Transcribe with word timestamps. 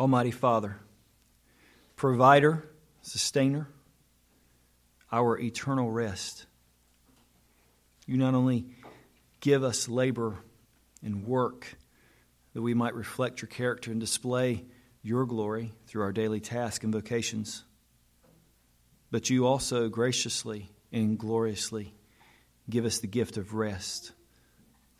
Almighty 0.00 0.30
Father, 0.30 0.76
provider, 1.96 2.70
sustainer, 3.02 3.68
our 5.10 5.36
eternal 5.36 5.90
rest. 5.90 6.46
You 8.06 8.16
not 8.16 8.34
only 8.34 8.66
give 9.40 9.64
us 9.64 9.88
labor 9.88 10.36
and 11.02 11.26
work 11.26 11.76
that 12.54 12.62
we 12.62 12.74
might 12.74 12.94
reflect 12.94 13.42
your 13.42 13.48
character 13.48 13.90
and 13.90 13.98
display 13.98 14.64
your 15.02 15.26
glory 15.26 15.72
through 15.86 16.02
our 16.02 16.12
daily 16.12 16.38
tasks 16.38 16.84
and 16.84 16.92
vocations, 16.92 17.64
but 19.10 19.30
you 19.30 19.46
also 19.46 19.88
graciously 19.88 20.70
and 20.92 21.18
gloriously 21.18 21.92
give 22.70 22.84
us 22.84 23.00
the 23.00 23.08
gift 23.08 23.36
of 23.36 23.52
rest, 23.52 24.12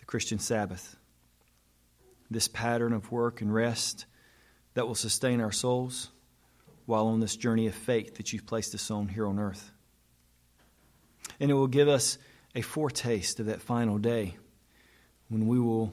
the 0.00 0.06
Christian 0.06 0.40
Sabbath. 0.40 0.96
This 2.32 2.48
pattern 2.48 2.92
of 2.92 3.12
work 3.12 3.40
and 3.40 3.54
rest 3.54 4.06
that 4.75 4.87
will 4.87 4.95
sustain 4.95 5.40
our 5.40 5.53
souls 5.53 6.11
while 6.86 7.09
on 7.09 7.21
this 7.21 7.36
journey 7.36 7.67
of 7.67 7.75
faith 7.75 8.17
that 8.17 8.32
you've 8.32 8.46
placed 8.46 8.75
us 8.75 8.90
on 8.90 9.09
here 9.09 9.26
on 9.26 9.39
earth. 9.39 9.72
And 11.39 11.50
it 11.50 11.54
will 11.54 11.67
give 11.67 11.89
us 11.89 12.17
a 12.54 12.63
foretaste 12.63 13.40
of 13.40 13.46
that 13.46 13.61
final 13.61 13.99
day 13.99 14.36
when 15.29 15.46
we 15.46 15.61
will 15.61 15.93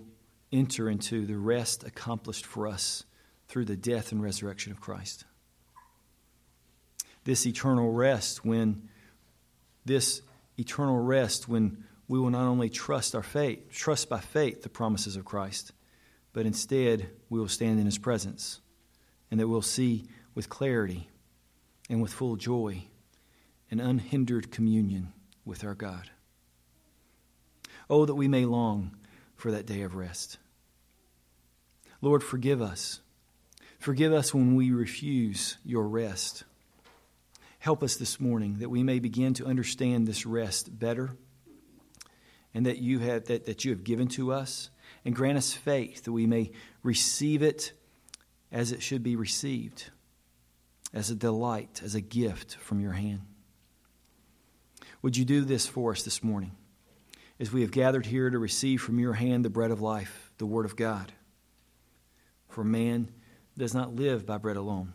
enter 0.51 0.89
into 0.89 1.25
the 1.25 1.37
rest 1.37 1.83
accomplished 1.83 2.45
for 2.45 2.67
us 2.67 3.03
through 3.47 3.65
the 3.65 3.75
death 3.75 4.11
and 4.11 4.23
resurrection 4.23 4.71
of 4.71 4.79
Christ. 4.79 5.25
This 7.25 7.45
eternal 7.45 7.91
rest 7.91 8.45
when 8.45 8.87
this 9.83 10.21
eternal 10.57 10.99
rest 10.99 11.49
when 11.49 11.83
we 12.07 12.19
will 12.19 12.29
not 12.29 12.47
only 12.47 12.69
trust 12.69 13.15
our 13.15 13.23
faith, 13.23 13.69
trust 13.71 14.09
by 14.09 14.19
faith 14.19 14.61
the 14.61 14.69
promises 14.69 15.15
of 15.15 15.25
Christ, 15.25 15.73
but 16.33 16.45
instead 16.45 17.09
we 17.29 17.39
will 17.39 17.47
stand 17.47 17.79
in 17.79 17.85
his 17.85 17.97
presence 17.97 18.61
and 19.29 19.39
that 19.39 19.47
we'll 19.47 19.61
see 19.61 20.05
with 20.33 20.49
clarity 20.49 21.09
and 21.89 22.01
with 22.01 22.13
full 22.13 22.35
joy 22.35 22.83
an 23.71 23.79
unhindered 23.79 24.51
communion 24.51 25.11
with 25.43 25.63
our 25.63 25.75
God. 25.75 26.09
Oh, 27.89 28.05
that 28.05 28.15
we 28.15 28.27
may 28.27 28.45
long 28.45 28.95
for 29.35 29.51
that 29.51 29.65
day 29.65 29.81
of 29.81 29.95
rest. 29.95 30.37
Lord, 32.01 32.23
forgive 32.23 32.61
us. 32.61 33.01
Forgive 33.79 34.13
us 34.13 34.33
when 34.33 34.55
we 34.55 34.71
refuse 34.71 35.57
your 35.63 35.87
rest. 35.87 36.43
Help 37.59 37.83
us 37.83 37.95
this 37.95 38.19
morning 38.19 38.59
that 38.59 38.69
we 38.69 38.83
may 38.83 38.99
begin 38.99 39.33
to 39.35 39.45
understand 39.45 40.07
this 40.07 40.25
rest 40.25 40.77
better 40.77 41.11
and 42.53 42.65
that 42.65 42.77
you 42.77 42.99
have, 42.99 43.25
that, 43.25 43.45
that 43.45 43.65
you 43.65 43.71
have 43.71 43.83
given 43.83 44.07
to 44.09 44.31
us. 44.31 44.69
And 45.03 45.15
grant 45.15 45.37
us 45.37 45.53
faith 45.53 46.03
that 46.03 46.11
we 46.11 46.25
may 46.25 46.51
receive 46.81 47.43
it 47.43 47.73
as 48.55 48.71
it 48.71 48.81
should 48.81 49.03
be 49.03 49.17
received, 49.17 49.91
as 50.93 51.09
a 51.09 51.15
delight, 51.15 51.81
as 51.83 51.93
a 51.93 51.99
gift 51.99 52.55
from 52.55 52.79
your 52.79 52.93
hand. 52.93 53.19
Would 55.01 55.17
you 55.17 55.25
do 55.25 55.41
this 55.41 55.67
for 55.67 55.91
us 55.91 56.03
this 56.03 56.23
morning 56.23 56.53
as 57.37 57.51
we 57.51 57.61
have 57.61 57.71
gathered 57.71 58.05
here 58.05 58.29
to 58.29 58.39
receive 58.39 58.81
from 58.81 58.97
your 58.97 59.11
hand 59.11 59.43
the 59.43 59.49
bread 59.49 59.71
of 59.71 59.81
life, 59.81 60.31
the 60.37 60.45
Word 60.45 60.63
of 60.63 60.77
God? 60.77 61.11
For 62.47 62.63
man 62.63 63.11
does 63.57 63.73
not 63.73 63.93
live 63.93 64.25
by 64.25 64.37
bread 64.37 64.55
alone, 64.55 64.93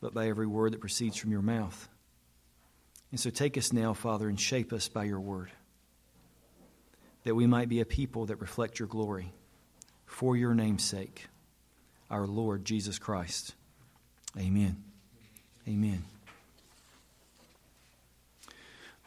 but 0.00 0.14
by 0.14 0.28
every 0.28 0.46
word 0.46 0.74
that 0.74 0.80
proceeds 0.80 1.16
from 1.16 1.32
your 1.32 1.42
mouth. 1.42 1.88
And 3.10 3.18
so 3.18 3.30
take 3.30 3.58
us 3.58 3.72
now, 3.72 3.94
Father, 3.94 4.28
and 4.28 4.38
shape 4.38 4.72
us 4.72 4.86
by 4.86 5.02
your 5.02 5.18
word, 5.18 5.50
that 7.24 7.34
we 7.34 7.48
might 7.48 7.68
be 7.68 7.80
a 7.80 7.84
people 7.84 8.26
that 8.26 8.40
reflect 8.40 8.78
your 8.78 8.86
glory 8.86 9.32
for 10.06 10.36
your 10.36 10.54
name's 10.54 10.84
sake 10.84 11.26
our 12.10 12.26
Lord 12.26 12.64
Jesus 12.64 12.98
Christ. 12.98 13.54
Amen. 14.38 14.82
Amen. 15.66 16.04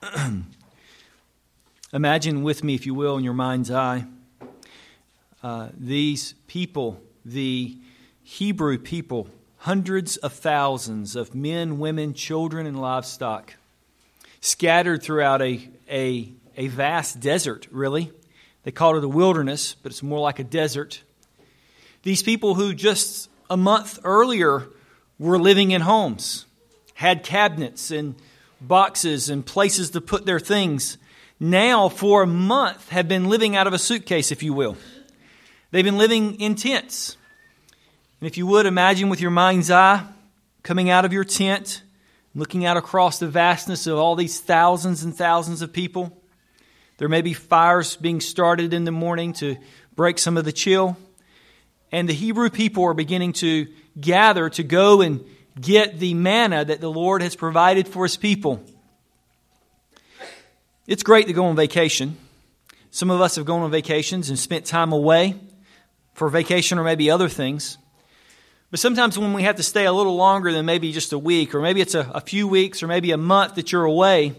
Imagine 1.93 2.43
with 2.43 2.63
me, 2.63 2.75
if 2.75 2.85
you 2.85 2.93
will, 2.93 3.17
in 3.17 3.23
your 3.23 3.33
mind's 3.33 3.69
eye, 3.69 4.05
uh, 5.43 5.69
these 5.77 6.35
people, 6.47 7.01
the 7.25 7.77
Hebrew 8.23 8.77
people, 8.77 9.27
hundreds 9.57 10.17
of 10.17 10.33
thousands 10.33 11.15
of 11.15 11.35
men, 11.35 11.79
women, 11.79 12.13
children, 12.13 12.65
and 12.65 12.79
livestock, 12.79 13.55
scattered 14.39 15.03
throughout 15.03 15.41
a, 15.41 15.67
a, 15.89 16.31
a 16.57 16.67
vast 16.67 17.19
desert, 17.19 17.67
really. 17.71 18.11
They 18.63 18.71
called 18.71 18.97
it 18.97 19.03
a 19.03 19.09
wilderness, 19.09 19.75
but 19.75 19.91
it's 19.91 20.03
more 20.03 20.19
like 20.19 20.39
a 20.39 20.43
desert. 20.43 21.03
These 22.03 22.23
people 22.23 22.55
who 22.55 22.73
just 22.73 23.29
a 23.49 23.57
month 23.57 23.99
earlier 24.03 24.67
were 25.19 25.37
living 25.37 25.71
in 25.71 25.81
homes, 25.81 26.45
had 26.95 27.23
cabinets 27.23 27.91
and 27.91 28.15
boxes 28.59 29.29
and 29.29 29.45
places 29.45 29.91
to 29.91 30.01
put 30.01 30.25
their 30.25 30.39
things, 30.39 30.97
now 31.39 31.89
for 31.89 32.23
a 32.23 32.27
month 32.27 32.89
have 32.89 33.07
been 33.07 33.29
living 33.29 33.55
out 33.55 33.67
of 33.67 33.73
a 33.73 33.79
suitcase, 33.79 34.31
if 34.31 34.41
you 34.41 34.53
will. 34.53 34.77
They've 35.71 35.85
been 35.85 35.97
living 35.97 36.39
in 36.39 36.55
tents. 36.55 37.17
And 38.19 38.27
if 38.27 38.37
you 38.37 38.45
would 38.47 38.65
imagine 38.65 39.09
with 39.09 39.21
your 39.21 39.31
mind's 39.31 39.71
eye 39.71 40.05
coming 40.63 40.89
out 40.89 41.05
of 41.05 41.13
your 41.13 41.23
tent, 41.23 41.81
looking 42.35 42.65
out 42.65 42.77
across 42.77 43.19
the 43.19 43.27
vastness 43.27 43.87
of 43.87 43.97
all 43.97 44.15
these 44.15 44.39
thousands 44.39 45.03
and 45.03 45.15
thousands 45.15 45.61
of 45.61 45.73
people, 45.73 46.21
there 46.97 47.09
may 47.09 47.21
be 47.21 47.33
fires 47.33 47.95
being 47.95 48.21
started 48.21 48.73
in 48.73 48.85
the 48.85 48.91
morning 48.91 49.33
to 49.33 49.57
break 49.95 50.19
some 50.19 50.37
of 50.37 50.45
the 50.45 50.51
chill 50.51 50.97
and 51.91 52.07
the 52.07 52.13
Hebrew 52.13 52.49
people 52.49 52.85
are 52.85 52.93
beginning 52.93 53.33
to 53.33 53.67
gather 53.99 54.49
to 54.51 54.63
go 54.63 55.01
and 55.01 55.25
get 55.59 55.99
the 55.99 56.13
manna 56.13 56.63
that 56.63 56.79
the 56.79 56.89
Lord 56.89 57.21
has 57.21 57.35
provided 57.35 57.87
for 57.87 58.03
his 58.03 58.17
people. 58.17 58.63
It's 60.87 61.03
great 61.03 61.27
to 61.27 61.33
go 61.33 61.45
on 61.45 61.55
vacation. 61.55 62.17
Some 62.89 63.11
of 63.11 63.21
us 63.21 63.35
have 63.35 63.45
gone 63.45 63.61
on 63.61 63.71
vacations 63.71 64.29
and 64.29 64.37
spent 64.37 64.65
time 64.65 64.91
away 64.91 65.35
for 66.13 66.29
vacation 66.29 66.77
or 66.77 66.83
maybe 66.83 67.09
other 67.09 67.29
things. 67.29 67.77
But 68.69 68.79
sometimes 68.79 69.19
when 69.19 69.33
we 69.33 69.43
have 69.43 69.57
to 69.57 69.63
stay 69.63 69.85
a 69.85 69.91
little 69.91 70.15
longer 70.15 70.51
than 70.51 70.65
maybe 70.65 70.91
just 70.93 71.11
a 71.11 71.19
week, 71.19 71.53
or 71.53 71.61
maybe 71.61 71.81
it's 71.81 71.95
a, 71.95 72.09
a 72.13 72.21
few 72.21 72.47
weeks, 72.47 72.81
or 72.81 72.87
maybe 72.87 73.11
a 73.11 73.17
month 73.17 73.55
that 73.55 73.71
you're 73.71 73.83
away, 73.83 74.33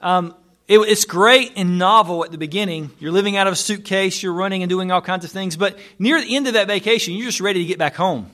um, 0.00 0.34
it, 0.68 0.78
it's 0.80 1.06
great 1.06 1.54
and 1.56 1.78
novel 1.78 2.24
at 2.24 2.30
the 2.30 2.38
beginning. 2.38 2.90
You're 2.98 3.10
living 3.10 3.36
out 3.36 3.46
of 3.46 3.54
a 3.54 3.56
suitcase, 3.56 4.22
you're 4.22 4.34
running 4.34 4.62
and 4.62 4.70
doing 4.70 4.92
all 4.92 5.00
kinds 5.00 5.24
of 5.24 5.30
things. 5.30 5.56
But 5.56 5.78
near 5.98 6.20
the 6.20 6.36
end 6.36 6.46
of 6.46 6.52
that 6.52 6.68
vacation, 6.68 7.14
you're 7.14 7.26
just 7.26 7.40
ready 7.40 7.60
to 7.60 7.66
get 7.66 7.78
back 7.78 7.96
home 7.96 8.30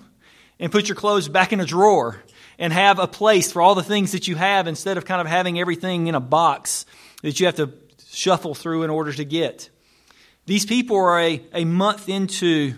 and 0.59 0.71
put 0.71 0.89
your 0.89 0.97
clothes 0.97 1.29
back 1.29 1.53
in 1.53 1.61
a 1.61 1.65
drawer 1.65 2.21
and 2.59 2.73
have 2.73 2.99
a 2.99 3.07
place 3.07 3.53
for 3.53 3.63
all 3.63 3.75
the 3.75 3.83
things 3.83 4.13
that 4.13 4.29
you 4.29 4.35
have 4.35 4.67
instead 4.67 4.99
of 4.99 5.05
kind 5.05 5.21
of 5.21 5.27
having 5.27 5.59
everything 5.59 6.09
in 6.09 6.15
a 6.15 6.21
box 6.21 6.87
that 7.23 7.39
you 7.39 7.47
have 7.47 7.57
to 7.57 7.73
shuffle 8.09 8.55
through 8.55 8.83
in 8.83 8.91
order 8.91 9.13
to 9.13 9.25
get. 9.25 9.71
These 10.47 10.67
people 10.67 10.97
are 10.97 11.21
a, 11.21 11.43
a 11.53 11.65
month 11.65 12.09
into, 12.09 12.75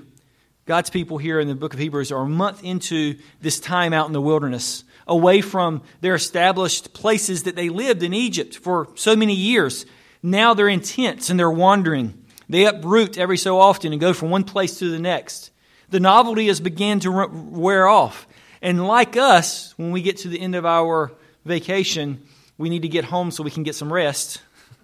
God's 0.66 0.90
people 0.90 1.18
here 1.18 1.40
in 1.40 1.48
the 1.48 1.54
book 1.54 1.74
of 1.74 1.80
Hebrews 1.80 2.12
are 2.12 2.22
a 2.22 2.28
month 2.28 2.62
into 2.62 3.18
this 3.40 3.58
time 3.58 3.92
out 3.92 4.06
in 4.06 4.12
the 4.12 4.20
wilderness 4.20 4.84
away 5.06 5.40
from 5.40 5.82
their 6.00 6.14
established 6.14 6.92
places 6.92 7.44
that 7.44 7.56
they 7.56 7.68
lived 7.68 8.02
in 8.02 8.12
Egypt 8.12 8.56
for 8.56 8.88
so 8.94 9.14
many 9.14 9.34
years. 9.34 9.86
Now 10.22 10.54
they're 10.54 10.68
in 10.68 10.80
tents 10.80 11.30
and 11.30 11.38
they're 11.38 11.50
wandering. 11.50 12.24
They 12.48 12.66
uproot 12.66 13.18
every 13.18 13.38
so 13.38 13.60
often 13.60 13.92
and 13.92 14.00
go 14.00 14.12
from 14.12 14.30
one 14.30 14.44
place 14.44 14.78
to 14.78 14.90
the 14.90 14.98
next. 14.98 15.50
The 15.90 16.00
novelty 16.00 16.48
has 16.48 16.60
begun 16.60 17.00
to 17.00 17.26
wear 17.28 17.86
off. 17.86 18.26
And 18.60 18.86
like 18.86 19.16
us, 19.16 19.74
when 19.76 19.92
we 19.92 20.02
get 20.02 20.18
to 20.18 20.28
the 20.28 20.40
end 20.40 20.54
of 20.54 20.66
our 20.66 21.12
vacation, 21.44 22.22
we 22.58 22.68
need 22.68 22.82
to 22.82 22.88
get 22.88 23.04
home 23.04 23.30
so 23.30 23.44
we 23.44 23.50
can 23.50 23.62
get 23.62 23.74
some 23.74 23.92
rest. 23.92 24.40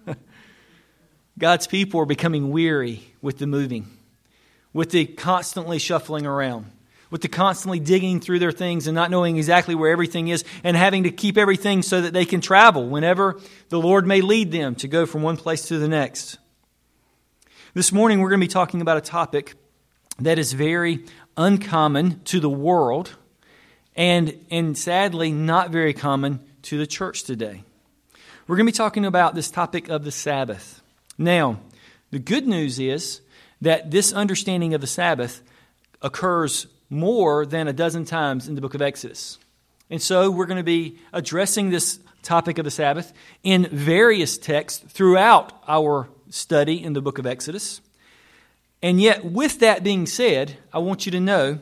God's 1.37 1.67
people 1.67 1.99
are 1.99 2.05
becoming 2.05 2.51
weary 2.51 3.03
with 3.21 3.39
the 3.39 3.47
moving, 3.47 3.87
with 4.71 4.91
the 4.91 5.05
constantly 5.05 5.79
shuffling 5.79 6.25
around 6.25 6.71
with 7.13 7.21
the 7.21 7.27
constantly 7.27 7.79
digging 7.79 8.19
through 8.19 8.39
their 8.39 8.51
things 8.51 8.87
and 8.87 8.95
not 8.95 9.11
knowing 9.11 9.37
exactly 9.37 9.75
where 9.75 9.91
everything 9.91 10.29
is 10.29 10.43
and 10.63 10.75
having 10.75 11.03
to 11.03 11.11
keep 11.11 11.37
everything 11.37 11.83
so 11.83 12.01
that 12.01 12.11
they 12.11 12.25
can 12.25 12.41
travel 12.41 12.87
whenever 12.89 13.39
the 13.69 13.79
Lord 13.79 14.07
may 14.07 14.21
lead 14.21 14.51
them 14.51 14.73
to 14.77 14.87
go 14.87 15.05
from 15.05 15.21
one 15.21 15.37
place 15.37 15.67
to 15.67 15.77
the 15.77 15.87
next. 15.87 16.39
This 17.75 17.91
morning, 17.91 18.19
we're 18.19 18.29
going 18.29 18.41
to 18.41 18.47
be 18.47 18.51
talking 18.51 18.81
about 18.81 18.97
a 18.97 19.01
topic 19.01 19.53
that 20.17 20.39
is 20.39 20.53
very 20.53 21.05
uncommon 21.37 22.19
to 22.23 22.39
the 22.39 22.49
world 22.49 23.15
and, 23.95 24.33
and 24.49 24.75
sadly 24.75 25.31
not 25.31 25.69
very 25.69 25.93
common 25.93 26.39
to 26.63 26.79
the 26.79 26.87
church 26.87 27.25
today. 27.25 27.63
We're 28.47 28.55
going 28.55 28.65
to 28.65 28.71
be 28.71 28.75
talking 28.75 29.05
about 29.05 29.35
this 29.35 29.51
topic 29.51 29.87
of 29.87 30.03
the 30.03 30.11
Sabbath. 30.11 30.81
Now, 31.19 31.59
the 32.09 32.17
good 32.17 32.47
news 32.47 32.79
is 32.79 33.21
that 33.61 33.91
this 33.91 34.11
understanding 34.11 34.73
of 34.73 34.81
the 34.81 34.87
Sabbath 34.87 35.43
occurs 36.01 36.65
more 36.93 37.45
than 37.45 37.67
a 37.67 37.73
dozen 37.73 38.05
times 38.05 38.47
in 38.47 38.55
the 38.55 38.61
book 38.61 38.73
of 38.73 38.81
Exodus. 38.81 39.39
And 39.89 40.01
so 40.01 40.31
we're 40.31 40.45
going 40.45 40.57
to 40.57 40.63
be 40.63 40.97
addressing 41.11 41.69
this 41.69 41.99
topic 42.21 42.57
of 42.57 42.65
the 42.65 42.71
Sabbath 42.71 43.13
in 43.43 43.65
various 43.65 44.37
texts 44.37 44.83
throughout 44.89 45.51
our 45.67 46.07
study 46.29 46.81
in 46.81 46.93
the 46.93 47.01
book 47.01 47.19
of 47.19 47.25
Exodus. 47.25 47.81
And 48.81 48.99
yet, 48.99 49.23
with 49.23 49.59
that 49.59 49.83
being 49.83 50.05
said, 50.05 50.57
I 50.73 50.79
want 50.79 51.05
you 51.05 51.11
to 51.13 51.19
know 51.19 51.59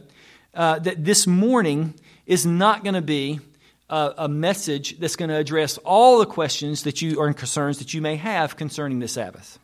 uh, 0.54 0.80
that 0.80 1.04
this 1.04 1.28
morning 1.28 1.94
is 2.26 2.46
not 2.46 2.84
going 2.84 2.94
to 2.94 3.02
be 3.02 3.40
a, 3.90 4.14
a 4.20 4.28
message 4.28 5.00
that's 5.00 5.16
going 5.16 5.30
to 5.30 5.38
address 5.38 5.78
all 5.80 6.20
the 6.20 6.26
questions 6.26 6.84
that 6.84 7.02
you 7.02 7.20
or 7.20 7.32
concerns 7.34 7.80
that 7.80 7.94
you 7.94 8.02
may 8.02 8.16
have 8.16 8.56
concerning 8.56 9.00
the 9.00 9.08
Sabbath. 9.08 9.60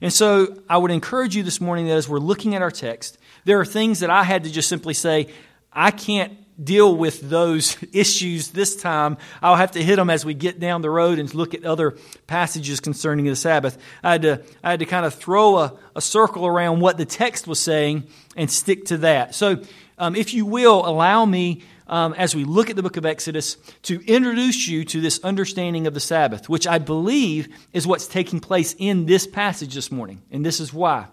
And 0.00 0.12
so 0.12 0.62
I 0.68 0.76
would 0.76 0.90
encourage 0.90 1.36
you 1.36 1.42
this 1.42 1.60
morning 1.60 1.86
that 1.86 1.94
as 1.94 2.08
we're 2.08 2.18
looking 2.18 2.54
at 2.54 2.62
our 2.62 2.70
text, 2.70 3.18
there 3.44 3.60
are 3.60 3.64
things 3.64 4.00
that 4.00 4.10
I 4.10 4.24
had 4.24 4.44
to 4.44 4.50
just 4.50 4.68
simply 4.68 4.94
say, 4.94 5.28
I 5.72 5.90
can't 5.90 6.38
deal 6.62 6.96
with 6.96 7.20
those 7.28 7.76
issues 7.92 8.48
this 8.50 8.76
time. 8.76 9.16
I'll 9.42 9.56
have 9.56 9.72
to 9.72 9.82
hit 9.82 9.96
them 9.96 10.10
as 10.10 10.24
we 10.24 10.34
get 10.34 10.60
down 10.60 10.82
the 10.82 10.90
road 10.90 11.18
and 11.18 11.32
look 11.34 11.54
at 11.54 11.64
other 11.64 11.96
passages 12.26 12.80
concerning 12.80 13.26
the 13.26 13.36
Sabbath. 13.36 13.78
I 14.02 14.12
had 14.12 14.22
to, 14.22 14.42
I 14.62 14.70
had 14.70 14.80
to 14.80 14.86
kind 14.86 15.06
of 15.06 15.14
throw 15.14 15.58
a, 15.58 15.74
a 15.96 16.00
circle 16.00 16.46
around 16.46 16.80
what 16.80 16.96
the 16.96 17.04
text 17.04 17.46
was 17.46 17.60
saying 17.60 18.04
and 18.36 18.50
stick 18.50 18.86
to 18.86 18.98
that. 18.98 19.34
So, 19.34 19.62
um, 19.96 20.16
if 20.16 20.34
you 20.34 20.44
will, 20.44 20.84
allow 20.86 21.24
me 21.24 21.62
um, 21.86 22.14
as 22.14 22.34
we 22.34 22.44
look 22.44 22.68
at 22.68 22.74
the 22.74 22.82
book 22.82 22.96
of 22.96 23.06
Exodus 23.06 23.56
to 23.82 24.04
introduce 24.06 24.66
you 24.66 24.84
to 24.86 25.00
this 25.00 25.20
understanding 25.22 25.86
of 25.86 25.94
the 25.94 26.00
Sabbath, 26.00 26.48
which 26.48 26.66
I 26.66 26.78
believe 26.78 27.48
is 27.72 27.86
what's 27.86 28.08
taking 28.08 28.40
place 28.40 28.74
in 28.78 29.06
this 29.06 29.26
passage 29.26 29.74
this 29.74 29.92
morning. 29.92 30.22
And 30.32 30.44
this 30.44 30.58
is 30.58 30.72
why. 30.72 31.06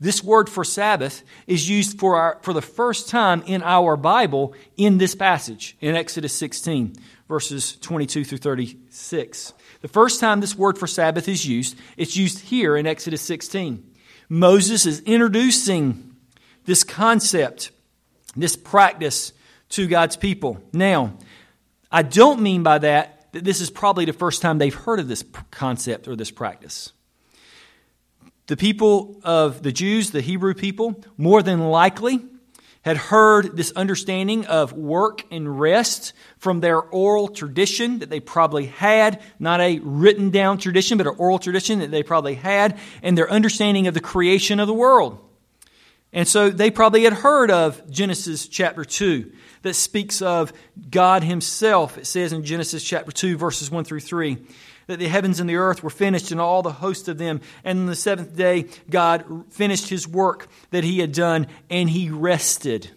This 0.00 0.22
word 0.22 0.48
for 0.48 0.64
Sabbath 0.64 1.22
is 1.46 1.68
used 1.68 1.98
for, 1.98 2.16
our, 2.16 2.38
for 2.42 2.52
the 2.52 2.62
first 2.62 3.08
time 3.08 3.42
in 3.46 3.62
our 3.62 3.96
Bible 3.96 4.54
in 4.76 4.98
this 4.98 5.14
passage, 5.14 5.76
in 5.80 5.96
Exodus 5.96 6.32
16, 6.34 6.94
verses 7.28 7.76
22 7.78 8.24
through 8.24 8.38
36. 8.38 9.52
The 9.80 9.88
first 9.88 10.20
time 10.20 10.40
this 10.40 10.56
word 10.56 10.78
for 10.78 10.86
Sabbath 10.86 11.28
is 11.28 11.44
used, 11.44 11.76
it's 11.96 12.16
used 12.16 12.40
here 12.40 12.76
in 12.76 12.86
Exodus 12.86 13.22
16. 13.22 13.84
Moses 14.28 14.86
is 14.86 15.00
introducing 15.00 16.16
this 16.64 16.84
concept, 16.84 17.72
this 18.36 18.54
practice 18.54 19.32
to 19.70 19.88
God's 19.88 20.16
people. 20.16 20.62
Now, 20.72 21.14
I 21.90 22.02
don't 22.02 22.40
mean 22.40 22.62
by 22.62 22.78
that 22.78 23.32
that 23.32 23.44
this 23.44 23.60
is 23.60 23.70
probably 23.70 24.04
the 24.04 24.12
first 24.12 24.42
time 24.42 24.58
they've 24.58 24.74
heard 24.74 25.00
of 25.00 25.08
this 25.08 25.24
concept 25.50 26.08
or 26.08 26.16
this 26.16 26.30
practice. 26.30 26.92
The 28.48 28.56
people 28.56 29.20
of 29.24 29.62
the 29.62 29.72
Jews, 29.72 30.10
the 30.10 30.22
Hebrew 30.22 30.54
people, 30.54 31.04
more 31.16 31.42
than 31.42 31.68
likely 31.68 32.20
had 32.80 32.96
heard 32.96 33.56
this 33.56 33.72
understanding 33.72 34.46
of 34.46 34.72
work 34.72 35.22
and 35.30 35.60
rest 35.60 36.14
from 36.38 36.60
their 36.60 36.80
oral 36.80 37.28
tradition 37.28 37.98
that 37.98 38.08
they 38.08 38.20
probably 38.20 38.66
had, 38.66 39.20
not 39.38 39.60
a 39.60 39.78
written 39.80 40.30
down 40.30 40.56
tradition, 40.56 40.96
but 40.96 41.06
an 41.06 41.14
oral 41.18 41.38
tradition 41.38 41.80
that 41.80 41.90
they 41.90 42.02
probably 42.02 42.34
had, 42.34 42.78
and 43.02 43.18
their 43.18 43.30
understanding 43.30 43.86
of 43.86 43.92
the 43.92 44.00
creation 44.00 44.60
of 44.60 44.66
the 44.66 44.72
world. 44.72 45.18
And 46.14 46.26
so 46.26 46.48
they 46.48 46.70
probably 46.70 47.04
had 47.04 47.12
heard 47.12 47.50
of 47.50 47.90
Genesis 47.90 48.48
chapter 48.48 48.82
2 48.82 49.30
that 49.60 49.74
speaks 49.74 50.22
of 50.22 50.54
God 50.88 51.22
Himself. 51.22 51.98
It 51.98 52.06
says 52.06 52.32
in 52.32 52.44
Genesis 52.44 52.82
chapter 52.82 53.12
2, 53.12 53.36
verses 53.36 53.70
1 53.70 53.84
through 53.84 54.00
3, 54.00 54.38
that 54.88 54.98
the 54.98 55.06
heavens 55.06 55.38
and 55.38 55.48
the 55.48 55.56
earth 55.56 55.82
were 55.82 55.90
finished 55.90 56.32
and 56.32 56.40
all 56.40 56.62
the 56.62 56.72
host 56.72 57.08
of 57.08 57.18
them. 57.18 57.40
And 57.62 57.80
on 57.80 57.86
the 57.86 57.94
seventh 57.94 58.34
day, 58.34 58.66
God 58.90 59.44
finished 59.50 59.88
His 59.88 60.08
work 60.08 60.48
that 60.70 60.82
He 60.82 60.98
had 60.98 61.12
done, 61.12 61.46
and 61.70 61.88
He 61.88 62.10
rested. 62.10 62.90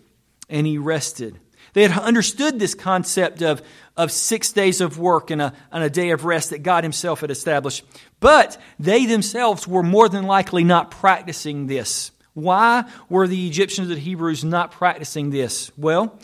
And 0.49 0.65
He 0.65 0.77
rested. 0.77 1.37
They 1.73 1.83
had 1.87 1.97
understood 1.99 2.59
this 2.59 2.73
concept 2.73 3.41
of, 3.41 3.61
of 3.95 4.11
six 4.11 4.51
days 4.51 4.81
of 4.81 4.97
work 4.97 5.31
and 5.31 5.41
a, 5.41 5.53
and 5.71 5.83
a 5.83 5.89
day 5.89 6.11
of 6.11 6.25
rest 6.25 6.49
that 6.49 6.63
God 6.63 6.83
Himself 6.83 7.21
had 7.21 7.31
established. 7.31 7.83
But 8.19 8.59
they 8.79 9.05
themselves 9.05 9.67
were 9.67 9.83
more 9.83 10.09
than 10.09 10.23
likely 10.23 10.63
not 10.63 10.91
practicing 10.91 11.67
this. 11.67 12.11
Why 12.33 12.85
were 13.09 13.27
the 13.27 13.47
Egyptians 13.47 13.89
and 13.89 13.97
the 13.97 14.01
Hebrews 14.01 14.45
not 14.45 14.71
practicing 14.71 15.29
this? 15.29 15.71
Well, 15.77 16.17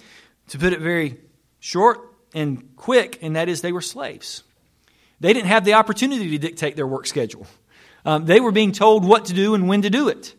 to 0.49 0.57
put 0.57 0.71
it 0.71 0.79
very 0.79 1.17
short 1.59 1.99
and 2.33 2.75
quick, 2.77 3.19
and 3.21 3.35
that 3.35 3.49
is 3.49 3.61
they 3.61 3.73
were 3.73 3.81
slaves. 3.81 4.43
They 5.19 5.33
didn't 5.33 5.47
have 5.47 5.65
the 5.65 5.73
opportunity 5.73 6.29
to 6.31 6.37
dictate 6.37 6.75
their 6.75 6.87
work 6.87 7.07
schedule. 7.07 7.47
Um, 8.05 8.25
they 8.25 8.39
were 8.39 8.51
being 8.51 8.71
told 8.71 9.03
what 9.03 9.25
to 9.25 9.33
do 9.33 9.55
and 9.55 9.67
when 9.67 9.81
to 9.81 9.89
do 9.89 10.09
it. 10.09 10.33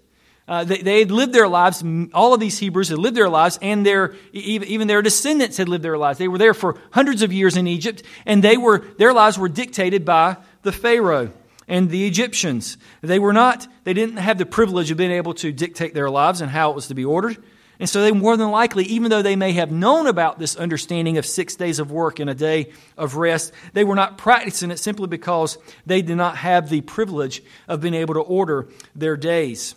Uh, 0.47 0.65
they, 0.65 0.79
they, 0.79 1.01
had 1.01 1.11
lived 1.11 1.35
their 1.35 1.47
lives, 1.47 1.85
all 2.15 2.33
of 2.33 2.41
these 2.41 2.59
Hebrews 2.59 2.89
had 2.89 2.99
lived 2.99 3.15
their 3.15 3.29
lives, 3.29 3.59
and 3.61 3.85
their, 3.85 4.15
even 4.33 4.89
their 4.89 5.03
descendants 5.03 5.59
had 5.59 5.69
lived 5.69 5.85
their 5.85 5.99
lives. 5.99 6.19
They 6.19 6.29
were 6.29 6.39
there 6.39 6.55
for 6.55 6.81
hundreds 6.91 7.21
of 7.21 7.35
years 7.35 7.59
in 7.59 7.67
Egypt, 7.67 8.03
and 8.25 8.43
they 8.43 8.57
were, 8.57 8.79
their 8.97 9.13
lives 9.13 9.39
were 9.39 9.51
dictated 9.51 10.07
by 10.07 10.39
the 10.63 10.73
Pharaoh 10.73 11.33
and 11.69 11.91
the 11.91 12.07
Egyptians. 12.07 12.79
They 13.03 13.19
were 13.19 13.35
not, 13.35 13.69
they 13.85 13.93
didn't 13.93 14.17
have 14.17 14.39
the 14.39 14.47
privilege 14.47 14.91
of 14.91 14.97
being 14.97 15.11
able 15.11 15.35
to 15.35 15.53
dictate 15.53 15.93
their 15.93 16.09
lives 16.09 16.41
and 16.41 16.51
how 16.51 16.71
it 16.71 16.75
was 16.75 16.89
to 16.89 16.95
be 16.95 17.05
ordered. 17.05 17.37
And 17.81 17.89
so 17.89 18.03
they 18.03 18.11
more 18.11 18.37
than 18.37 18.51
likely, 18.51 18.85
even 18.85 19.11
though 19.11 19.23
they 19.23 19.37
may 19.37 19.53
have 19.53 19.71
known 19.71 20.07
about 20.07 20.39
this 20.39 20.57
understanding 20.57 21.17
of 21.17 21.25
six 21.25 21.55
days 21.55 21.79
of 21.79 21.93
work 21.93 22.19
and 22.19 22.29
a 22.29 22.35
day 22.35 22.73
of 22.97 23.17
rest, 23.17 23.53
they 23.73 23.85
were 23.85 23.95
not 23.95 24.19
practicing 24.19 24.71
it 24.71 24.79
simply 24.79 25.07
because 25.07 25.59
they 25.87 26.03
did 26.03 26.17
not 26.17 26.37
have 26.39 26.69
the 26.69 26.81
privilege 26.81 27.43
of 27.69 27.81
being 27.81 27.95
able 27.95 28.15
to 28.15 28.21
order 28.21 28.69
their 28.97 29.17
days. 29.17 29.77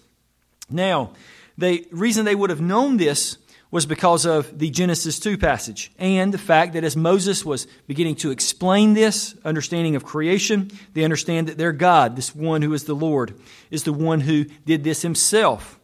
Now, 0.70 1.14
the 1.58 1.88
reason 1.92 2.26
they 2.26 2.36
would 2.36 2.50
have 2.50 2.62
known 2.62 2.98
this 2.98 3.38
was 3.70 3.86
because 3.86 4.26
of 4.26 4.58
the 4.58 4.70
Genesis 4.70 5.18
2 5.20 5.38
passage 5.38 5.92
and 5.98 6.34
the 6.34 6.38
fact 6.38 6.74
that 6.74 6.84
as 6.84 6.98
Moses 6.98 7.46
was 7.46 7.68
beginning 7.88 8.16
to 8.16 8.32
explain 8.32 8.94
this 8.94 9.34
understanding 9.46 9.96
of 9.96 10.04
creation, 10.04 10.72
they 10.94 11.06
understand 11.06 11.48
that 11.48 11.58
their 11.58 11.72
God, 11.72 12.16
this 12.16 12.36
one 12.36 12.62
who 12.62 12.74
is 12.74 12.84
the 12.84 12.96
Lord, 12.96 13.40
is 13.70 13.84
the 13.84 13.94
one 13.94 14.20
who 14.22 14.44
did 14.66 14.84
this 14.84 15.04
himself. 15.04 15.80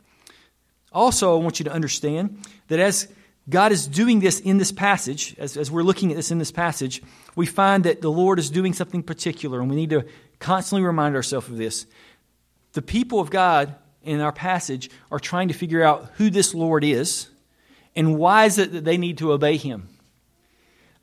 Also, 0.98 1.38
I 1.40 1.44
want 1.44 1.60
you 1.60 1.66
to 1.66 1.72
understand 1.72 2.40
that 2.70 2.80
as 2.80 3.08
God 3.48 3.72
is 3.72 3.86
doing 3.86 4.20
this 4.20 4.40
in 4.40 4.58
this 4.58 4.72
passage, 4.72 5.36
as, 5.38 5.56
as 5.56 5.70
we're 5.70 5.84
looking 5.84 6.10
at 6.10 6.18
this 6.18 6.32
in 6.32 6.40
this 6.40 6.52
passage, 6.52 7.04
we 7.36 7.46
find 7.46 7.84
that 7.84 8.02
the 8.02 8.10
Lord 8.10 8.40
is 8.40 8.50
doing 8.50 8.74
something 8.74 9.04
particular, 9.04 9.62
and 9.62 9.70
we 9.70 9.76
need 9.76 9.92
to 9.92 10.06
constantly 10.40 10.84
remind 10.84 11.16
ourselves 11.16 11.50
of 11.50 11.58
this. 11.58 11.86
The 12.74 12.82
people 12.82 13.20
of 13.20 13.30
God 13.30 13.76
in 14.02 14.22
our 14.22 14.32
passage 14.32 14.90
are 15.12 15.20
trying 15.20 15.50
to 15.50 15.54
figure 15.54 15.84
out 15.84 16.10
who 16.16 16.32
this 16.32 16.56
Lord 16.56 16.84
is 16.84 17.28
and 17.96 18.18
why 18.18 18.46
is 18.46 18.58
it 18.58 18.72
that 18.72 18.84
they 18.84 18.98
need 18.98 19.20
to 19.20 19.34
obey 19.34 19.58
him. 19.58 19.90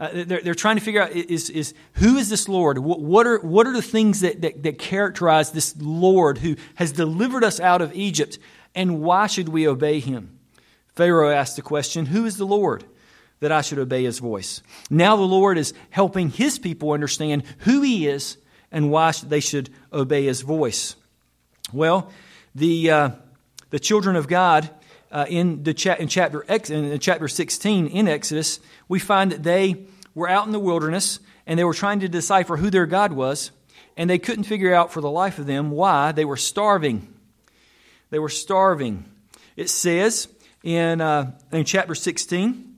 Uh, 0.00 0.24
they're, 0.24 0.40
they're 0.40 0.54
trying 0.56 0.76
to 0.76 0.82
figure 0.82 1.02
out 1.02 1.12
is, 1.12 1.50
is 1.50 1.72
who 1.94 2.16
is 2.16 2.28
this 2.28 2.48
Lord? 2.48 2.78
What, 2.78 3.00
what, 3.00 3.28
are, 3.28 3.38
what 3.38 3.68
are 3.68 3.72
the 3.72 3.80
things 3.80 4.22
that, 4.22 4.42
that, 4.42 4.60
that 4.64 4.78
characterize 4.78 5.52
this 5.52 5.76
Lord 5.78 6.38
who 6.38 6.56
has 6.74 6.90
delivered 6.90 7.44
us 7.44 7.60
out 7.60 7.80
of 7.80 7.94
Egypt 7.94 8.40
and 8.74 9.00
why 9.02 9.26
should 9.26 9.48
we 9.48 9.68
obey 9.68 10.00
him? 10.00 10.38
Pharaoh 10.94 11.30
asked 11.30 11.56
the 11.56 11.62
question, 11.62 12.06
Who 12.06 12.24
is 12.24 12.36
the 12.36 12.46
Lord 12.46 12.84
that 13.40 13.52
I 13.52 13.60
should 13.60 13.78
obey 13.78 14.04
his 14.04 14.18
voice? 14.18 14.62
Now 14.90 15.16
the 15.16 15.22
Lord 15.22 15.58
is 15.58 15.74
helping 15.90 16.30
his 16.30 16.58
people 16.58 16.92
understand 16.92 17.44
who 17.58 17.82
he 17.82 18.06
is 18.06 18.36
and 18.70 18.90
why 18.90 19.12
they 19.12 19.40
should 19.40 19.70
obey 19.92 20.24
his 20.24 20.42
voice. 20.42 20.96
Well, 21.72 22.10
the, 22.54 22.90
uh, 22.90 23.10
the 23.70 23.78
children 23.78 24.16
of 24.16 24.28
God 24.28 24.70
uh, 25.10 25.26
in, 25.28 25.62
the 25.62 25.74
cha- 25.74 25.94
in, 25.94 26.08
chapter, 26.08 26.42
in 26.42 26.98
chapter 26.98 27.28
16 27.28 27.86
in 27.86 28.08
Exodus, 28.08 28.60
we 28.88 28.98
find 28.98 29.32
that 29.32 29.42
they 29.42 29.86
were 30.14 30.28
out 30.28 30.46
in 30.46 30.52
the 30.52 30.58
wilderness 30.58 31.20
and 31.46 31.58
they 31.58 31.64
were 31.64 31.74
trying 31.74 32.00
to 32.00 32.08
decipher 32.08 32.56
who 32.56 32.70
their 32.70 32.86
God 32.86 33.12
was, 33.12 33.50
and 33.96 34.08
they 34.08 34.18
couldn't 34.18 34.44
figure 34.44 34.74
out 34.74 34.92
for 34.92 35.00
the 35.00 35.10
life 35.10 35.38
of 35.38 35.46
them 35.46 35.70
why 35.70 36.10
they 36.10 36.24
were 36.24 36.36
starving. 36.36 37.13
They 38.14 38.20
were 38.20 38.28
starving. 38.28 39.06
It 39.56 39.68
says 39.68 40.28
in, 40.62 41.00
uh, 41.00 41.32
in 41.50 41.64
chapter 41.64 41.96
16, 41.96 42.76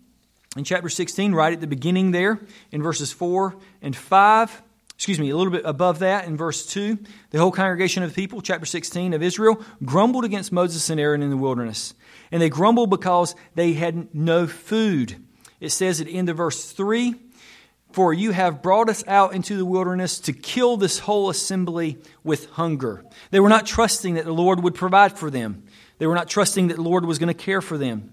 in 0.56 0.64
chapter 0.64 0.88
16, 0.88 1.34
right 1.34 1.52
at 1.52 1.60
the 1.60 1.66
beginning 1.66 2.10
there, 2.10 2.40
in 2.72 2.82
verses 2.82 3.12
4 3.12 3.54
and 3.82 3.94
5, 3.94 4.62
excuse 4.94 5.20
me, 5.20 5.28
a 5.28 5.36
little 5.36 5.52
bit 5.52 5.66
above 5.66 5.98
that 5.98 6.24
in 6.24 6.38
verse 6.38 6.64
2, 6.64 6.98
the 7.32 7.38
whole 7.38 7.52
congregation 7.52 8.02
of 8.02 8.08
the 8.08 8.14
people, 8.14 8.40
chapter 8.40 8.64
16 8.64 9.12
of 9.12 9.22
Israel, 9.22 9.60
grumbled 9.84 10.24
against 10.24 10.52
Moses 10.52 10.88
and 10.88 10.98
Aaron 10.98 11.20
in 11.20 11.28
the 11.28 11.36
wilderness. 11.36 11.92
And 12.32 12.40
they 12.40 12.48
grumbled 12.48 12.88
because 12.88 13.34
they 13.54 13.74
had 13.74 14.14
no 14.14 14.46
food. 14.46 15.22
It 15.60 15.68
says 15.68 16.00
at 16.00 16.06
the 16.06 16.16
end 16.16 16.30
of 16.30 16.38
verse 16.38 16.72
3 16.72 17.14
For 17.96 18.12
you 18.12 18.32
have 18.32 18.60
brought 18.60 18.90
us 18.90 19.02
out 19.06 19.32
into 19.32 19.56
the 19.56 19.64
wilderness 19.64 20.18
to 20.18 20.34
kill 20.34 20.76
this 20.76 20.98
whole 20.98 21.30
assembly 21.30 21.96
with 22.22 22.50
hunger. 22.50 23.02
They 23.30 23.40
were 23.40 23.48
not 23.48 23.64
trusting 23.64 24.16
that 24.16 24.26
the 24.26 24.34
Lord 24.34 24.62
would 24.62 24.74
provide 24.74 25.16
for 25.16 25.30
them, 25.30 25.64
they 25.96 26.06
were 26.06 26.14
not 26.14 26.28
trusting 26.28 26.68
that 26.68 26.74
the 26.74 26.82
Lord 26.82 27.06
was 27.06 27.18
going 27.18 27.34
to 27.34 27.44
care 27.44 27.62
for 27.62 27.78
them. 27.78 28.12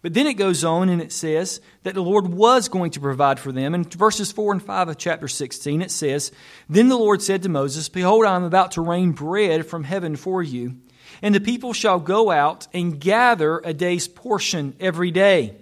But 0.00 0.14
then 0.14 0.26
it 0.26 0.38
goes 0.38 0.64
on 0.64 0.88
and 0.88 1.02
it 1.02 1.12
says 1.12 1.60
that 1.82 1.92
the 1.92 2.02
Lord 2.02 2.28
was 2.28 2.70
going 2.70 2.92
to 2.92 3.00
provide 3.00 3.38
for 3.38 3.52
them. 3.52 3.74
In 3.74 3.84
verses 3.84 4.32
4 4.32 4.52
and 4.52 4.62
5 4.62 4.88
of 4.88 4.96
chapter 4.96 5.28
16, 5.28 5.82
it 5.82 5.90
says, 5.90 6.32
Then 6.70 6.88
the 6.88 6.96
Lord 6.96 7.20
said 7.20 7.42
to 7.42 7.50
Moses, 7.50 7.90
Behold, 7.90 8.24
I 8.24 8.36
am 8.36 8.44
about 8.44 8.70
to 8.72 8.80
rain 8.80 9.12
bread 9.12 9.66
from 9.66 9.84
heaven 9.84 10.16
for 10.16 10.42
you, 10.42 10.78
and 11.20 11.34
the 11.34 11.40
people 11.40 11.74
shall 11.74 12.00
go 12.00 12.30
out 12.30 12.68
and 12.72 12.98
gather 12.98 13.58
a 13.58 13.74
day's 13.74 14.08
portion 14.08 14.74
every 14.80 15.10
day. 15.10 15.58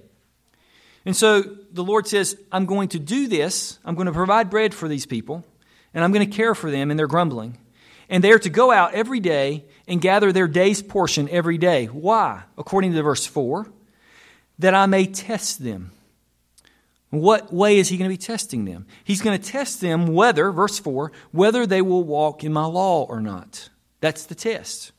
And 1.04 1.16
so 1.16 1.42
the 1.72 1.84
Lord 1.84 2.06
says, 2.06 2.36
I'm 2.50 2.66
going 2.66 2.88
to 2.90 2.98
do 2.98 3.26
this. 3.26 3.78
I'm 3.84 3.94
going 3.94 4.06
to 4.06 4.12
provide 4.12 4.50
bread 4.50 4.74
for 4.74 4.88
these 4.88 5.06
people, 5.06 5.44
and 5.94 6.04
I'm 6.04 6.12
going 6.12 6.28
to 6.28 6.36
care 6.36 6.54
for 6.54 6.70
them 6.70 6.90
and 6.90 6.98
they're 6.98 7.06
grumbling. 7.06 7.58
And 8.08 8.22
they 8.22 8.32
are 8.32 8.38
to 8.40 8.50
go 8.50 8.70
out 8.70 8.94
every 8.94 9.20
day 9.20 9.64
and 9.88 10.00
gather 10.00 10.32
their 10.32 10.48
day's 10.48 10.82
portion 10.82 11.28
every 11.30 11.58
day. 11.58 11.86
Why? 11.86 12.42
According 12.58 12.92
to 12.92 13.02
verse 13.02 13.26
4 13.26 13.66
that 14.58 14.74
I 14.74 14.86
may 14.86 15.06
test 15.06 15.64
them. 15.64 15.92
What 17.10 17.52
way 17.52 17.78
is 17.78 17.88
he 17.88 17.96
going 17.96 18.08
to 18.08 18.16
be 18.16 18.22
testing 18.22 18.64
them? 18.64 18.86
He's 19.04 19.20
going 19.20 19.38
to 19.38 19.44
test 19.44 19.80
them 19.80 20.14
whether, 20.14 20.50
verse 20.50 20.78
4, 20.78 21.12
whether 21.30 21.66
they 21.66 21.82
will 21.82 22.04
walk 22.04 22.44
in 22.44 22.52
my 22.52 22.64
law 22.64 23.04
or 23.04 23.20
not. 23.20 23.68
That's 24.00 24.24
the 24.24 24.34
test. 24.34 24.92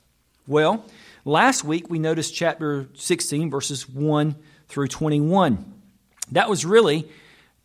Well, 0.47 0.85
last 1.25 1.63
week 1.63 1.89
we 1.89 1.97
noticed 1.97 2.35
chapter 2.35 2.87
16, 2.93 3.49
verses 3.49 3.89
1 3.89 4.35
through 4.67 4.89
21. 4.89 5.73
That 6.31 6.49
was 6.49 6.65
really 6.65 7.07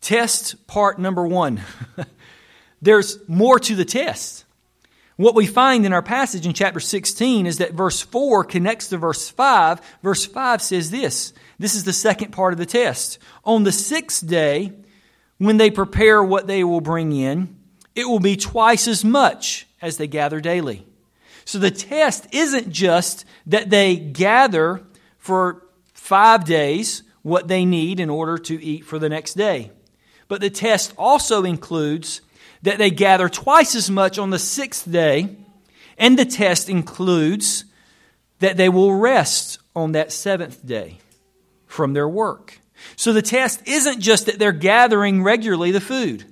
test 0.01 0.67
part 0.67 0.99
number 0.99 1.25
one. 1.25 1.61
There's 2.81 3.17
more 3.27 3.59
to 3.59 3.75
the 3.75 3.85
test. 3.85 4.45
What 5.17 5.35
we 5.35 5.47
find 5.47 5.85
in 5.85 5.91
our 5.91 6.01
passage 6.01 6.45
in 6.45 6.53
chapter 6.53 6.79
16 6.79 7.45
is 7.45 7.57
that 7.57 7.73
verse 7.73 8.01
4 8.01 8.45
connects 8.45 8.87
to 8.89 8.97
verse 8.97 9.29
5. 9.29 9.81
Verse 10.01 10.25
5 10.25 10.61
says 10.61 10.91
this 10.91 11.33
this 11.59 11.75
is 11.75 11.83
the 11.83 11.93
second 11.93 12.31
part 12.31 12.53
of 12.53 12.59
the 12.59 12.65
test. 12.65 13.19
On 13.43 13.63
the 13.63 13.71
sixth 13.73 14.25
day, 14.25 14.71
when 15.37 15.57
they 15.57 15.69
prepare 15.69 16.23
what 16.23 16.47
they 16.47 16.63
will 16.63 16.81
bring 16.81 17.11
in, 17.11 17.57
it 17.95 18.05
will 18.05 18.21
be 18.21 18.37
twice 18.37 18.87
as 18.87 19.03
much 19.03 19.67
as 19.81 19.97
they 19.97 20.07
gather 20.07 20.39
daily. 20.39 20.85
So 21.43 21.59
the 21.59 21.71
test 21.71 22.27
isn't 22.33 22.71
just 22.71 23.25
that 23.47 23.69
they 23.69 23.97
gather 23.97 24.81
for 25.17 25.65
five 25.93 26.45
days 26.45 27.03
what 27.29 27.47
they 27.47 27.63
need 27.63 27.99
in 27.99 28.09
order 28.09 28.37
to 28.37 28.61
eat 28.63 28.85
for 28.85 28.99
the 28.99 29.09
next 29.09 29.35
day. 29.35 29.71
But 30.27 30.41
the 30.41 30.49
test 30.49 30.93
also 30.97 31.43
includes 31.43 32.21
that 32.61 32.77
they 32.77 32.89
gather 32.89 33.29
twice 33.29 33.75
as 33.75 33.89
much 33.89 34.17
on 34.17 34.31
the 34.31 34.39
sixth 34.39 34.89
day, 34.91 35.37
and 35.97 36.19
the 36.19 36.25
test 36.25 36.69
includes 36.69 37.65
that 38.39 38.57
they 38.57 38.69
will 38.69 38.93
rest 38.93 39.59
on 39.75 39.93
that 39.93 40.11
seventh 40.11 40.65
day 40.65 40.97
from 41.65 41.93
their 41.93 42.07
work. 42.07 42.59
So 42.95 43.13
the 43.13 43.21
test 43.21 43.67
isn't 43.67 43.99
just 44.01 44.25
that 44.25 44.39
they're 44.39 44.51
gathering 44.51 45.23
regularly 45.23 45.71
the 45.71 45.81
food, 45.81 46.25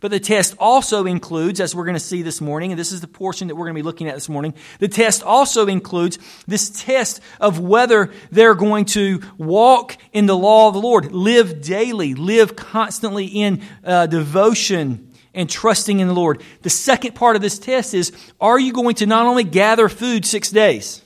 but 0.00 0.10
the 0.10 0.18
test 0.18 0.54
also 0.58 1.04
includes, 1.04 1.60
as 1.60 1.74
we're 1.74 1.84
going 1.84 1.94
to 1.94 2.00
see 2.00 2.22
this 2.22 2.40
morning, 2.40 2.72
and 2.72 2.78
this 2.78 2.90
is 2.90 3.02
the 3.02 3.06
portion 3.06 3.48
that 3.48 3.54
we're 3.54 3.66
going 3.66 3.74
to 3.74 3.82
be 3.82 3.84
looking 3.84 4.08
at 4.08 4.14
this 4.14 4.30
morning, 4.30 4.54
the 4.78 4.88
test 4.88 5.22
also 5.22 5.66
includes 5.66 6.18
this 6.46 6.70
test 6.70 7.20
of 7.38 7.60
whether 7.60 8.10
they're 8.30 8.54
going 8.54 8.86
to 8.86 9.20
walk 9.36 9.98
in 10.12 10.24
the 10.24 10.36
law 10.36 10.68
of 10.68 10.74
the 10.74 10.80
Lord, 10.80 11.12
live 11.12 11.60
daily, 11.60 12.14
live 12.14 12.56
constantly 12.56 13.26
in 13.26 13.62
uh, 13.84 14.06
devotion 14.06 15.12
and 15.34 15.48
trusting 15.48 16.00
in 16.00 16.08
the 16.08 16.14
Lord. 16.14 16.42
The 16.62 16.70
second 16.70 17.14
part 17.14 17.36
of 17.36 17.42
this 17.42 17.58
test 17.58 17.92
is 17.92 18.12
are 18.40 18.58
you 18.58 18.72
going 18.72 18.94
to 18.96 19.06
not 19.06 19.26
only 19.26 19.44
gather 19.44 19.90
food 19.90 20.24
six 20.24 20.50
days, 20.50 21.02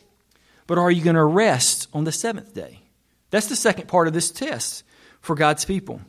but 0.68 0.78
are 0.78 0.90
you 0.90 1.02
going 1.02 1.16
to 1.16 1.24
rest 1.24 1.88
on 1.92 2.04
the 2.04 2.12
seventh 2.12 2.54
day? 2.54 2.80
That's 3.30 3.48
the 3.48 3.56
second 3.56 3.88
part 3.88 4.06
of 4.06 4.14
this 4.14 4.30
test 4.30 4.84
for 5.20 5.34
God's 5.34 5.64
people. 5.64 6.00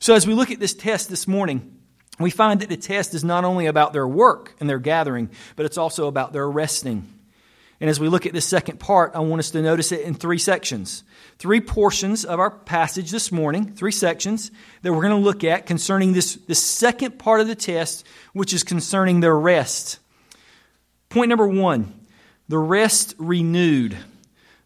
So, 0.00 0.14
as 0.14 0.26
we 0.26 0.34
look 0.34 0.50
at 0.50 0.60
this 0.60 0.74
test 0.74 1.08
this 1.08 1.26
morning, 1.28 1.75
we 2.18 2.30
find 2.30 2.60
that 2.60 2.68
the 2.68 2.76
test 2.76 3.14
is 3.14 3.24
not 3.24 3.44
only 3.44 3.66
about 3.66 3.92
their 3.92 4.08
work 4.08 4.54
and 4.58 4.68
their 4.68 4.78
gathering, 4.78 5.30
but 5.54 5.66
it's 5.66 5.78
also 5.78 6.06
about 6.06 6.32
their 6.32 6.48
resting. 6.48 7.12
And 7.80 7.90
as 7.90 8.00
we 8.00 8.08
look 8.08 8.24
at 8.24 8.32
this 8.32 8.46
second 8.46 8.80
part, 8.80 9.12
I 9.14 9.20
want 9.20 9.40
us 9.40 9.50
to 9.50 9.60
notice 9.60 9.92
it 9.92 10.00
in 10.00 10.14
three 10.14 10.38
sections. 10.38 11.04
Three 11.38 11.60
portions 11.60 12.24
of 12.24 12.40
our 12.40 12.50
passage 12.50 13.10
this 13.10 13.30
morning, 13.30 13.74
three 13.74 13.92
sections 13.92 14.50
that 14.80 14.92
we're 14.92 15.02
going 15.02 15.10
to 15.10 15.24
look 15.24 15.44
at 15.44 15.66
concerning 15.66 16.14
this, 16.14 16.36
this 16.46 16.62
second 16.62 17.18
part 17.18 17.40
of 17.40 17.48
the 17.48 17.54
test, 17.54 18.06
which 18.32 18.54
is 18.54 18.64
concerning 18.64 19.20
their 19.20 19.36
rest. 19.36 19.98
Point 21.10 21.28
number 21.28 21.46
one 21.46 21.92
the 22.48 22.58
rest 22.58 23.14
renewed. 23.18 23.96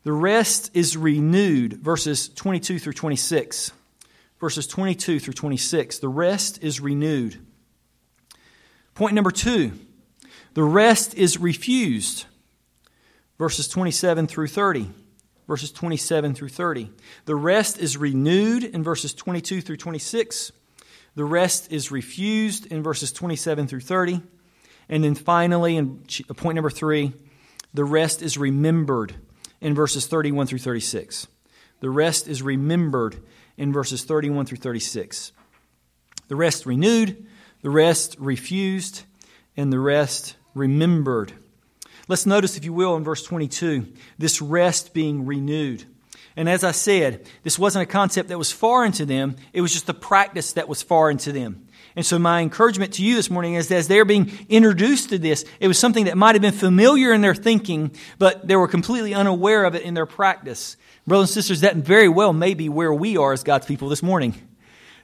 The 0.02 0.12
rest 0.12 0.70
is 0.72 0.96
renewed, 0.96 1.74
verses 1.74 2.28
22 2.30 2.78
through 2.78 2.92
26. 2.94 3.72
Verses 4.40 4.66
22 4.66 5.20
through 5.20 5.34
26. 5.34 5.98
The 5.98 6.08
rest 6.08 6.62
is 6.62 6.80
renewed. 6.80 7.38
Point 8.94 9.14
number 9.14 9.30
two 9.30 9.72
the 10.54 10.62
rest 10.62 11.14
is 11.14 11.38
refused. 11.38 12.24
Verses 13.38 13.68
27 13.68 14.26
through 14.26 14.48
30. 14.48 14.90
Verses 15.46 15.72
27 15.72 16.34
through 16.34 16.48
30. 16.48 16.90
The 17.24 17.34
rest 17.34 17.78
is 17.78 17.96
renewed 17.96 18.64
in 18.64 18.82
verses 18.82 19.14
22 19.14 19.60
through 19.60 19.78
26. 19.78 20.52
The 21.14 21.24
rest 21.24 21.72
is 21.72 21.90
refused 21.90 22.66
in 22.66 22.82
verses 22.82 23.12
27 23.12 23.66
through 23.66 23.80
30. 23.80 24.22
And 24.88 25.04
then 25.04 25.14
finally, 25.14 25.76
in 25.76 26.04
point 26.36 26.56
number 26.56 26.70
three, 26.70 27.12
the 27.72 27.84
rest 27.84 28.22
is 28.22 28.36
remembered 28.36 29.14
in 29.60 29.74
verses 29.74 30.06
31 30.06 30.46
through 30.46 30.58
36. 30.58 31.26
The 31.80 31.90
rest 31.90 32.28
is 32.28 32.42
remembered 32.42 33.16
in 33.60 33.74
verses 33.74 34.04
31 34.04 34.46
through 34.46 34.56
36. 34.56 35.32
The 36.28 36.34
rest 36.34 36.64
renewed, 36.64 37.26
the 37.60 37.68
rest 37.68 38.16
refused, 38.18 39.02
and 39.54 39.70
the 39.70 39.78
rest 39.78 40.36
remembered. 40.54 41.34
Let's 42.08 42.24
notice, 42.24 42.56
if 42.56 42.64
you 42.64 42.72
will, 42.72 42.96
in 42.96 43.04
verse 43.04 43.22
22, 43.22 43.92
this 44.16 44.40
rest 44.40 44.94
being 44.94 45.26
renewed. 45.26 45.84
And 46.40 46.48
as 46.48 46.64
I 46.64 46.70
said, 46.70 47.28
this 47.42 47.58
wasn't 47.58 47.82
a 47.82 47.92
concept 47.92 48.30
that 48.30 48.38
was 48.38 48.50
foreign 48.50 48.92
to 48.92 49.04
them, 49.04 49.36
it 49.52 49.60
was 49.60 49.74
just 49.74 49.90
a 49.90 49.92
practice 49.92 50.54
that 50.54 50.70
was 50.70 50.82
foreign 50.82 51.18
to 51.18 51.32
them. 51.32 51.66
And 51.94 52.06
so, 52.06 52.18
my 52.18 52.40
encouragement 52.40 52.94
to 52.94 53.04
you 53.04 53.14
this 53.14 53.28
morning 53.28 53.56
is 53.56 53.70
as 53.70 53.88
they're 53.88 54.06
being 54.06 54.32
introduced 54.48 55.10
to 55.10 55.18
this, 55.18 55.44
it 55.60 55.68
was 55.68 55.78
something 55.78 56.06
that 56.06 56.16
might 56.16 56.34
have 56.34 56.40
been 56.40 56.54
familiar 56.54 57.12
in 57.12 57.20
their 57.20 57.34
thinking, 57.34 57.94
but 58.18 58.48
they 58.48 58.56
were 58.56 58.68
completely 58.68 59.12
unaware 59.12 59.66
of 59.66 59.74
it 59.74 59.82
in 59.82 59.92
their 59.92 60.06
practice. 60.06 60.78
Brothers 61.06 61.28
and 61.28 61.34
sisters, 61.34 61.60
that 61.60 61.76
very 61.76 62.08
well 62.08 62.32
may 62.32 62.54
be 62.54 62.70
where 62.70 62.94
we 62.94 63.18
are 63.18 63.34
as 63.34 63.42
God's 63.42 63.66
people 63.66 63.90
this 63.90 64.02
morning. 64.02 64.34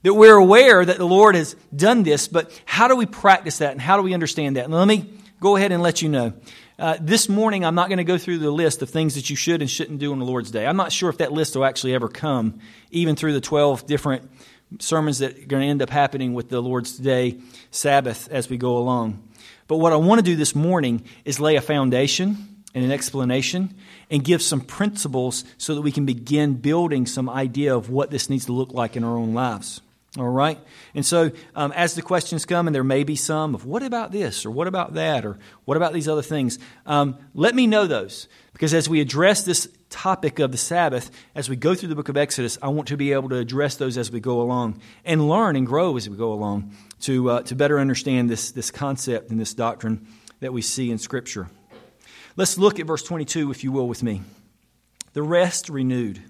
That 0.04 0.14
we're 0.14 0.36
aware 0.36 0.86
that 0.86 0.96
the 0.96 1.04
Lord 1.04 1.34
has 1.34 1.54
done 1.74 2.02
this, 2.02 2.28
but 2.28 2.50
how 2.64 2.88
do 2.88 2.96
we 2.96 3.04
practice 3.04 3.58
that 3.58 3.72
and 3.72 3.80
how 3.82 3.98
do 3.98 4.02
we 4.02 4.14
understand 4.14 4.56
that? 4.56 4.64
And 4.64 4.72
let 4.72 4.88
me 4.88 5.12
go 5.38 5.56
ahead 5.56 5.70
and 5.70 5.82
let 5.82 6.00
you 6.00 6.08
know. 6.08 6.32
Uh, 6.78 6.98
this 7.00 7.26
morning, 7.26 7.64
I'm 7.64 7.74
not 7.74 7.88
going 7.88 7.98
to 7.98 8.04
go 8.04 8.18
through 8.18 8.38
the 8.38 8.50
list 8.50 8.82
of 8.82 8.90
things 8.90 9.14
that 9.14 9.30
you 9.30 9.36
should 9.36 9.62
and 9.62 9.70
shouldn't 9.70 9.98
do 9.98 10.12
on 10.12 10.18
the 10.18 10.26
Lord's 10.26 10.50
Day. 10.50 10.66
I'm 10.66 10.76
not 10.76 10.92
sure 10.92 11.08
if 11.08 11.18
that 11.18 11.32
list 11.32 11.56
will 11.56 11.64
actually 11.64 11.94
ever 11.94 12.06
come, 12.06 12.58
even 12.90 13.16
through 13.16 13.32
the 13.32 13.40
12 13.40 13.86
different 13.86 14.30
sermons 14.78 15.20
that 15.20 15.38
are 15.38 15.46
going 15.46 15.62
to 15.62 15.68
end 15.68 15.80
up 15.80 15.88
happening 15.88 16.34
with 16.34 16.50
the 16.50 16.60
Lord's 16.60 16.98
Day 16.98 17.40
Sabbath 17.70 18.28
as 18.30 18.50
we 18.50 18.58
go 18.58 18.76
along. 18.76 19.26
But 19.68 19.78
what 19.78 19.94
I 19.94 19.96
want 19.96 20.18
to 20.18 20.22
do 20.22 20.36
this 20.36 20.54
morning 20.54 21.02
is 21.24 21.40
lay 21.40 21.56
a 21.56 21.62
foundation 21.62 22.56
and 22.74 22.84
an 22.84 22.92
explanation 22.92 23.74
and 24.10 24.22
give 24.22 24.42
some 24.42 24.60
principles 24.60 25.44
so 25.56 25.74
that 25.74 25.80
we 25.80 25.92
can 25.92 26.04
begin 26.04 26.54
building 26.56 27.06
some 27.06 27.30
idea 27.30 27.74
of 27.74 27.88
what 27.88 28.10
this 28.10 28.28
needs 28.28 28.44
to 28.46 28.52
look 28.52 28.72
like 28.72 28.96
in 28.96 29.04
our 29.04 29.16
own 29.16 29.32
lives. 29.32 29.80
All 30.18 30.28
right? 30.28 30.58
And 30.94 31.04
so, 31.04 31.30
um, 31.54 31.72
as 31.72 31.94
the 31.94 32.02
questions 32.02 32.46
come, 32.46 32.66
and 32.66 32.74
there 32.74 32.84
may 32.84 33.04
be 33.04 33.16
some 33.16 33.54
of 33.54 33.66
what 33.66 33.82
about 33.82 34.12
this, 34.12 34.46
or 34.46 34.50
what 34.50 34.66
about 34.66 34.94
that, 34.94 35.26
or 35.26 35.38
what 35.64 35.76
about 35.76 35.92
these 35.92 36.08
other 36.08 36.22
things, 36.22 36.58
um, 36.86 37.18
let 37.34 37.54
me 37.54 37.66
know 37.66 37.86
those. 37.86 38.28
Because 38.52 38.72
as 38.72 38.88
we 38.88 39.00
address 39.02 39.42
this 39.42 39.68
topic 39.90 40.38
of 40.38 40.52
the 40.52 40.58
Sabbath, 40.58 41.10
as 41.34 41.50
we 41.50 41.56
go 41.56 41.74
through 41.74 41.90
the 41.90 41.94
book 41.94 42.08
of 42.08 42.16
Exodus, 42.16 42.56
I 42.62 42.68
want 42.68 42.88
to 42.88 42.96
be 42.96 43.12
able 43.12 43.28
to 43.28 43.36
address 43.36 43.76
those 43.76 43.98
as 43.98 44.10
we 44.10 44.20
go 44.20 44.40
along 44.40 44.80
and 45.04 45.28
learn 45.28 45.56
and 45.56 45.66
grow 45.66 45.96
as 45.96 46.08
we 46.08 46.16
go 46.16 46.32
along 46.32 46.72
to, 47.02 47.30
uh, 47.30 47.42
to 47.42 47.54
better 47.54 47.78
understand 47.78 48.30
this, 48.30 48.52
this 48.52 48.70
concept 48.70 49.30
and 49.30 49.38
this 49.38 49.52
doctrine 49.52 50.06
that 50.40 50.52
we 50.52 50.62
see 50.62 50.90
in 50.90 50.98
Scripture. 50.98 51.48
Let's 52.36 52.58
look 52.58 52.80
at 52.80 52.86
verse 52.86 53.02
22, 53.02 53.50
if 53.50 53.64
you 53.64 53.72
will, 53.72 53.88
with 53.88 54.02
me. 54.02 54.22
The 55.12 55.22
rest 55.22 55.68
renewed. 55.68 56.22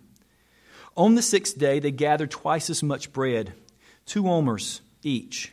On 0.97 1.14
the 1.14 1.23
sixth 1.23 1.59
day, 1.59 1.78
they 1.78 1.90
gathered 1.90 2.31
twice 2.31 2.71
as 2.71 2.83
much 2.83 3.12
bread, 3.12 3.52
two 4.06 4.28
omers 4.28 4.80
each. 5.02 5.52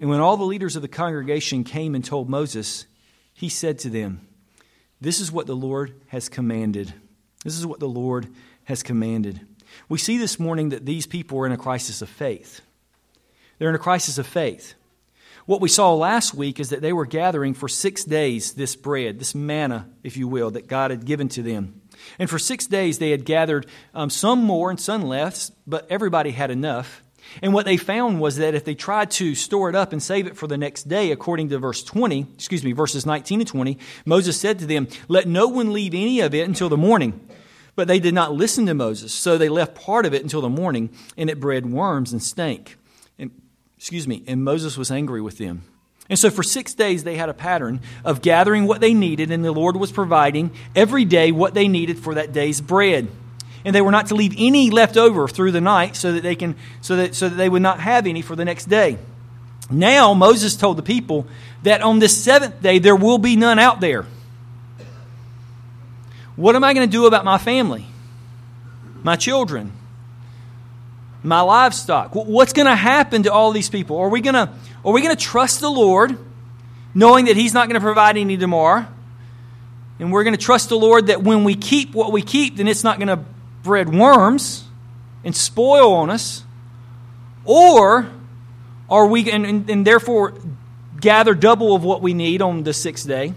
And 0.00 0.08
when 0.08 0.20
all 0.20 0.36
the 0.36 0.44
leaders 0.44 0.76
of 0.76 0.82
the 0.82 0.88
congregation 0.88 1.62
came 1.64 1.94
and 1.94 2.04
told 2.04 2.28
Moses, 2.28 2.86
he 3.34 3.48
said 3.48 3.78
to 3.80 3.90
them, 3.90 4.26
This 5.00 5.20
is 5.20 5.30
what 5.30 5.46
the 5.46 5.56
Lord 5.56 6.00
has 6.06 6.28
commanded. 6.28 6.94
This 7.44 7.58
is 7.58 7.66
what 7.66 7.80
the 7.80 7.88
Lord 7.88 8.28
has 8.64 8.82
commanded. 8.82 9.40
We 9.88 9.98
see 9.98 10.18
this 10.18 10.38
morning 10.38 10.70
that 10.70 10.86
these 10.86 11.06
people 11.06 11.38
are 11.38 11.46
in 11.46 11.52
a 11.52 11.58
crisis 11.58 12.02
of 12.02 12.08
faith. 12.08 12.60
They're 13.58 13.68
in 13.68 13.74
a 13.74 13.78
crisis 13.78 14.18
of 14.18 14.26
faith. 14.26 14.74
What 15.46 15.60
we 15.60 15.68
saw 15.68 15.94
last 15.94 16.34
week 16.34 16.60
is 16.60 16.70
that 16.70 16.80
they 16.80 16.92
were 16.92 17.06
gathering 17.06 17.54
for 17.54 17.68
six 17.68 18.04
days 18.04 18.54
this 18.54 18.76
bread, 18.76 19.18
this 19.18 19.34
manna, 19.34 19.88
if 20.02 20.16
you 20.16 20.28
will, 20.28 20.52
that 20.52 20.68
God 20.68 20.90
had 20.90 21.04
given 21.04 21.28
to 21.30 21.42
them. 21.42 21.80
And 22.18 22.30
for 22.30 22.38
six 22.38 22.66
days 22.66 22.98
they 22.98 23.10
had 23.10 23.24
gathered 23.24 23.66
um, 23.94 24.10
some 24.10 24.44
more 24.44 24.70
and 24.70 24.80
some 24.80 25.02
less, 25.02 25.50
but 25.66 25.86
everybody 25.90 26.30
had 26.30 26.50
enough. 26.50 27.02
And 27.42 27.54
what 27.54 27.64
they 27.64 27.76
found 27.76 28.20
was 28.20 28.36
that 28.36 28.54
if 28.54 28.64
they 28.64 28.74
tried 28.74 29.10
to 29.12 29.34
store 29.34 29.68
it 29.68 29.76
up 29.76 29.92
and 29.92 30.02
save 30.02 30.26
it 30.26 30.36
for 30.36 30.46
the 30.46 30.58
next 30.58 30.88
day, 30.88 31.10
according 31.10 31.48
to 31.50 31.58
verse 31.58 31.82
20, 31.82 32.26
excuse 32.34 32.64
me, 32.64 32.72
verses 32.72 33.06
19 33.06 33.40
and 33.40 33.48
20, 33.48 33.78
Moses 34.04 34.38
said 34.38 34.58
to 34.58 34.66
them, 34.66 34.88
Let 35.08 35.28
no 35.28 35.48
one 35.48 35.72
leave 35.72 35.94
any 35.94 36.20
of 36.20 36.34
it 36.34 36.46
until 36.48 36.68
the 36.68 36.76
morning. 36.76 37.20
But 37.76 37.88
they 37.88 38.00
did 38.00 38.14
not 38.14 38.34
listen 38.34 38.66
to 38.66 38.74
Moses, 38.74 39.12
so 39.12 39.38
they 39.38 39.48
left 39.48 39.74
part 39.74 40.04
of 40.04 40.12
it 40.12 40.22
until 40.22 40.40
the 40.40 40.48
morning, 40.48 40.90
and 41.16 41.30
it 41.30 41.40
bred 41.40 41.66
worms 41.66 42.12
and 42.12 42.22
stank. 42.22 42.76
And, 43.18 43.30
excuse 43.78 44.08
me, 44.08 44.24
and 44.26 44.44
Moses 44.44 44.76
was 44.76 44.90
angry 44.90 45.22
with 45.22 45.38
them. 45.38 45.62
And 46.10 46.18
so 46.18 46.28
for 46.28 46.42
six 46.42 46.74
days 46.74 47.04
they 47.04 47.16
had 47.16 47.28
a 47.28 47.34
pattern 47.34 47.80
of 48.04 48.20
gathering 48.20 48.66
what 48.66 48.80
they 48.80 48.92
needed, 48.92 49.30
and 49.30 49.44
the 49.44 49.52
Lord 49.52 49.76
was 49.76 49.92
providing 49.92 50.50
every 50.74 51.04
day 51.04 51.30
what 51.30 51.54
they 51.54 51.68
needed 51.68 52.00
for 52.00 52.14
that 52.16 52.32
day's 52.32 52.60
bread. 52.60 53.08
And 53.64 53.74
they 53.74 53.82
were 53.82 53.90
not 53.90 54.06
to 54.06 54.14
leave 54.14 54.34
any 54.38 54.70
left 54.70 54.96
over 54.96 55.28
through 55.28 55.52
the 55.52 55.60
night 55.60 55.96
so 55.96 56.12
that 56.12 56.22
they 56.22 56.34
can 56.34 56.56
so 56.80 56.96
that 56.96 57.14
so 57.14 57.28
that 57.28 57.36
they 57.36 57.48
would 57.48 57.62
not 57.62 57.80
have 57.80 58.06
any 58.06 58.22
for 58.22 58.36
the 58.36 58.44
next 58.44 58.68
day. 58.68 58.98
Now 59.70 60.14
Moses 60.14 60.56
told 60.56 60.76
the 60.78 60.82
people 60.82 61.26
that 61.62 61.82
on 61.82 61.98
this 61.98 62.16
seventh 62.16 62.62
day 62.62 62.78
there 62.78 62.96
will 62.96 63.18
be 63.18 63.36
none 63.36 63.58
out 63.58 63.80
there. 63.80 64.06
What 66.36 66.56
am 66.56 66.64
I 66.64 66.72
going 66.72 66.88
to 66.88 66.90
do 66.90 67.06
about 67.06 67.24
my 67.24 67.38
family? 67.38 67.86
My 69.02 69.16
children? 69.16 69.72
My 71.22 71.42
livestock? 71.42 72.14
What's 72.14 72.54
going 72.54 72.66
to 72.66 72.74
happen 72.74 73.24
to 73.24 73.32
all 73.32 73.52
these 73.52 73.68
people? 73.68 73.98
Are 73.98 74.08
we 74.08 74.22
going 74.22 74.34
to 74.34 74.50
are 74.84 74.92
we 74.92 75.02
going 75.02 75.14
to 75.14 75.22
trust 75.22 75.60
the 75.60 75.70
Lord 75.70 76.18
knowing 76.94 77.26
that 77.26 77.36
he's 77.36 77.52
not 77.52 77.68
going 77.68 77.74
to 77.74 77.84
provide 77.84 78.16
any 78.16 78.38
tomorrow? 78.38 78.86
And 79.98 80.10
we're 80.10 80.24
going 80.24 80.34
to 80.34 80.42
trust 80.42 80.70
the 80.70 80.78
Lord 80.78 81.08
that 81.08 81.22
when 81.22 81.44
we 81.44 81.54
keep 81.54 81.94
what 81.94 82.10
we 82.10 82.22
keep, 82.22 82.56
then 82.56 82.66
it's 82.66 82.82
not 82.82 82.98
going 82.98 83.08
to 83.08 83.22
bred 83.62 83.92
worms 83.92 84.64
and 85.24 85.34
spoil 85.34 85.92
on 85.92 86.10
us? 86.10 86.44
Or 87.44 88.10
are 88.88 89.06
we, 89.06 89.30
and, 89.30 89.46
and, 89.46 89.70
and 89.70 89.86
therefore 89.86 90.34
gather 91.00 91.34
double 91.34 91.74
of 91.74 91.84
what 91.84 92.02
we 92.02 92.14
need 92.14 92.42
on 92.42 92.62
the 92.62 92.72
sixth 92.72 93.06
day? 93.06 93.34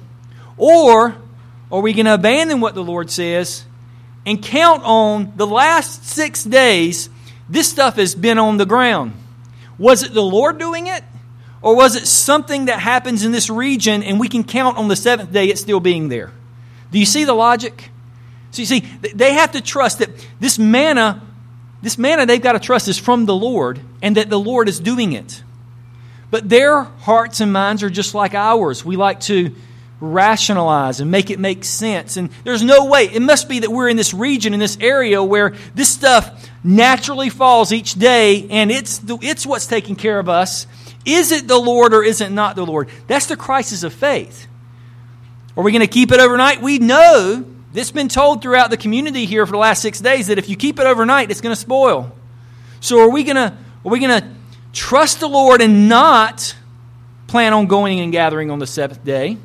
Or 0.58 1.16
are 1.72 1.82
we 1.82 1.94
going 1.94 2.06
to 2.06 2.14
abandon 2.14 2.60
what 2.62 2.76
the 2.76 2.84
Lord 2.84 3.10
says 3.10 3.66
and 4.26 4.42
count 4.42 4.84
on 4.84 5.34
the 5.36 5.48
last 5.48 6.06
six 6.06 6.44
days? 6.44 7.10
This 7.50 7.70
stuff 7.70 7.96
has 7.96 8.16
been 8.16 8.38
on 8.38 8.58
the 8.58 8.66
ground. 8.66 9.14
Was 9.78 10.04
it 10.04 10.14
the 10.14 10.24
Lord 10.24 10.60
doing 10.60 10.88
it? 10.88 11.04
Or 11.62 11.76
was 11.76 11.96
it 11.96 12.06
something 12.08 12.66
that 12.66 12.80
happens 12.80 13.24
in 13.24 13.32
this 13.32 13.50
region 13.50 14.04
and 14.04 14.20
we 14.20 14.28
can 14.28 14.44
count 14.44 14.78
on 14.78 14.90
the 14.90 14.96
seventh 14.96 15.32
day 15.32 15.50
it 15.50 15.58
still 15.58 15.80
being 15.80 16.10
there? 16.10 16.32
Do 16.92 17.00
you 17.00 17.06
see 17.06 17.24
the 17.24 17.34
logic? 17.34 17.90
So 18.54 18.62
you 18.62 18.68
see, 18.68 18.82
they 19.16 19.34
have 19.34 19.54
to 19.54 19.62
trust 19.62 20.00
that 20.00 20.10
this 20.40 20.60
manna, 20.60 21.24
this 21.82 21.98
manna 21.98 22.28
they've 22.28 22.42
got 22.42 22.54
to 22.54 22.60
trust 22.60 22.88
is 22.88 23.00
from 23.00 23.26
the 23.26 23.36
Lord 23.36 23.80
and 24.04 24.16
that 24.16 24.30
the 24.30 24.40
Lord 24.40 24.70
is 24.70 24.80
doing 24.80 25.14
it. 25.14 25.44
But 26.30 26.50
their 26.50 26.84
hearts 26.84 27.42
and 27.42 27.52
minds 27.52 27.82
are 27.82 27.90
just 27.90 28.14
like 28.14 28.36
ours. 28.36 28.86
We 28.86 28.96
like 28.96 29.22
to 29.22 29.56
rationalize 30.00 31.00
and 31.00 31.10
make 31.10 31.32
it 31.32 31.40
make 31.40 31.64
sense. 31.64 32.16
And 32.16 32.30
there's 32.44 32.62
no 32.62 32.86
way. 32.86 33.06
It 33.06 33.24
must 33.24 33.50
be 33.50 33.60
that 33.60 33.72
we're 33.72 33.90
in 33.90 33.98
this 33.98 34.14
region, 34.14 34.54
in 34.54 34.60
this 34.60 34.78
area 34.80 35.24
where 35.24 35.56
this 35.74 35.90
stuff 35.90 36.48
naturally 36.64 37.30
falls 37.30 37.72
each 37.74 37.96
day 37.96 38.48
and 38.52 38.72
it's, 38.72 39.00
the, 39.00 39.18
it's 39.24 39.48
what's 39.48 39.66
taking 39.66 39.96
care 39.96 40.20
of 40.20 40.30
us. 40.30 40.68
Is 41.06 41.32
it 41.32 41.48
the 41.48 41.58
Lord 41.58 41.96
or 41.96 42.04
is 42.04 42.22
it 42.22 42.32
not 42.32 42.56
the 42.56 42.68
Lord? 42.68 42.88
That's 43.08 43.26
the 43.26 43.36
crisis 43.36 43.82
of 43.82 43.96
faith. 43.96 44.46
Are 45.58 45.64
we 45.64 45.72
going 45.72 45.82
to 45.82 45.88
keep 45.88 46.12
it 46.12 46.20
overnight? 46.20 46.62
We 46.62 46.78
know 46.78 47.46
this 47.74 47.88
has 47.88 47.92
been 47.92 48.08
told 48.08 48.42
throughout 48.42 48.70
the 48.70 48.78
community 48.78 49.26
here 49.26 49.46
for 49.46 49.52
the 49.52 49.58
last 49.58 49.82
six 49.82 50.00
days 50.00 50.28
that 50.28 50.38
if 50.38 50.48
you 50.48 50.56
keep 50.56 50.80
it 50.80 50.86
overnight, 50.86 51.32
it's 51.32 51.42
going 51.42 51.56
to 51.56 51.60
spoil. 51.60 52.16
So 52.80 53.00
are 53.00 53.10
we 53.10 53.24
going 53.24 53.36
to 53.36 53.58
are 53.86 53.92
we 53.92 54.00
going 54.00 54.22
to 54.22 54.28
trust 54.72 55.20
the 55.20 55.28
Lord 55.28 55.62
and 55.62 55.90
not 55.90 56.56
plan 57.28 57.52
on 57.52 57.66
going 57.66 58.00
and 58.00 58.12
gathering 58.12 58.52
on 58.52 58.60
the 58.60 58.68
seventh 58.68 59.04
day, 59.04 59.38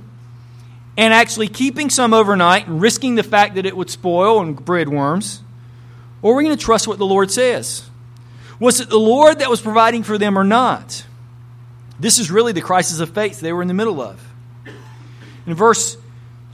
and 0.97 1.15
actually 1.15 1.49
keeping 1.49 1.89
some 1.89 2.13
overnight 2.13 2.67
and 2.67 2.81
risking 2.83 3.15
the 3.15 3.23
fact 3.23 3.55
that 3.55 3.65
it 3.65 3.77
would 3.77 3.89
spoil 3.89 4.41
and 4.41 4.63
breed 4.63 4.89
worms? 4.89 5.43
Or 6.21 6.35
are 6.35 6.37
we 6.37 6.45
going 6.45 6.57
to 6.57 6.63
trust 6.63 6.87
what 6.87 6.99
the 6.99 7.07
Lord 7.07 7.31
says? 7.31 7.89
Was 8.61 8.81
it 8.81 8.91
the 8.91 8.99
Lord 8.99 9.39
that 9.39 9.49
was 9.49 9.61
providing 9.61 10.03
for 10.03 10.19
them 10.19 10.39
or 10.39 10.45
not? 10.45 11.05
This 11.99 12.19
is 12.19 12.31
really 12.31 12.53
the 12.53 12.61
crisis 12.61 13.01
of 13.01 13.15
faith 13.15 13.41
they 13.41 13.53
were 13.53 13.63
in 13.63 13.69
the 13.69 13.75
middle 13.75 14.01
of. 14.01 14.25
In 15.47 15.55
verse 15.55 15.97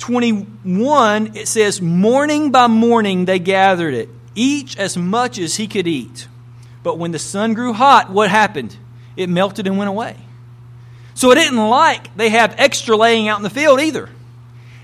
21, 0.05 1.35
it 1.35 1.49
says, 1.49 1.81
Morning 1.81 2.51
by 2.51 2.67
morning 2.67 3.25
they 3.25 3.39
gathered 3.39 3.95
it, 3.95 4.11
each 4.35 4.77
as 4.77 4.99
much 4.99 5.39
as 5.39 5.57
he 5.57 5.67
could 5.67 5.87
eat. 5.87 6.29
But 6.83 6.99
when 6.99 7.11
the 7.11 7.19
sun 7.19 7.55
grew 7.55 7.73
hot, 7.73 8.11
what 8.11 8.29
happened? 8.29 8.77
It 9.17 9.31
melted 9.31 9.67
and 9.67 9.79
went 9.79 9.89
away. 9.89 10.19
So 11.15 11.31
it 11.31 11.37
didn't 11.37 11.71
like 11.71 12.15
they 12.19 12.29
have 12.29 12.55
extra 12.59 12.95
laying 12.95 13.29
out 13.29 13.39
in 13.39 13.45
the 13.45 13.49
field 13.49 13.81
either. 13.81 14.11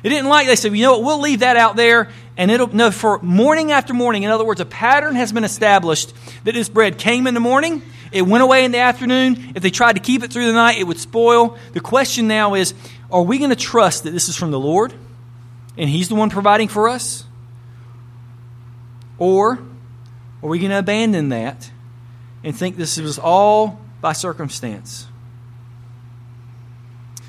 It 0.03 0.09
didn't 0.09 0.31
like 0.31 0.47
they 0.47 0.57
said, 0.57 0.75
you 0.75 0.85
know 0.85 0.93
what, 0.93 1.03
we'll 1.03 1.21
leave 1.21 1.41
that 1.41 1.59
out 1.59 1.77
there 1.77 2.09
and 2.39 2.51
it'll 2.51 2.75
no 2.75 2.91
for 2.91 3.19
morning 3.21 3.73
after 3.73 3.93
morning. 3.93 4.23
In 4.23 4.31
other 4.31 4.47
words, 4.47 4.63
a 4.63 4.65
pattern 4.65 5.17
has 5.17 5.33
been 5.33 5.45
established 5.45 6.15
that 6.45 6.55
this 6.55 6.71
bread 6.71 6.97
came 6.97 7.27
in 7.27 7.35
the 7.35 7.41
morning, 7.41 7.83
it 8.11 8.23
went 8.23 8.43
away 8.43 8.65
in 8.65 8.73
the 8.73 8.79
afternoon. 8.79 9.53
If 9.55 9.63
they 9.63 9.69
tried 9.69 9.97
to 9.97 10.01
keep 10.01 10.23
it 10.23 10.33
through 10.33 10.47
the 10.47 10.55
night, 10.55 10.79
it 10.79 10.85
would 10.85 10.99
spoil. 10.99 11.59
The 11.75 11.81
question 11.81 12.27
now 12.27 12.55
is, 12.55 12.73
are 13.13 13.23
we 13.23 13.37
going 13.37 13.51
to 13.51 13.57
trust 13.57 14.05
that 14.05 14.13
this 14.13 14.31
is 14.31 14.35
from 14.35 14.51
the 14.51 14.59
Lord 14.59 14.95
and 15.77 15.89
He's 15.89 16.09
the 16.09 16.15
one 16.15 16.31
providing 16.31 16.69
for 16.69 16.89
us? 16.89 17.25
Or 19.19 19.59
are 20.43 20.49
we 20.49 20.59
going 20.59 20.71
to 20.71 20.79
abandon 20.79 21.29
that 21.29 21.71
and 22.43 22.57
think 22.57 22.77
this 22.77 22.99
was 22.99 23.19
all 23.19 23.79
by 24.01 24.13
circumstance? 24.13 25.07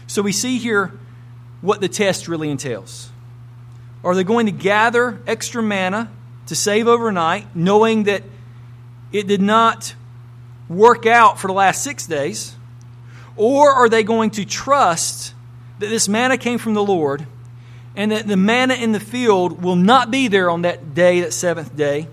So 0.07 0.21
we 0.21 0.31
see 0.31 0.57
here 0.57 0.91
what 1.61 1.81
the 1.81 1.89
test 1.89 2.27
really 2.27 2.49
entails. 2.49 3.09
Are 4.03 4.15
they 4.15 4.23
going 4.23 4.47
to 4.47 4.51
gather 4.51 5.21
extra 5.27 5.61
manna 5.61 6.09
to 6.47 6.55
save 6.55 6.87
overnight, 6.87 7.55
knowing 7.55 8.03
that 8.03 8.23
it 9.11 9.27
did 9.27 9.41
not 9.41 9.93
work 10.67 11.05
out 11.05 11.39
for 11.39 11.47
the 11.47 11.53
last 11.53 11.83
six 11.83 12.07
days? 12.07 12.55
Or 13.35 13.71
are 13.71 13.89
they 13.89 14.03
going 14.03 14.31
to 14.31 14.45
trust 14.45 15.33
that 15.79 15.87
this 15.87 16.07
manna 16.07 16.37
came 16.37 16.57
from 16.57 16.73
the 16.73 16.83
Lord 16.83 17.25
and 17.95 18.11
that 18.11 18.27
the 18.27 18.37
manna 18.37 18.73
in 18.73 18.91
the 18.91 18.99
field 18.99 19.61
will 19.61 19.75
not 19.75 20.11
be 20.11 20.27
there 20.27 20.49
on 20.49 20.61
that 20.63 20.93
day, 20.93 21.21
that 21.21 21.33
seventh 21.33 21.75
day, 21.75 22.07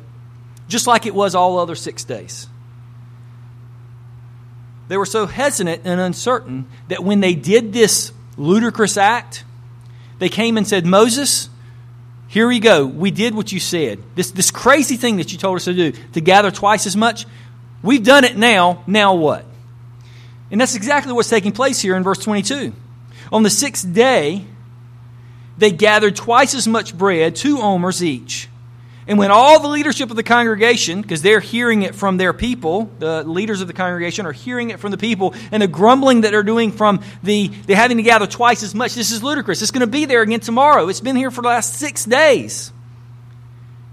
just 0.66 0.86
like 0.86 1.06
it 1.06 1.14
was 1.14 1.34
all 1.34 1.58
other 1.58 1.74
six 1.74 2.04
days. 2.04 2.48
They 4.88 4.96
were 4.96 5.06
so 5.06 5.26
hesitant 5.26 5.82
and 5.84 6.00
uncertain 6.00 6.66
that 6.88 7.04
when 7.04 7.20
they 7.20 7.34
did 7.34 7.72
this 7.72 8.12
ludicrous 8.36 8.96
act, 8.96 9.44
they 10.18 10.28
came 10.28 10.56
and 10.56 10.66
said, 10.66 10.86
Moses, 10.86 11.48
here 12.28 12.48
we 12.48 12.58
go. 12.58 12.86
We 12.86 13.10
did 13.10 13.34
what 13.34 13.52
you 13.52 13.60
said. 13.60 14.02
This, 14.14 14.30
this 14.30 14.50
crazy 14.50 14.96
thing 14.96 15.16
that 15.16 15.32
you 15.32 15.38
told 15.38 15.56
us 15.56 15.64
to 15.66 15.74
do, 15.74 15.92
to 16.12 16.20
gather 16.20 16.50
twice 16.50 16.86
as 16.86 16.96
much, 16.96 17.26
we've 17.82 18.02
done 18.02 18.24
it 18.24 18.36
now. 18.36 18.82
Now 18.86 19.14
what? 19.14 19.44
And 20.50 20.60
that's 20.60 20.74
exactly 20.74 21.12
what's 21.12 21.28
taking 21.28 21.52
place 21.52 21.80
here 21.80 21.94
in 21.94 22.02
verse 22.02 22.18
22. 22.18 22.72
On 23.30 23.42
the 23.42 23.50
sixth 23.50 23.92
day, 23.92 24.44
they 25.58 25.70
gathered 25.70 26.16
twice 26.16 26.54
as 26.54 26.66
much 26.66 26.96
bread, 26.96 27.36
two 27.36 27.58
omers 27.60 28.02
each. 28.02 28.48
And 29.08 29.18
when 29.18 29.30
all 29.30 29.58
the 29.58 29.68
leadership 29.68 30.10
of 30.10 30.16
the 30.16 30.22
congregation, 30.22 31.00
because 31.00 31.22
they're 31.22 31.40
hearing 31.40 31.80
it 31.80 31.94
from 31.94 32.18
their 32.18 32.34
people, 32.34 32.90
the 32.98 33.24
leaders 33.24 33.62
of 33.62 33.66
the 33.66 33.72
congregation 33.72 34.26
are 34.26 34.32
hearing 34.32 34.68
it 34.68 34.80
from 34.80 34.90
the 34.90 34.98
people, 34.98 35.34
and 35.50 35.62
the 35.62 35.66
grumbling 35.66 36.20
that 36.20 36.30
they're 36.30 36.42
doing 36.42 36.72
from 36.72 37.00
the, 37.22 37.48
they're 37.48 37.74
having 37.74 37.96
to 37.96 38.02
gather 38.02 38.26
twice 38.26 38.62
as 38.62 38.74
much, 38.74 38.94
this 38.94 39.10
is 39.10 39.22
ludicrous. 39.22 39.62
It's 39.62 39.70
going 39.70 39.80
to 39.80 39.86
be 39.86 40.04
there 40.04 40.20
again 40.20 40.40
tomorrow. 40.40 40.88
It's 40.88 41.00
been 41.00 41.16
here 41.16 41.30
for 41.30 41.40
the 41.40 41.48
last 41.48 41.74
six 41.74 42.04
days. 42.04 42.70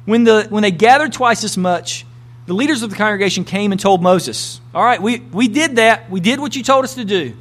When, 0.03 0.25
the, 0.25 0.47
when 0.49 0.63
they 0.63 0.71
gathered 0.71 1.13
twice 1.13 1.45
as 1.45 1.57
much, 1.57 2.05
the 2.45 2.53
leaders 2.53 2.83
of 2.83 2.89
the 2.89 2.97
congregation 2.97 3.45
came 3.45 3.71
and 3.71 3.79
told 3.79 4.03
Moses, 4.03 4.59
All 4.73 4.83
right, 4.83 5.01
we, 5.01 5.19
we 5.19 5.47
did 5.47 5.77
that. 5.77 6.11
We 6.11 6.19
did 6.19 6.41
what 6.41 6.57
you 6.57 6.61
told 6.61 6.83
us 6.83 6.95
to 6.95 7.05
do. 7.05 7.35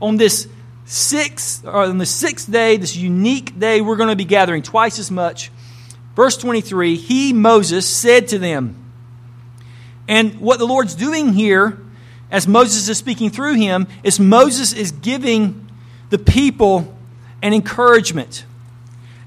On 0.00 0.18
this 0.18 0.46
sixth, 0.84 1.64
or 1.64 1.84
on 1.84 1.98
the 1.98 2.06
sixth 2.06 2.50
day, 2.50 2.76
this 2.76 2.96
unique 2.96 3.58
day, 3.58 3.80
we're 3.80 3.96
going 3.96 4.10
to 4.10 4.16
be 4.16 4.24
gathering 4.24 4.62
twice 4.62 4.98
as 4.98 5.10
much. 5.10 5.50
Verse 6.14 6.36
23 6.36 6.96
He, 6.96 7.32
Moses, 7.32 7.88
said 7.88 8.28
to 8.28 8.38
them, 8.38 8.80
and 10.06 10.40
what 10.40 10.58
the 10.58 10.66
Lord's 10.66 10.94
doing 10.94 11.32
here, 11.32 11.78
as 12.30 12.46
Moses 12.46 12.88
is 12.88 12.98
speaking 12.98 13.30
through 13.30 13.54
him, 13.54 13.86
is 14.02 14.20
Moses 14.20 14.72
is 14.72 14.92
giving 14.92 15.70
the 16.10 16.18
people 16.18 16.94
an 17.42 17.54
encouragement, 17.54 18.44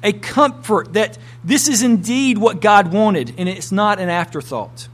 a 0.03 0.13
comfort 0.13 0.93
that 0.93 1.17
this 1.43 1.67
is 1.67 1.81
indeed 1.81 2.37
what 2.37 2.61
God 2.61 2.93
wanted, 2.93 3.33
and 3.37 3.49
it's 3.49 3.71
not 3.71 3.99
an 3.99 4.09
afterthought. 4.09 4.87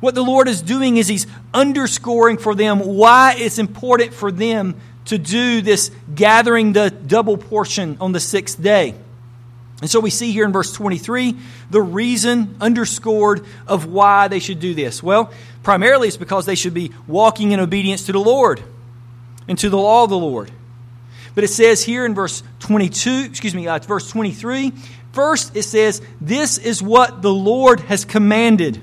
What 0.00 0.14
the 0.14 0.22
Lord 0.22 0.48
is 0.48 0.62
doing 0.62 0.96
is 0.96 1.08
He's 1.08 1.26
underscoring 1.52 2.38
for 2.38 2.54
them 2.54 2.80
why 2.80 3.34
it's 3.36 3.58
important 3.58 4.14
for 4.14 4.32
them 4.32 4.80
to 5.10 5.18
do 5.18 5.60
this 5.60 5.90
gathering 6.14 6.72
the 6.72 6.88
double 6.88 7.36
portion 7.36 7.96
on 8.00 8.12
the 8.12 8.20
sixth 8.20 8.62
day. 8.62 8.94
And 9.80 9.90
so 9.90 9.98
we 9.98 10.10
see 10.10 10.30
here 10.30 10.44
in 10.44 10.52
verse 10.52 10.72
23 10.72 11.36
the 11.68 11.82
reason 11.82 12.54
underscored 12.60 13.44
of 13.66 13.86
why 13.86 14.28
they 14.28 14.38
should 14.38 14.60
do 14.60 14.72
this. 14.72 15.02
Well, 15.02 15.32
primarily 15.64 16.06
it's 16.06 16.16
because 16.16 16.46
they 16.46 16.54
should 16.54 16.74
be 16.74 16.92
walking 17.08 17.50
in 17.50 17.58
obedience 17.58 18.06
to 18.06 18.12
the 18.12 18.20
Lord 18.20 18.62
and 19.48 19.58
to 19.58 19.68
the 19.68 19.78
law 19.78 20.04
of 20.04 20.10
the 20.10 20.18
Lord. 20.18 20.52
But 21.34 21.42
it 21.42 21.48
says 21.48 21.82
here 21.82 22.06
in 22.06 22.14
verse 22.14 22.44
22, 22.60 23.24
excuse 23.30 23.54
me, 23.54 23.66
uh, 23.66 23.80
verse 23.80 24.08
23, 24.08 24.72
first 25.12 25.56
it 25.56 25.64
says, 25.64 26.02
This 26.20 26.56
is 26.56 26.80
what 26.80 27.20
the 27.20 27.34
Lord 27.34 27.80
has 27.80 28.04
commanded. 28.04 28.80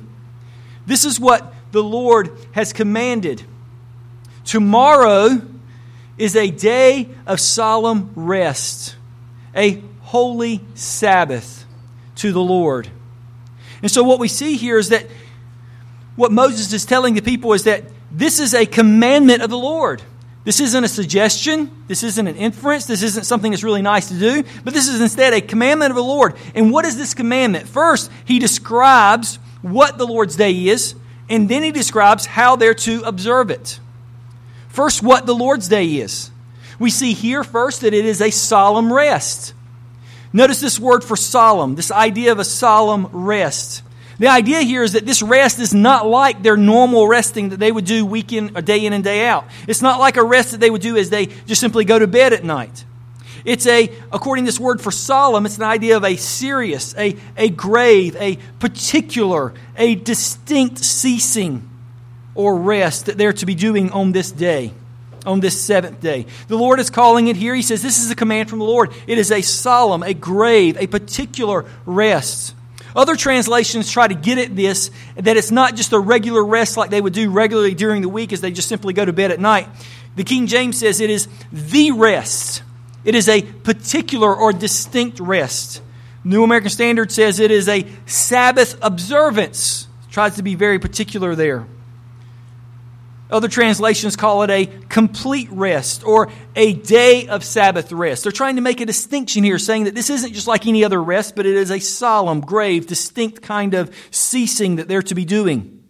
This 0.86 1.06
is 1.06 1.22
what 1.22 1.54
the 1.72 1.84
Lord 1.84 2.38
has 2.52 2.74
commanded. 2.74 3.44
Tomorrow 4.44 5.42
is 6.17 6.36
a 6.36 6.49
day 6.49 7.10
of 7.25 7.39
solemn 7.39 8.12
rest, 8.15 8.95
a 9.56 9.82
holy 10.01 10.62
Sabbath 10.73 11.65
to 12.15 12.32
the 12.32 12.41
Lord. 12.41 12.89
And 13.82 13.91
so 13.91 14.03
what 14.03 14.19
we 14.19 14.27
see 14.27 14.56
here 14.56 14.77
is 14.77 14.89
that 14.89 15.06
what 16.15 16.32
Moses 16.32 16.73
is 16.73 16.86
telling 16.86 17.13
the 17.13 17.21
people 17.21 17.53
is 17.53 17.65
that 17.65 17.84
this 18.12 18.39
is 18.39 18.53
a 18.53 18.65
commandment 18.65 19.43
of 19.43 19.49
the 19.49 19.58
Lord. 19.58 20.01
This 20.43 20.62
isn't 20.62 20.84
a 20.84 20.88
suggestion. 20.88 21.69
This 21.88 22.03
isn't 22.03 22.25
an 22.25 22.38
inference. 22.38 22.86
This 22.86 23.03
isn't 23.03 23.25
something 23.25 23.51
that's 23.51 23.63
really 23.63 23.82
nice 23.82 24.08
to 24.08 24.17
do. 24.17 24.43
But 24.63 24.73
this 24.73 24.88
is 24.88 25.01
instead 25.01 25.34
a 25.34 25.41
commandment 25.41 25.91
of 25.91 25.97
the 25.97 26.03
Lord. 26.03 26.36
And 26.56 26.71
what 26.71 26.86
is 26.86 26.97
this 26.97 27.13
commandment? 27.13 27.67
First, 27.67 28.10
he 28.23 28.39
describes 28.39 29.39
what 29.62 29.97
the 29.97 30.08
Lord's 30.08 30.38
day 30.38 30.67
is, 30.67 30.95
and 31.30 31.49
then 31.49 31.63
he 31.63 31.71
describes 31.71 32.25
how 32.25 32.56
they're 32.56 32.73
to 32.75 33.01
observe 33.01 33.51
it. 33.51 33.80
First, 34.78 35.02
what 35.02 35.26
the 35.26 35.34
Lord's 35.34 35.68
day 35.68 35.88
is. 35.88 36.30
We 36.78 36.92
see 36.92 37.13
here 37.13 37.44
first 37.44 37.82
that 37.82 37.96
it 37.96 38.06
is 38.06 38.22
a 38.22 38.30
solemn 38.30 38.94
rest. 38.94 39.56
Notice 40.32 40.62
this 40.62 40.80
word 40.80 41.04
for 41.04 41.16
solemn, 41.16 41.74
this 41.74 41.90
idea 41.90 42.32
of 42.32 42.38
a 42.38 42.46
solemn 42.46 43.08
rest. 43.08 43.82
The 44.20 44.28
idea 44.28 44.62
here 44.62 44.84
is 44.84 44.94
that 44.94 45.04
this 45.04 45.24
rest 45.24 45.58
is 45.58 45.74
not 45.74 46.06
like 46.06 46.44
their 46.44 46.58
normal 46.58 47.08
resting 47.08 47.50
that 47.50 47.60
they 47.60 47.72
would 47.72 47.86
do 47.86 48.06
week 48.06 48.32
in, 48.32 48.56
or 48.56 48.62
day 48.62 48.86
in 48.86 48.94
and 48.94 49.04
day 49.04 49.26
out. 49.26 49.46
It's 49.68 49.82
not 49.82 50.00
like 50.00 50.16
a 50.16 50.24
rest 50.24 50.52
that 50.52 50.60
they 50.60 50.70
would 50.70 50.84
do 50.84 50.96
as 50.96 51.10
they 51.10 51.26
just 51.26 51.60
simply 51.60 51.84
go 51.84 51.98
to 51.98 52.06
bed 52.06 52.32
at 52.32 52.44
night. 52.44 52.86
It's 53.46 53.66
a, 53.66 53.92
according 54.12 54.46
to 54.46 54.50
this 54.50 54.60
word 54.60 54.80
for 54.80 54.92
solemn, 54.92 55.48
it's 55.48 55.58
an 55.58 55.63
idea 55.63 55.98
of 55.98 56.04
a 56.04 56.18
serious, 56.18 56.94
a, 56.96 57.16
a 57.36 57.50
grave, 57.50 58.16
a 58.18 58.36
particular, 58.60 59.56
a 59.76 59.96
distinct 59.96 60.78
ceasing 60.78 61.68
or 62.38 62.56
rest 62.56 63.08
that 63.08 63.17
they're 63.17 63.34
to 63.34 63.45
be 63.45 63.56
doing 63.56 63.91
on 63.91 64.13
this 64.13 64.32
day, 64.32 64.71
on 65.26 65.41
this 65.41 65.60
seventh 65.60 66.00
day. 66.00 66.26
The 66.47 66.56
Lord 66.56 66.80
is 66.80 66.89
calling 66.89 67.28
it 67.28 67.36
here. 67.36 67.54
He 67.54 67.62
says, 67.62 67.82
This 67.82 68.00
is 68.00 68.10
a 68.12 68.15
command 68.15 68.50
from 68.50 68.60
the 68.60 68.65
Lord. 68.65 68.93
It 69.08 69.17
is 69.17 69.32
a 69.32 69.41
solemn, 69.41 70.04
a 70.04 70.13
grave, 70.13 70.78
a 70.78 70.88
particular 70.88 71.65
rest. 71.86 72.54
Other 72.95 73.15
translations 73.15 73.91
try 73.91 74.08
to 74.08 74.15
get 74.15 74.38
at 74.38 74.56
this 74.56 74.91
that 75.15 75.36
it's 75.36 75.52
not 75.52 75.76
just 75.76 75.93
a 75.93 76.00
regular 76.00 76.43
rest 76.43 76.78
like 76.78 76.89
they 76.89 77.02
would 77.02 77.13
do 77.13 77.30
regularly 77.30 77.73
during 77.73 78.02
the 78.02 78.10
week 78.10 78.32
as 78.32 78.41
they 78.41 78.52
just 78.52 78.69
simply 78.69 78.93
go 78.93 79.04
to 79.04 79.13
bed 79.13 79.32
at 79.32 79.39
night. 79.39 79.67
The 80.15 80.23
King 80.23 80.47
James 80.47 80.80
says 80.80 81.00
it 81.00 81.10
is 81.10 81.28
the 81.52 81.91
rest. 81.91 82.63
It 83.04 83.15
is 83.15 83.30
a 83.30 83.41
particular 83.41 84.36
or 84.36 84.54
distinct 84.54 85.19
rest. 85.19 85.82
New 86.23 86.43
American 86.43 86.69
Standard 86.69 87.12
says 87.12 87.39
it 87.39 87.52
is 87.52 87.67
a 87.67 87.86
Sabbath 88.06 88.78
observance. 88.82 89.88
Tries 90.12 90.36
to 90.36 90.43
be 90.43 90.56
very 90.56 90.80
particular 90.80 91.36
there. 91.36 91.65
Other 93.30 93.50
translations 93.50 94.16
call 94.16 94.44
it 94.44 94.50
a 94.50 94.66
complete 94.88 95.50
rest 95.52 96.06
or 96.06 96.30
a 96.56 96.74
day 96.74 97.28
of 97.28 97.44
Sabbath 97.44 97.92
rest. 97.92 98.24
They're 98.24 98.32
trying 98.32 98.56
to 98.56 98.62
make 98.62 98.80
a 98.80 98.86
distinction 98.86 99.44
here, 99.44 99.60
saying 99.60 99.84
that 99.84 99.96
this 99.96 100.10
isn't 100.10 100.34
just 100.34 100.48
like 100.48 100.66
any 100.66 100.86
other 100.86 101.04
rest, 101.04 101.36
but 101.36 101.46
it 101.46 101.56
is 101.56 101.70
a 101.70 101.80
solemn, 101.80 102.40
grave, 102.40 102.88
distinct 102.88 103.42
kind 103.42 103.74
of 103.74 103.94
ceasing 104.12 104.78
that 104.78 104.88
they're 104.88 105.02
to 105.04 105.16
be 105.16 105.26
doing. 105.26 105.84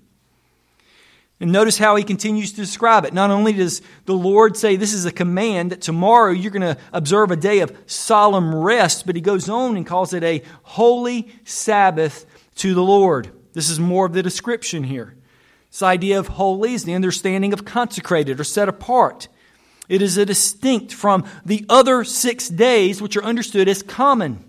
And 1.39 1.51
notice 1.51 1.77
how 1.77 1.95
he 1.95 2.03
continues 2.03 2.51
to 2.53 2.61
describe 2.61 3.05
it. 3.05 3.13
Not 3.13 3.29
only 3.29 3.53
does 3.53 3.83
the 4.05 4.15
Lord 4.15 4.57
say 4.57 4.75
this 4.75 4.93
is 4.93 5.05
a 5.05 5.11
command 5.11 5.71
that 5.71 5.81
tomorrow 5.81 6.31
you're 6.31 6.51
going 6.51 6.75
to 6.75 6.81
observe 6.91 7.29
a 7.29 7.35
day 7.35 7.59
of 7.59 7.77
solemn 7.85 8.55
rest, 8.55 9.05
but 9.05 9.15
he 9.15 9.21
goes 9.21 9.47
on 9.47 9.77
and 9.77 9.85
calls 9.85 10.13
it 10.13 10.23
a 10.23 10.41
holy 10.63 11.31
Sabbath 11.43 12.25
to 12.55 12.73
the 12.73 12.81
Lord. 12.81 13.29
This 13.53 13.69
is 13.69 13.79
more 13.79 14.07
of 14.07 14.13
the 14.13 14.23
description 14.23 14.83
here. 14.83 15.16
This 15.71 15.83
idea 15.83 16.19
of 16.19 16.27
holy 16.27 16.73
is 16.73 16.85
the 16.85 16.93
understanding 16.93 17.53
of 17.53 17.65
consecrated 17.65 18.39
or 18.39 18.43
set 18.43 18.69
apart. 18.69 19.27
It 19.89 20.01
is 20.01 20.17
a 20.17 20.25
distinct 20.25 20.93
from 20.93 21.25
the 21.45 21.65
other 21.69 22.03
six 22.03 22.49
days, 22.49 23.01
which 23.01 23.15
are 23.15 23.23
understood 23.23 23.67
as 23.67 23.83
common. 23.83 24.43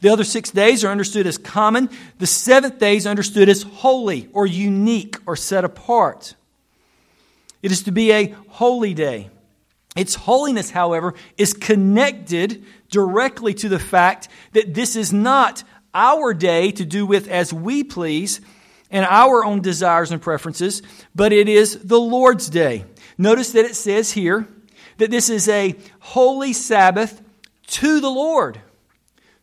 The 0.00 0.08
other 0.08 0.24
six 0.24 0.50
days 0.50 0.82
are 0.82 0.88
understood 0.88 1.26
as 1.26 1.36
common. 1.36 1.90
The 2.18 2.26
seventh 2.26 2.78
day 2.78 2.96
is 2.96 3.06
understood 3.06 3.48
as 3.48 3.62
holy 3.62 4.28
or 4.32 4.46
unique 4.46 5.18
or 5.26 5.36
set 5.36 5.64
apart. 5.64 6.34
It 7.62 7.70
is 7.70 7.82
to 7.82 7.92
be 7.92 8.10
a 8.12 8.34
holy 8.48 8.94
day. 8.94 9.28
Its 9.96 10.14
holiness, 10.14 10.70
however, 10.70 11.14
is 11.36 11.52
connected 11.52 12.64
directly 12.90 13.52
to 13.54 13.68
the 13.68 13.78
fact 13.78 14.28
that 14.52 14.72
this 14.72 14.96
is 14.96 15.12
not 15.12 15.64
our 15.92 16.32
day 16.32 16.70
to 16.70 16.84
do 16.84 17.04
with 17.04 17.28
as 17.28 17.52
we 17.52 17.84
please, 17.84 18.40
and 18.90 19.04
our 19.04 19.44
own 19.44 19.60
desires 19.60 20.10
and 20.10 20.20
preferences, 20.20 20.82
but 21.14 21.32
it 21.32 21.48
is 21.48 21.78
the 21.84 22.00
Lord's 22.00 22.48
day. 22.48 22.84
Notice 23.16 23.52
that 23.52 23.64
it 23.64 23.76
says 23.76 24.12
here 24.12 24.48
that 24.98 25.10
this 25.10 25.28
is 25.30 25.48
a 25.48 25.76
holy 26.00 26.52
Sabbath 26.52 27.22
to 27.68 28.00
the 28.00 28.10
Lord. 28.10 28.60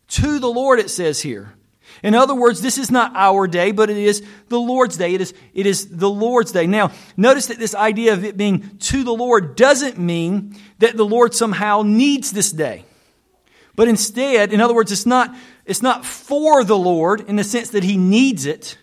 To 0.08 0.38
the 0.38 0.50
Lord, 0.50 0.78
it 0.78 0.90
says 0.90 1.20
here. 1.20 1.54
In 2.02 2.14
other 2.14 2.34
words, 2.34 2.60
this 2.60 2.78
is 2.78 2.90
not 2.90 3.12
our 3.14 3.46
day, 3.46 3.72
but 3.72 3.90
it 3.90 3.96
is 3.96 4.24
the 4.48 4.60
Lord's 4.60 4.96
day. 4.96 5.14
It 5.14 5.20
is, 5.20 5.34
it 5.52 5.66
is 5.66 5.88
the 5.88 6.08
Lord's 6.08 6.52
day. 6.52 6.66
Now, 6.66 6.92
notice 7.16 7.46
that 7.46 7.58
this 7.58 7.74
idea 7.74 8.12
of 8.12 8.24
it 8.24 8.36
being 8.36 8.78
to 8.78 9.02
the 9.02 9.12
Lord 9.12 9.56
doesn't 9.56 9.98
mean 9.98 10.56
that 10.78 10.96
the 10.96 11.04
Lord 11.04 11.34
somehow 11.34 11.82
needs 11.82 12.30
this 12.30 12.52
day. 12.52 12.84
But 13.74 13.88
instead, 13.88 14.52
in 14.52 14.60
other 14.60 14.74
words, 14.74 14.92
it's 14.92 15.06
not, 15.06 15.34
it's 15.64 15.82
not 15.82 16.04
for 16.04 16.62
the 16.62 16.78
Lord 16.78 17.20
in 17.22 17.36
the 17.36 17.44
sense 17.44 17.70
that 17.70 17.84
he 17.84 17.96
needs 17.96 18.46
it 18.46 18.76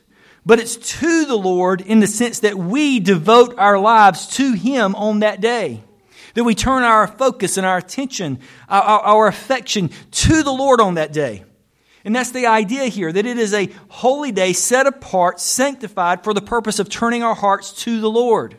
but 0.45 0.60
it's 0.60 0.75
to 0.75 1.25
the 1.25 1.36
Lord 1.36 1.81
in 1.81 1.99
the 1.99 2.08
sense 2.08 2.39
that 2.39 2.55
we 2.55 2.99
devote 2.99 3.55
our 3.58 3.79
lives 3.79 4.27
to 4.36 4.53
Him 4.53 4.95
on 4.95 5.19
that 5.19 5.41
day. 5.41 5.81
That 6.36 6.43
we 6.43 6.53
turn 6.53 6.84
our 6.84 7.08
focus 7.08 7.58
and 7.58 7.65
our 7.65 7.77
attention, 7.77 8.39
our, 8.69 8.84
our, 8.84 9.27
affection 9.27 9.89
to 10.12 10.43
the 10.43 10.51
Lord 10.51 10.81
on 10.81 10.95
that 10.95 11.13
day. 11.13 11.45
And 12.03 12.15
that's 12.15 12.31
the 12.31 12.45
idea 12.45 12.86
here, 12.86 13.12
that 13.12 13.25
it 13.25 13.38
is 13.39 13.53
a 13.53 13.69
holy 13.88 14.31
day 14.31 14.53
set 14.53 14.86
apart, 14.86 15.39
sanctified 15.39 16.23
for 16.23 16.34
the 16.34 16.41
purpose 16.41 16.77
of 16.77 16.89
turning 16.89 17.23
our 17.23 17.34
hearts 17.34 17.71
to 17.84 17.99
the 17.99 18.10
Lord. 18.10 18.58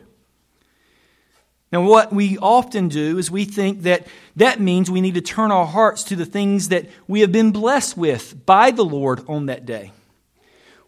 Now, 1.71 1.83
what 1.83 2.11
we 2.11 2.37
often 2.37 2.87
do 2.87 3.17
is 3.17 3.29
we 3.29 3.45
think 3.45 3.83
that 3.83 4.07
that 4.37 4.59
means 4.59 4.89
we 4.89 5.01
need 5.01 5.15
to 5.15 5.21
turn 5.21 5.51
our 5.51 5.65
hearts 5.65 6.03
to 6.05 6.15
the 6.15 6.25
things 6.25 6.69
that 6.69 6.89
we 7.07 7.21
have 7.21 7.31
been 7.31 7.51
blessed 7.51 7.95
with 7.95 8.45
by 8.45 8.71
the 8.71 8.85
Lord 8.85 9.23
on 9.27 9.45
that 9.45 9.65
day. 9.65 9.91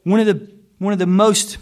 One 0.04 0.20
of 0.20 0.26
the 0.26 0.59
one 0.80 0.94
of 0.94 1.00
the 1.00 1.06
most 1.06 1.58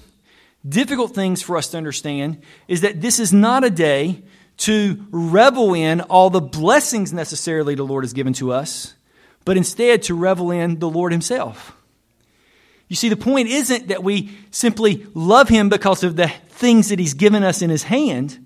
difficult 0.67 1.13
things 1.13 1.41
for 1.41 1.57
us 1.57 1.67
to 1.69 1.77
understand 1.77 2.41
is 2.67 2.81
that 2.81 3.01
this 3.01 3.19
is 3.19 3.33
not 3.33 3.63
a 3.63 3.69
day 3.69 4.23
to 4.57 5.05
revel 5.11 5.73
in 5.73 6.01
all 6.01 6.29
the 6.29 6.41
blessings 6.41 7.13
necessarily 7.13 7.75
the 7.75 7.83
Lord 7.83 8.03
has 8.03 8.13
given 8.13 8.33
to 8.33 8.51
us, 8.51 8.95
but 9.45 9.57
instead 9.57 10.03
to 10.03 10.15
revel 10.15 10.51
in 10.51 10.79
the 10.79 10.89
Lord 10.89 11.11
Himself. 11.11 11.75
You 12.87 12.95
see, 12.95 13.09
the 13.09 13.17
point 13.17 13.49
isn't 13.49 13.89
that 13.89 14.03
we 14.03 14.31
simply 14.49 15.05
love 15.13 15.49
Him 15.49 15.69
because 15.69 16.03
of 16.03 16.15
the 16.15 16.27
things 16.27 16.89
that 16.89 16.99
He's 16.99 17.13
given 17.13 17.43
us 17.43 17.61
in 17.61 17.69
His 17.69 17.83
hand, 17.83 18.45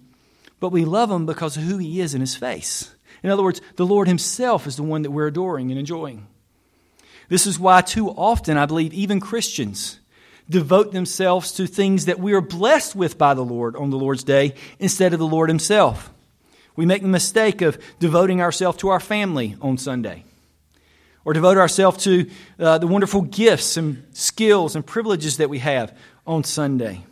but 0.59 0.71
we 0.71 0.83
love 0.83 1.11
Him 1.11 1.25
because 1.25 1.55
of 1.57 1.63
who 1.63 1.77
He 1.77 2.01
is 2.01 2.13
in 2.13 2.21
His 2.21 2.35
face. 2.35 2.93
In 3.23 3.29
other 3.29 3.43
words, 3.43 3.61
the 3.75 3.85
Lord 3.85 4.07
Himself 4.07 4.67
is 4.67 4.75
the 4.75 4.83
one 4.83 5.03
that 5.03 5.11
we're 5.11 5.27
adoring 5.27 5.69
and 5.69 5.79
enjoying. 5.79 6.27
This 7.29 7.47
is 7.47 7.57
why, 7.57 7.81
too 7.81 8.09
often, 8.09 8.57
I 8.57 8.65
believe, 8.65 8.93
even 8.93 9.21
Christians 9.21 10.00
devote 10.51 10.91
themselves 10.91 11.53
to 11.53 11.65
things 11.65 12.05
that 12.05 12.19
we 12.19 12.33
are 12.33 12.41
blessed 12.41 12.95
with 12.95 13.17
by 13.17 13.33
the 13.33 13.43
Lord 13.43 13.75
on 13.75 13.89
the 13.89 13.97
Lord's 13.97 14.23
day 14.23 14.53
instead 14.79 15.13
of 15.13 15.19
the 15.19 15.27
Lord 15.27 15.49
Himself. 15.49 16.11
We 16.75 16.85
make 16.85 17.01
the 17.01 17.07
mistake 17.07 17.61
of 17.61 17.77
devoting 17.99 18.41
ourselves 18.41 18.77
to 18.79 18.89
our 18.89 18.99
family 18.99 19.55
on 19.61 19.77
Sunday 19.77 20.23
or 21.25 21.33
devote 21.33 21.57
ourselves 21.57 22.03
to 22.03 22.29
uh, 22.59 22.77
the 22.77 22.87
wonderful 22.87 23.21
gifts 23.21 23.77
and 23.77 24.05
skills 24.13 24.75
and 24.75 24.85
privileges 24.85 25.37
that 25.37 25.49
we 25.49 25.59
have 25.59 25.95
on 26.25 26.43
Sunday 26.43 27.03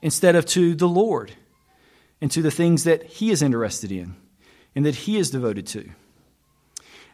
instead 0.00 0.36
of 0.36 0.46
to 0.46 0.74
the 0.74 0.88
Lord 0.88 1.32
and 2.20 2.30
to 2.32 2.42
the 2.42 2.50
things 2.50 2.84
that 2.84 3.04
He 3.04 3.30
is 3.30 3.42
interested 3.42 3.92
in 3.92 4.16
and 4.74 4.86
that 4.86 4.94
He 4.94 5.16
is 5.16 5.30
devoted 5.30 5.66
to. 5.68 5.90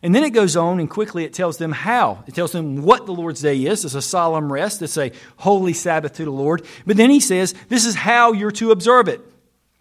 And 0.03 0.15
then 0.15 0.23
it 0.23 0.31
goes 0.31 0.57
on 0.57 0.79
and 0.79 0.89
quickly 0.89 1.25
it 1.25 1.33
tells 1.33 1.59
them 1.59 1.73
how. 1.73 2.23
It 2.27 2.35
tells 2.35 2.53
them 2.53 2.83
what 2.83 3.07
the 3.07 3.13
Lord's 3.13 3.41
day 3.41 3.65
is. 3.65 3.85
It's 3.85 3.95
a 3.95 4.03
solemn 4.03 4.53
rest, 4.53 4.83
it's 4.83 4.97
a 4.97 5.13
holy 5.37 5.73
Sabbath 5.73 6.15
to 6.15 6.25
the 6.25 6.31
Lord. 6.31 6.65
But 6.87 6.97
then 6.97 7.11
he 7.11 7.21
says, 7.21 7.55
this 7.69 7.85
is 7.85 7.95
how 7.95 8.33
you're 8.33 8.53
to 8.53 8.71
observe 8.71 9.09
it. 9.09 9.21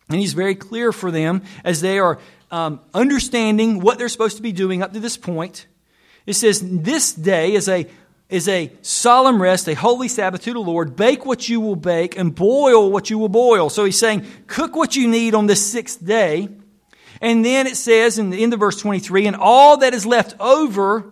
And 0.10 0.20
he's 0.20 0.34
very 0.34 0.56
clear 0.56 0.92
for 0.92 1.12
them 1.12 1.44
as 1.64 1.82
they 1.82 2.00
are 2.00 2.20
um, 2.50 2.80
understanding 2.94 3.80
what 3.80 3.98
they're 3.98 4.10
supposed 4.10 4.38
to 4.38 4.44
be 4.44 4.52
doing 4.52 4.82
up 4.82 4.94
to 4.94 5.00
this 5.00 5.18
point. 5.18 5.68
It 6.26 6.34
says, 6.34 6.62
This 6.62 7.14
day 7.14 7.54
is 7.54 7.68
a, 7.68 7.88
is 8.30 8.48
a 8.48 8.72
solemn 8.82 9.42
rest, 9.42 9.68
a 9.68 9.74
holy 9.74 10.08
Sabbath 10.08 10.44
to 10.44 10.54
the 10.54 10.60
Lord. 10.60 10.96
Bake 10.96 11.26
what 11.26 11.50
you 11.50 11.60
will 11.60 11.76
bake 11.76 12.18
and 12.18 12.34
boil 12.34 12.90
what 12.92 13.10
you 13.10 13.18
will 13.18 13.30
boil. 13.30 13.70
So 13.70 13.86
he's 13.86 14.00
saying, 14.00 14.26
Cook 14.48 14.76
what 14.76 14.96
you 14.96 15.08
need 15.08 15.36
on 15.36 15.48
the 15.48 15.56
sixth 15.56 16.04
day 16.04 16.50
and 17.22 17.44
then 17.44 17.68
it 17.68 17.78
says 17.78 18.18
in 18.18 18.30
the 18.30 18.42
end 18.42 18.54
of 18.54 18.60
verse 18.60 18.80
23, 18.80 19.28
and 19.28 19.36
all 19.36 19.78
that 19.78 19.94
is 19.94 20.06
left 20.06 20.36
over, 20.40 21.12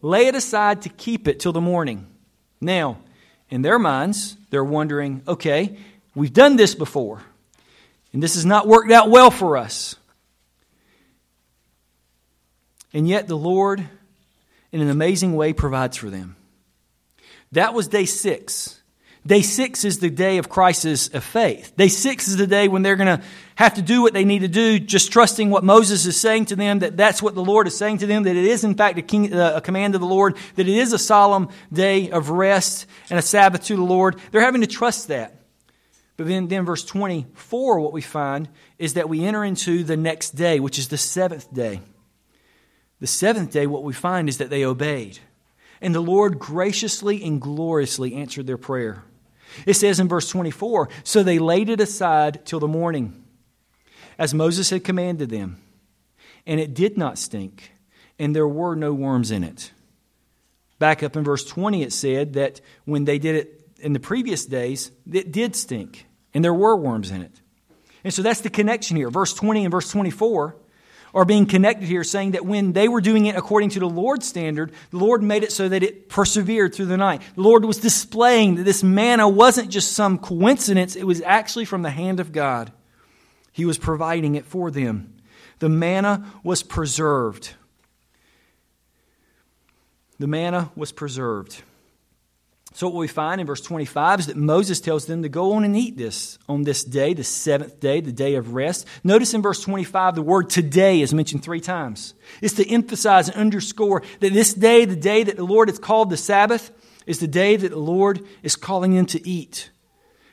lay 0.00 0.26
it 0.26 0.34
aside 0.34 0.82
to 0.82 0.88
keep 0.88 1.28
it 1.28 1.40
till 1.40 1.52
the 1.52 1.60
morning. 1.60 2.06
Now, 2.60 2.98
in 3.50 3.62
their 3.62 3.78
minds, 3.78 4.36
they're 4.50 4.64
wondering, 4.64 5.22
okay, 5.26 5.76
we've 6.14 6.32
done 6.32 6.56
this 6.56 6.74
before, 6.74 7.22
and 8.12 8.22
this 8.22 8.34
has 8.34 8.46
not 8.46 8.66
worked 8.66 8.90
out 8.92 9.10
well 9.10 9.30
for 9.30 9.56
us. 9.56 9.96
And 12.92 13.08
yet 13.08 13.26
the 13.28 13.36
Lord, 13.36 13.86
in 14.70 14.80
an 14.80 14.90
amazing 14.90 15.34
way, 15.34 15.52
provides 15.52 15.96
for 15.96 16.10
them. 16.10 16.36
That 17.52 17.74
was 17.74 17.88
day 17.88 18.04
six. 18.04 18.81
Day 19.24 19.42
six 19.42 19.84
is 19.84 20.00
the 20.00 20.10
day 20.10 20.38
of 20.38 20.48
crisis 20.48 21.06
of 21.08 21.22
faith. 21.22 21.76
Day 21.76 21.86
six 21.86 22.26
is 22.26 22.36
the 22.36 22.46
day 22.46 22.66
when 22.66 22.82
they're 22.82 22.96
going 22.96 23.18
to 23.18 23.24
have 23.54 23.74
to 23.74 23.82
do 23.82 24.02
what 24.02 24.14
they 24.14 24.24
need 24.24 24.40
to 24.40 24.48
do, 24.48 24.80
just 24.80 25.12
trusting 25.12 25.48
what 25.48 25.62
Moses 25.62 26.06
is 26.06 26.20
saying 26.20 26.46
to 26.46 26.56
them, 26.56 26.80
that 26.80 26.96
that's 26.96 27.22
what 27.22 27.36
the 27.36 27.44
Lord 27.44 27.68
is 27.68 27.76
saying 27.76 27.98
to 27.98 28.06
them, 28.06 28.24
that 28.24 28.34
it 28.34 28.44
is 28.44 28.64
in 28.64 28.74
fact 28.74 28.98
a, 28.98 29.02
king, 29.02 29.32
uh, 29.32 29.52
a 29.56 29.60
command 29.60 29.94
of 29.94 30.00
the 30.00 30.08
Lord, 30.08 30.36
that 30.56 30.68
it 30.68 30.76
is 30.76 30.92
a 30.92 30.98
solemn 30.98 31.50
day 31.72 32.10
of 32.10 32.30
rest 32.30 32.86
and 33.10 33.18
a 33.18 33.22
Sabbath 33.22 33.62
to 33.66 33.76
the 33.76 33.82
Lord. 33.82 34.18
They're 34.32 34.40
having 34.40 34.62
to 34.62 34.66
trust 34.66 35.06
that. 35.08 35.40
But 36.16 36.26
then, 36.26 36.48
then 36.48 36.64
verse 36.64 36.84
24, 36.84 37.78
what 37.78 37.92
we 37.92 38.02
find 38.02 38.48
is 38.76 38.94
that 38.94 39.08
we 39.08 39.24
enter 39.24 39.44
into 39.44 39.84
the 39.84 39.96
next 39.96 40.30
day, 40.30 40.58
which 40.58 40.80
is 40.80 40.88
the 40.88 40.98
seventh 40.98 41.52
day. 41.54 41.80
The 42.98 43.06
seventh 43.06 43.52
day, 43.52 43.68
what 43.68 43.84
we 43.84 43.92
find 43.92 44.28
is 44.28 44.38
that 44.38 44.50
they 44.50 44.64
obeyed. 44.64 45.20
And 45.80 45.94
the 45.94 46.00
Lord 46.00 46.40
graciously 46.40 47.22
and 47.22 47.40
gloriously 47.40 48.14
answered 48.14 48.48
their 48.48 48.58
prayer. 48.58 49.04
It 49.66 49.74
says 49.74 50.00
in 50.00 50.08
verse 50.08 50.28
24 50.28 50.88
So 51.04 51.22
they 51.22 51.38
laid 51.38 51.68
it 51.68 51.80
aside 51.80 52.44
till 52.44 52.60
the 52.60 52.68
morning, 52.68 53.24
as 54.18 54.34
Moses 54.34 54.70
had 54.70 54.84
commanded 54.84 55.30
them. 55.30 55.58
And 56.46 56.58
it 56.58 56.74
did 56.74 56.98
not 56.98 57.18
stink, 57.18 57.72
and 58.18 58.34
there 58.34 58.48
were 58.48 58.74
no 58.74 58.92
worms 58.92 59.30
in 59.30 59.44
it. 59.44 59.72
Back 60.78 61.02
up 61.02 61.16
in 61.16 61.22
verse 61.22 61.44
20, 61.44 61.82
it 61.82 61.92
said 61.92 62.32
that 62.32 62.60
when 62.84 63.04
they 63.04 63.18
did 63.18 63.36
it 63.36 63.68
in 63.78 63.92
the 63.92 64.00
previous 64.00 64.44
days, 64.44 64.90
it 65.10 65.30
did 65.30 65.54
stink, 65.54 66.06
and 66.34 66.44
there 66.44 66.54
were 66.54 66.76
worms 66.76 67.10
in 67.10 67.22
it. 67.22 67.40
And 68.04 68.12
so 68.12 68.22
that's 68.22 68.40
the 68.40 68.50
connection 68.50 68.96
here. 68.96 69.10
Verse 69.10 69.32
20 69.32 69.64
and 69.64 69.70
verse 69.70 69.90
24 69.90 70.56
are 71.14 71.24
being 71.24 71.46
connected 71.46 71.86
here, 71.86 72.04
saying 72.04 72.32
that 72.32 72.46
when 72.46 72.72
they 72.72 72.88
were 72.88 73.00
doing 73.00 73.26
it 73.26 73.36
according 73.36 73.70
to 73.70 73.80
the 73.80 73.88
Lord's 73.88 74.26
standard, 74.26 74.72
the 74.90 74.96
Lord 74.96 75.22
made 75.22 75.42
it 75.42 75.52
so 75.52 75.68
that 75.68 75.82
it 75.82 76.08
persevered 76.08 76.74
through 76.74 76.86
the 76.86 76.96
night. 76.96 77.22
The 77.34 77.42
Lord 77.42 77.64
was 77.64 77.78
displaying 77.78 78.54
that 78.56 78.64
this 78.64 78.82
manna 78.82 79.28
wasn't 79.28 79.68
just 79.68 79.92
some 79.92 80.18
coincidence, 80.18 80.96
it 80.96 81.04
was 81.04 81.20
actually 81.22 81.64
from 81.64 81.82
the 81.82 81.90
hand 81.90 82.20
of 82.20 82.32
God. 82.32 82.72
He 83.52 83.64
was 83.64 83.78
providing 83.78 84.34
it 84.34 84.46
for 84.46 84.70
them. 84.70 85.14
The 85.58 85.68
manna 85.68 86.32
was 86.42 86.62
preserved. 86.62 87.54
The 90.18 90.26
manna 90.26 90.70
was 90.74 90.92
preserved. 90.92 91.62
So, 92.74 92.88
what 92.88 93.00
we 93.00 93.08
find 93.08 93.40
in 93.40 93.46
verse 93.46 93.60
25 93.60 94.20
is 94.20 94.26
that 94.26 94.36
Moses 94.36 94.80
tells 94.80 95.04
them 95.04 95.22
to 95.22 95.28
go 95.28 95.52
on 95.52 95.64
and 95.64 95.76
eat 95.76 95.96
this 95.96 96.38
on 96.48 96.62
this 96.62 96.82
day, 96.82 97.12
the 97.12 97.24
seventh 97.24 97.80
day, 97.80 98.00
the 98.00 98.12
day 98.12 98.36
of 98.36 98.54
rest. 98.54 98.86
Notice 99.04 99.34
in 99.34 99.42
verse 99.42 99.60
25, 99.60 100.14
the 100.14 100.22
word 100.22 100.48
today 100.48 101.02
is 101.02 101.12
mentioned 101.12 101.42
three 101.42 101.60
times. 101.60 102.14
It's 102.40 102.54
to 102.54 102.68
emphasize 102.68 103.28
and 103.28 103.36
underscore 103.36 104.02
that 104.20 104.32
this 104.32 104.54
day, 104.54 104.86
the 104.86 104.96
day 104.96 105.22
that 105.22 105.36
the 105.36 105.44
Lord 105.44 105.68
has 105.68 105.78
called 105.78 106.08
the 106.08 106.16
Sabbath, 106.16 106.70
is 107.06 107.18
the 107.18 107.28
day 107.28 107.56
that 107.56 107.70
the 107.70 107.78
Lord 107.78 108.24
is 108.42 108.56
calling 108.56 108.94
them 108.94 109.06
to 109.06 109.28
eat. 109.28 109.70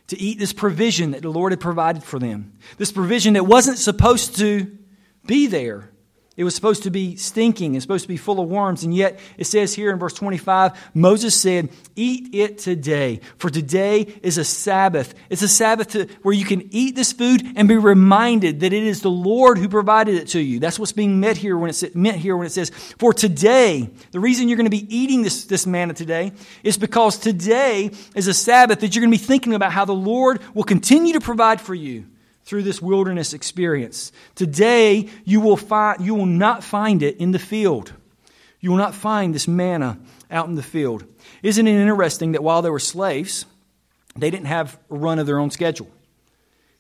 To 0.07 0.19
eat 0.19 0.39
this 0.39 0.53
provision 0.53 1.11
that 1.11 1.21
the 1.21 1.29
Lord 1.29 1.51
had 1.51 1.59
provided 1.59 2.03
for 2.03 2.19
them. 2.19 2.57
This 2.77 2.91
provision 2.91 3.33
that 3.33 3.43
wasn't 3.43 3.77
supposed 3.77 4.37
to 4.37 4.77
be 5.25 5.47
there. 5.47 5.91
It 6.39 6.45
was 6.45 6.55
supposed 6.55 6.83
to 6.83 6.89
be 6.89 7.17
stinking, 7.17 7.75
it's 7.75 7.83
supposed 7.83 8.05
to 8.05 8.07
be 8.07 8.15
full 8.15 8.39
of 8.39 8.47
worms, 8.47 8.85
and 8.85 8.95
yet 8.95 9.19
it 9.37 9.43
says 9.43 9.73
here 9.73 9.91
in 9.91 9.99
verse 9.99 10.13
25 10.13 10.71
Moses 10.93 11.35
said, 11.35 11.67
Eat 11.97 12.33
it 12.33 12.59
today, 12.59 13.19
for 13.35 13.49
today 13.49 14.03
is 14.23 14.37
a 14.37 14.45
Sabbath. 14.45 15.13
It's 15.29 15.41
a 15.41 15.49
Sabbath 15.49 15.89
to, 15.89 16.05
where 16.21 16.33
you 16.33 16.45
can 16.45 16.69
eat 16.71 16.95
this 16.95 17.11
food 17.11 17.45
and 17.57 17.67
be 17.67 17.75
reminded 17.75 18.61
that 18.61 18.71
it 18.71 18.83
is 18.83 19.01
the 19.01 19.11
Lord 19.11 19.57
who 19.57 19.67
provided 19.67 20.15
it 20.15 20.29
to 20.29 20.39
you. 20.39 20.61
That's 20.61 20.79
what's 20.79 20.93
being 20.93 21.19
meant 21.19 21.37
here 21.37 21.57
when 21.57 21.71
it's 21.71 21.83
meant 21.93 22.15
here 22.15 22.37
when 22.37 22.47
it 22.47 22.51
says, 22.51 22.69
For 22.69 23.11
today, 23.11 23.89
the 24.11 24.21
reason 24.21 24.47
you're 24.47 24.55
going 24.55 24.63
to 24.63 24.69
be 24.69 24.95
eating 24.95 25.23
this, 25.23 25.43
this 25.43 25.67
manna 25.67 25.93
today 25.93 26.31
is 26.63 26.77
because 26.77 27.17
today 27.17 27.91
is 28.15 28.27
a 28.27 28.33
Sabbath 28.33 28.79
that 28.79 28.95
you're 28.95 29.01
going 29.01 29.11
to 29.11 29.19
be 29.19 29.25
thinking 29.25 29.55
about 29.55 29.73
how 29.73 29.83
the 29.83 29.91
Lord 29.91 30.39
will 30.53 30.63
continue 30.63 31.11
to 31.15 31.19
provide 31.19 31.59
for 31.59 31.75
you 31.75 32.05
through 32.49 32.63
this 32.63 32.81
wilderness 32.81 33.35
experience. 33.35 34.11
Today, 34.33 35.07
you 35.23 35.39
will, 35.39 35.55
find, 35.55 36.03
you 36.03 36.15
will 36.15 36.25
not 36.25 36.63
find 36.63 37.03
it 37.03 37.17
in 37.17 37.29
the 37.29 37.37
field. 37.37 37.93
You 38.59 38.71
will 38.71 38.77
not 38.79 38.95
find 38.95 39.35
this 39.35 39.47
manna 39.47 39.99
out 40.31 40.47
in 40.47 40.55
the 40.55 40.63
field. 40.63 41.05
Isn't 41.43 41.67
it 41.67 41.79
interesting 41.79 42.31
that 42.31 42.41
while 42.41 42.63
they 42.63 42.71
were 42.71 42.79
slaves, 42.79 43.45
they 44.15 44.31
didn't 44.31 44.47
have 44.47 44.79
a 44.89 44.95
run 44.95 45.19
of 45.19 45.27
their 45.27 45.37
own 45.37 45.51
schedule? 45.51 45.91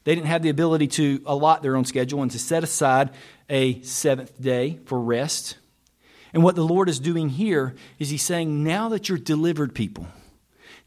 They 0.05 0.15
didn't 0.15 0.25
have 0.25 0.41
the 0.41 0.49
ability 0.49 0.87
to 0.87 1.21
allot 1.27 1.61
their 1.61 1.75
own 1.75 1.85
schedule 1.85 2.23
and 2.23 2.31
to 2.31 2.39
set 2.39 2.63
aside 2.63 3.11
a 3.47 3.79
seventh 3.83 4.41
day 4.41 4.79
for 4.85 4.99
rest. 4.99 5.59
And 6.33 6.41
what 6.41 6.55
the 6.55 6.65
Lord 6.65 6.89
is 6.89 6.99
doing 6.99 7.29
here 7.29 7.75
is 7.99 8.09
He's 8.09 8.23
saying, 8.23 8.63
now 8.63 8.89
that 8.89 9.07
you're 9.07 9.19
delivered 9.19 9.75
people, 9.75 10.07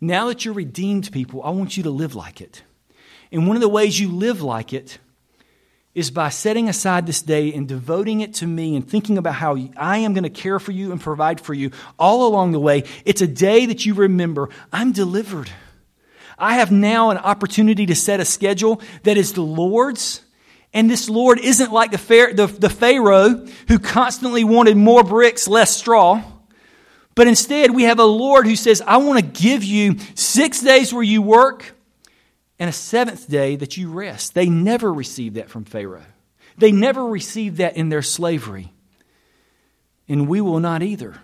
now 0.01 0.27
that 0.27 0.45
you're 0.45 0.55
redeemed 0.55 1.13
people, 1.13 1.41
I 1.45 1.51
want 1.51 1.77
you 1.77 1.85
to 1.85 1.91
live 1.91 2.17
like 2.17 2.41
it. 2.41 2.65
And 3.33 3.49
one 3.49 3.57
of 3.57 3.63
the 3.63 3.69
ways 3.69 3.99
you 3.99 4.13
live 4.13 4.43
like 4.43 4.75
it 4.75 4.99
is 5.95 6.11
by 6.11 6.29
setting 6.29 6.69
aside 6.69 7.07
this 7.07 7.23
day 7.23 7.53
and 7.53 7.67
devoting 7.67 8.21
it 8.21 8.35
to 8.35 8.47
me 8.47 8.77
and 8.77 8.89
thinking 8.89 9.19
about 9.19 9.35
how 9.35 9.57
I 9.77 9.99
am 9.99 10.15
going 10.15 10.25
to 10.25 10.31
care 10.31 10.59
for 10.59 10.73
you 10.73 10.93
and 10.93 11.01
provide 11.01 11.41
for 11.41 11.55
you 11.55 11.71
all 11.99 12.29
along 12.29 12.53
the 12.53 12.61
way. 12.61 12.85
It's 13.05 13.21
a 13.21 13.27
day 13.27 13.67
that 13.67 13.85
you 13.85 13.95
remember 13.95 14.49
I'm 14.73 14.93
delivered. 14.93 15.51
I 16.39 16.55
have 16.55 16.73
now 16.73 17.11
an 17.11 17.19
opportunity 17.19 17.87
to 17.87 17.95
set 17.95 18.21
a 18.21 18.25
schedule 18.25 18.81
that 19.03 19.17
is 19.17 19.33
the 19.33 19.43
Lord's. 19.43 20.23
And 20.75 20.91
this 20.91 21.11
Lord 21.11 21.39
isn't 21.39 21.73
like 21.73 21.91
the, 21.91 22.33
the, 22.35 22.47
the 22.47 22.71
Pharaoh 22.71 23.47
who 23.69 23.79
constantly 23.79 24.45
wanted 24.45 24.77
more 24.77 25.05
bricks, 25.05 25.47
less 25.47 25.77
straw. 25.77 26.23
But 27.15 27.29
instead, 27.29 27.75
we 27.75 27.83
have 27.83 27.99
a 27.99 28.05
Lord 28.05 28.47
who 28.47 28.57
says, 28.57 28.83
I 28.87 28.97
want 28.97 29.19
to 29.21 29.43
give 29.43 29.63
you 29.63 29.97
six 30.15 30.63
days 30.63 30.95
where 30.95 31.03
you 31.03 31.21
work 31.21 31.72
and 32.63 32.69
a 32.69 32.73
seventh 32.73 33.29
day 33.29 33.57
that 33.57 33.77
you 33.77 33.91
rest. 33.91 34.35
They 34.35 34.49
never 34.49 34.95
received 34.95 35.35
that 35.35 35.51
from 35.51 35.65
Pharaoh. 35.65 36.05
They 36.57 36.71
never 36.71 37.05
received 37.05 37.57
that 37.57 37.77
in 37.77 37.89
their 37.89 38.03
slavery. 38.03 38.73
And 40.09 40.29
we 40.29 40.41
will 40.41 40.61
not 40.61 40.81
either. 40.81 41.17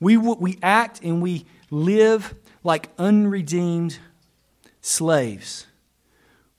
We, 0.00 0.18
we 0.18 0.58
act 0.62 1.00
and 1.02 1.22
we 1.22 1.46
live 1.70 2.34
like 2.62 2.90
unredeemed 2.98 3.98
slaves. 4.82 5.66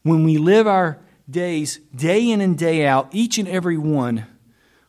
When 0.02 0.24
we 0.24 0.40
live 0.40 0.66
our 0.66 0.98
days 1.30 1.80
day 1.96 2.32
in 2.32 2.42
and 2.42 2.58
day 2.58 2.88
out, 2.88 3.10
each 3.12 3.38
and 3.38 3.48
every 3.48 3.78
one, 3.78 4.26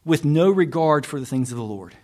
with 0.07 0.25
no 0.25 0.49
regard 0.49 1.05
for 1.05 1.21
the 1.21 1.27
things 1.27 1.53
of 1.53 1.59
the 1.59 1.65
Lord. 1.65 1.99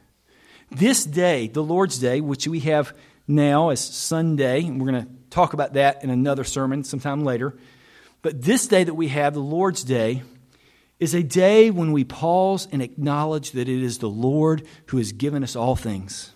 This 0.71 1.07
day, 1.07 1.49
the 1.49 1.63
Lord's 1.63 1.99
Day, 1.99 2.21
which 2.21 2.47
we 2.47 2.61
have 2.61 2.95
now 3.27 3.71
as 3.71 3.81
Sunday, 3.81 4.67
and 4.67 4.79
we're 4.79 4.91
going 4.91 5.07
to 5.07 5.20
talk 5.31 5.53
about 5.53 5.75
that 5.75 6.03
in 6.05 6.11
another 6.11 6.45
sermon 6.45 6.85
sometime 6.85 7.25
later. 7.25 7.57
But 8.23 8.43
this 8.43 8.67
day 8.67 8.85
that 8.85 8.95
we 8.95 9.09
have, 9.09 9.35
the 9.35 9.41
Lord's 9.41 9.83
Day, 9.83 10.23
is 10.99 11.15
a 11.15 11.23
day 11.23 11.71
when 11.71 11.93
we 11.93 12.05
pause 12.05 12.69
and 12.71 12.83
acknowledge 12.83 13.53
that 13.53 13.69
it 13.69 13.83
is 13.83 13.99
the 13.99 14.09
Lord 14.09 14.67
who 14.87 14.99
has 14.99 15.13
given 15.13 15.43
us 15.43 15.57
all 15.57 15.75
things 15.75 16.33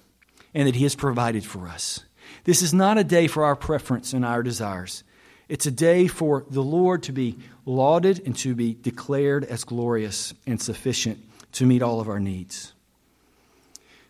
and 0.54 0.66
that 0.66 0.76
He 0.76 0.84
has 0.84 0.94
provided 0.94 1.44
for 1.44 1.68
us. 1.68 2.00
This 2.44 2.62
is 2.62 2.72
not 2.72 2.96
a 2.96 3.04
day 3.04 3.26
for 3.26 3.44
our 3.44 3.56
preference 3.56 4.12
and 4.12 4.24
our 4.24 4.42
desires. 4.42 5.04
It's 5.48 5.66
a 5.66 5.70
day 5.70 6.06
for 6.06 6.46
the 6.48 6.62
Lord 6.62 7.02
to 7.04 7.12
be 7.12 7.38
lauded 7.66 8.22
and 8.24 8.34
to 8.36 8.54
be 8.54 8.74
declared 8.74 9.44
as 9.44 9.64
glorious 9.64 10.32
and 10.46 10.60
sufficient 10.60 11.18
to 11.52 11.66
meet 11.66 11.82
all 11.82 12.00
of 12.00 12.08
our 12.08 12.20
needs. 12.20 12.72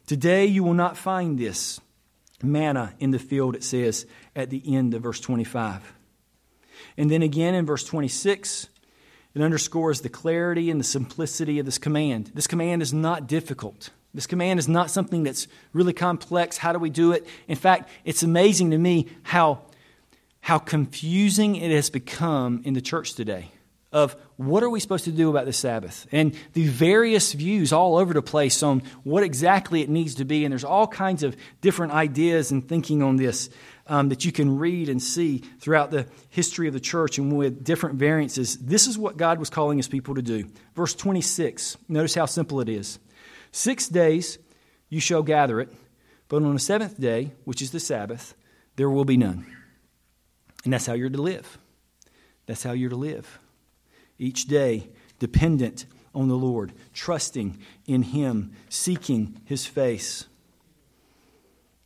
Today, 0.07 0.47
you 0.47 0.63
will 0.63 0.75
not 0.75 0.97
find 0.97 1.39
this 1.39 1.81
manna 2.45 2.95
in 2.99 3.11
the 3.11 3.19
field, 3.19 3.55
it 3.55 3.65
says 3.65 4.07
at 4.35 4.51
the 4.51 4.63
end 4.75 4.95
of 4.95 5.03
verse 5.03 5.21
25. 5.21 5.93
And 6.97 7.11
then 7.11 7.23
again 7.23 7.55
in 7.55 7.67
verse 7.67 7.85
26, 7.85 8.69
it 9.35 9.43
underscores 9.43 10.01
the 10.01 10.09
clarity 10.09 10.71
and 10.71 10.79
the 10.79 10.85
simplicity 10.85 11.59
of 11.59 11.67
this 11.67 11.79
command. 11.79 12.31
This 12.35 12.47
command 12.47 12.83
is 12.83 12.93
not 12.93 13.27
difficult. 13.27 13.91
This 14.13 14.27
command 14.27 14.61
is 14.61 14.69
not 14.69 14.91
something 14.91 15.25
that's 15.25 15.49
really 15.73 15.93
complex. 15.93 16.57
How 16.57 16.73
do 16.73 16.79
we 16.79 16.91
do 16.91 17.13
it? 17.13 17.27
In 17.49 17.57
fact, 17.57 17.91
it's 18.05 18.23
amazing 18.23 18.71
to 18.71 18.79
me 18.79 19.09
how, 19.25 19.63
how 20.41 20.59
confusing 20.59 21.57
it 21.57 21.73
has 21.73 21.91
become 21.91 22.63
in 22.65 22.75
the 22.75 22.81
church 22.81 23.15
today 23.15 23.51
of 23.95 24.17
what 24.37 24.65
are 24.65 24.69
we 24.69 24.81
supposed 24.81 25.05
to 25.05 25.13
do 25.13 25.31
about 25.31 25.47
the 25.47 25.53
Sabbath 25.53 26.09
and 26.11 26.37
the 26.53 26.67
various 26.67 27.33
views 27.33 27.73
all 27.73 27.97
over 27.97 28.13
the 28.13 28.21
place 28.21 28.61
on 28.65 28.83
what 29.05 29.23
exactly 29.23 29.83
it 29.83 29.89
needs 29.89 30.17
to 30.17 30.25
be. 30.25 30.45
And 30.45 30.51
there's 30.51 30.65
all 30.65 30.89
kinds 30.89 31.23
of 31.23 31.37
different 31.61 31.93
ideas 31.93 32.51
and 32.51 32.69
thinking 32.69 33.05
on 33.05 33.15
this 33.15 33.49
um, 33.87 34.09
that 34.09 34.25
you 34.25 34.33
can 34.33 34.59
read 34.59 34.89
and 34.89 35.01
see 35.01 35.39
throughout 35.61 35.93
the 35.93 36.09
history 36.29 36.67
of 36.67 36.75
the 36.75 36.81
church 36.81 37.19
and 37.19 37.37
with 37.37 37.63
different 37.63 37.95
variances. 37.95 38.57
This 38.59 38.89
is 38.89 38.99
what 38.99 39.17
God 39.17 39.39
was 39.39 39.49
calling 39.49 39.77
his 39.77 39.87
people 39.87 40.17
to 40.17 40.23
do. 40.23 40.51
Verse 40.75 40.95
26, 40.95 41.77
notice 41.89 42.17
how 42.17 42.27
simple 42.27 42.61
it 42.61 42.69
is. 42.69 42.99
Six 43.53 43.87
days 43.87 44.39
you 44.89 44.99
shall 44.99 45.23
gather 45.23 45.61
it, 45.61 45.73
but 46.29 46.43
on 46.43 46.53
the 46.53 46.59
seventh 46.59 47.01
day, 47.01 47.31
which 47.45 47.63
is 47.63 47.71
the 47.71 47.79
Sabbath, 47.79 48.35
there 48.75 48.91
will 48.91 49.05
be 49.05 49.17
none. 49.17 49.47
And 50.65 50.73
that's 50.73 50.87
how 50.87 50.95
you're 50.95 51.11
to 51.11 51.23
live. 51.23 51.59
That's 52.47 52.65
how 52.65 52.73
you're 52.73 52.91
to 52.91 52.97
live 52.97 53.39
each 54.25 54.47
day 54.47 54.89
dependent 55.19 55.87
on 56.15 56.29
the 56.29 56.37
Lord, 56.37 56.73
trusting 56.93 57.59
in 57.87 58.03
Him, 58.03 58.53
seeking 58.69 59.41
His 59.45 59.67
face. 59.67 60.27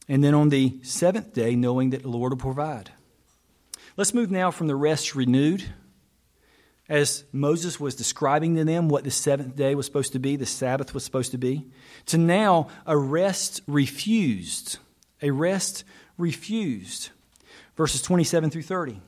And 0.08 0.22
then 0.22 0.34
on 0.34 0.48
the 0.48 0.78
seventh 0.82 1.34
day, 1.34 1.54
knowing 1.54 1.90
that 1.90 2.02
the 2.02 2.08
Lord 2.08 2.32
will 2.32 2.38
provide. 2.38 2.92
Let's 3.96 4.14
move 4.14 4.30
now 4.30 4.50
from 4.50 4.68
the 4.68 4.76
rest 4.76 5.14
renewed, 5.14 5.64
as 6.88 7.24
Moses 7.32 7.78
was 7.78 7.94
describing 7.94 8.56
to 8.56 8.64
them 8.64 8.88
what 8.88 9.04
the 9.04 9.10
seventh 9.10 9.56
day 9.56 9.74
was 9.74 9.84
supposed 9.84 10.12
to 10.12 10.18
be, 10.18 10.36
the 10.36 10.46
Sabbath 10.46 10.94
was 10.94 11.04
supposed 11.04 11.32
to 11.32 11.38
be, 11.38 11.66
to 12.06 12.16
now 12.16 12.68
a 12.86 12.96
rest 12.96 13.60
refused. 13.66 14.78
A 15.20 15.30
rest 15.30 15.84
refused. 16.16 17.10
Verses 17.76 18.00
27 18.00 18.50
through 18.50 18.62
30 18.62 19.00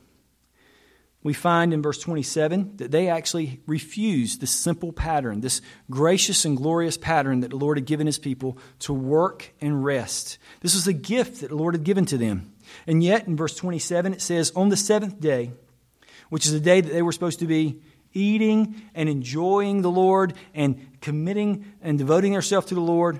we 1.23 1.33
find 1.33 1.73
in 1.73 1.83
verse 1.83 1.99
27 1.99 2.77
that 2.77 2.91
they 2.91 3.07
actually 3.07 3.61
refused 3.67 4.41
this 4.41 4.51
simple 4.51 4.91
pattern, 4.91 5.41
this 5.41 5.61
gracious 5.89 6.45
and 6.45 6.57
glorious 6.57 6.97
pattern 6.97 7.41
that 7.41 7.51
the 7.51 7.57
Lord 7.57 7.77
had 7.77 7.85
given 7.85 8.07
his 8.07 8.17
people 8.17 8.57
to 8.79 8.93
work 8.93 9.53
and 9.61 9.85
rest. 9.85 10.39
This 10.61 10.73
was 10.73 10.87
a 10.87 10.93
gift 10.93 11.41
that 11.41 11.49
the 11.49 11.55
Lord 11.55 11.75
had 11.75 11.83
given 11.83 12.05
to 12.07 12.17
them. 12.17 12.53
And 12.87 13.03
yet, 13.03 13.27
in 13.27 13.37
verse 13.37 13.55
27, 13.55 14.13
it 14.13 14.21
says, 14.21 14.51
On 14.55 14.69
the 14.69 14.77
seventh 14.77 15.19
day, 15.19 15.51
which 16.29 16.45
is 16.45 16.53
the 16.53 16.59
day 16.59 16.81
that 16.81 16.91
they 16.91 17.01
were 17.03 17.11
supposed 17.11 17.39
to 17.39 17.47
be 17.47 17.81
eating 18.13 18.81
and 18.95 19.07
enjoying 19.07 19.81
the 19.81 19.91
Lord 19.91 20.33
and 20.55 20.99
committing 21.01 21.65
and 21.81 21.99
devoting 21.99 22.33
themselves 22.33 22.67
to 22.67 22.75
the 22.75 22.81
Lord, 22.81 23.19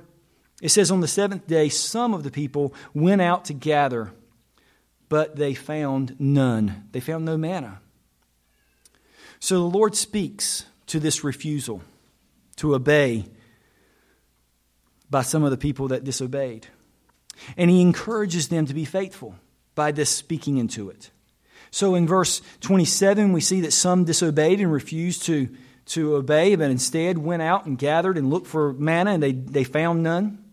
it 0.59 0.69
says, 0.69 0.89
On 0.89 1.01
the 1.01 1.07
seventh 1.07 1.45
day, 1.45 1.69
some 1.69 2.15
of 2.15 2.23
the 2.23 2.31
people 2.31 2.73
went 2.95 3.21
out 3.21 3.45
to 3.45 3.53
gather, 3.53 4.11
but 5.07 5.35
they 5.35 5.53
found 5.53 6.15
none. 6.19 6.87
They 6.93 6.99
found 6.99 7.25
no 7.25 7.37
manna. 7.37 7.79
So 9.41 9.55
the 9.55 9.77
Lord 9.77 9.95
speaks 9.95 10.65
to 10.85 10.99
this 10.99 11.23
refusal 11.23 11.81
to 12.57 12.75
obey 12.75 13.25
by 15.09 15.23
some 15.23 15.43
of 15.43 15.49
the 15.49 15.57
people 15.57 15.87
that 15.89 16.03
disobeyed. 16.03 16.67
And 17.57 17.69
he 17.69 17.81
encourages 17.81 18.49
them 18.49 18.67
to 18.67 18.73
be 18.75 18.85
faithful 18.85 19.35
by 19.73 19.91
this 19.91 20.11
speaking 20.11 20.57
into 20.57 20.91
it. 20.91 21.09
So 21.71 21.95
in 21.95 22.05
verse 22.05 22.41
27, 22.61 23.33
we 23.33 23.41
see 23.41 23.61
that 23.61 23.73
some 23.73 24.03
disobeyed 24.03 24.59
and 24.59 24.71
refused 24.71 25.23
to, 25.23 25.49
to 25.87 26.17
obey, 26.17 26.55
but 26.55 26.69
instead 26.69 27.17
went 27.17 27.41
out 27.41 27.65
and 27.65 27.79
gathered 27.79 28.17
and 28.19 28.29
looked 28.29 28.47
for 28.47 28.73
manna, 28.73 29.11
and 29.11 29.23
they, 29.23 29.31
they 29.31 29.63
found 29.63 30.03
none. 30.03 30.43